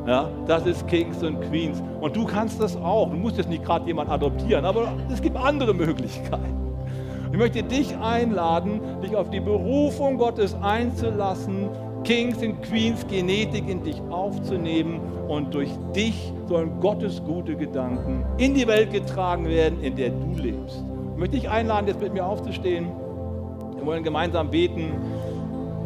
Ja, 0.06 0.30
das 0.46 0.68
ist 0.68 0.88
Kings 0.88 1.24
und 1.24 1.42
Queens. 1.42 1.82
Und 2.00 2.16
du 2.16 2.26
kannst 2.26 2.62
das 2.62 2.76
auch. 2.76 3.10
Du 3.10 3.18
musst 3.18 3.38
jetzt 3.38 3.50
nicht 3.50 3.66
gerade 3.66 3.88
jemanden 3.88 4.12
adoptieren, 4.12 4.66
aber 4.66 4.94
es 5.12 5.20
gibt 5.20 5.36
andere 5.36 5.74
Möglichkeiten. 5.74 6.62
Ich 7.32 7.38
möchte 7.38 7.64
dich 7.64 7.98
einladen, 7.98 8.82
dich 9.02 9.16
auf 9.16 9.32
die 9.32 9.40
Berufung 9.40 10.18
Gottes 10.18 10.56
einzulassen, 10.62 11.70
Kings 12.04 12.42
und 12.42 12.62
Queens 12.64 13.06
Genetik 13.08 13.70
in 13.70 13.84
dich 13.84 14.02
aufzunehmen 14.10 15.00
und 15.28 15.54
durch 15.54 15.70
dich 15.96 16.34
sollen 16.48 16.80
Gottes 16.80 17.24
gute 17.24 17.56
Gedanken 17.56 18.26
in 18.38 18.56
die 18.56 18.68
Welt 18.68 18.92
getragen 18.92 19.46
werden, 19.48 19.82
in 19.82 19.96
der 19.96 20.10
du 20.10 20.34
lebst. 20.36 20.84
Ich 21.14 21.20
möchte 21.20 21.36
dich 21.36 21.50
einladen, 21.50 21.88
jetzt 21.88 22.02
mit 22.02 22.14
mir 22.14 22.26
aufzustehen. 22.26 22.88
Wir 23.76 23.86
wollen 23.86 24.04
gemeinsam 24.04 24.50
beten. 24.50 24.94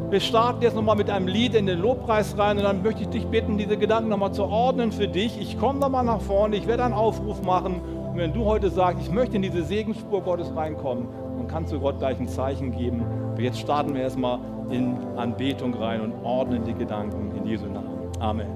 Wir 0.09 0.19
starten 0.21 0.61
jetzt 0.61 0.75
nochmal 0.75 0.95
mit 0.95 1.09
einem 1.09 1.27
Lied 1.27 1.55
in 1.55 1.65
den 1.65 1.79
Lobpreis 1.79 2.37
rein 2.37 2.57
und 2.57 2.63
dann 2.63 2.81
möchte 2.81 3.01
ich 3.01 3.09
dich 3.09 3.25
bitten, 3.25 3.57
diese 3.57 3.75
Gedanken 3.75 4.09
nochmal 4.09 4.31
zu 4.31 4.43
ordnen 4.43 4.91
für 4.91 5.07
dich. 5.07 5.39
Ich 5.41 5.59
komme 5.59 5.79
nochmal 5.79 6.05
nach 6.05 6.21
vorne, 6.21 6.55
ich 6.55 6.67
werde 6.67 6.85
einen 6.85 6.93
Aufruf 6.93 7.41
machen. 7.41 7.81
Und 8.11 8.17
wenn 8.17 8.31
du 8.31 8.45
heute 8.45 8.69
sagst, 8.69 9.01
ich 9.01 9.11
möchte 9.11 9.35
in 9.35 9.41
diese 9.41 9.63
Segensspur 9.63 10.21
Gottes 10.21 10.55
reinkommen, 10.55 11.07
dann 11.37 11.47
kannst 11.47 11.73
du 11.73 11.79
Gott 11.79 11.99
gleich 11.99 12.19
ein 12.19 12.29
Zeichen 12.29 12.71
geben. 12.71 13.03
Aber 13.35 13.43
jetzt 13.43 13.59
starten 13.59 13.93
wir 13.93 14.03
erstmal 14.03 14.39
in 14.69 14.95
Anbetung 15.17 15.73
rein 15.73 15.99
und 15.99 16.13
ordnen 16.23 16.63
die 16.63 16.73
Gedanken 16.73 17.35
in 17.35 17.45
Jesu 17.45 17.65
Namen. 17.65 18.09
Amen. 18.21 18.55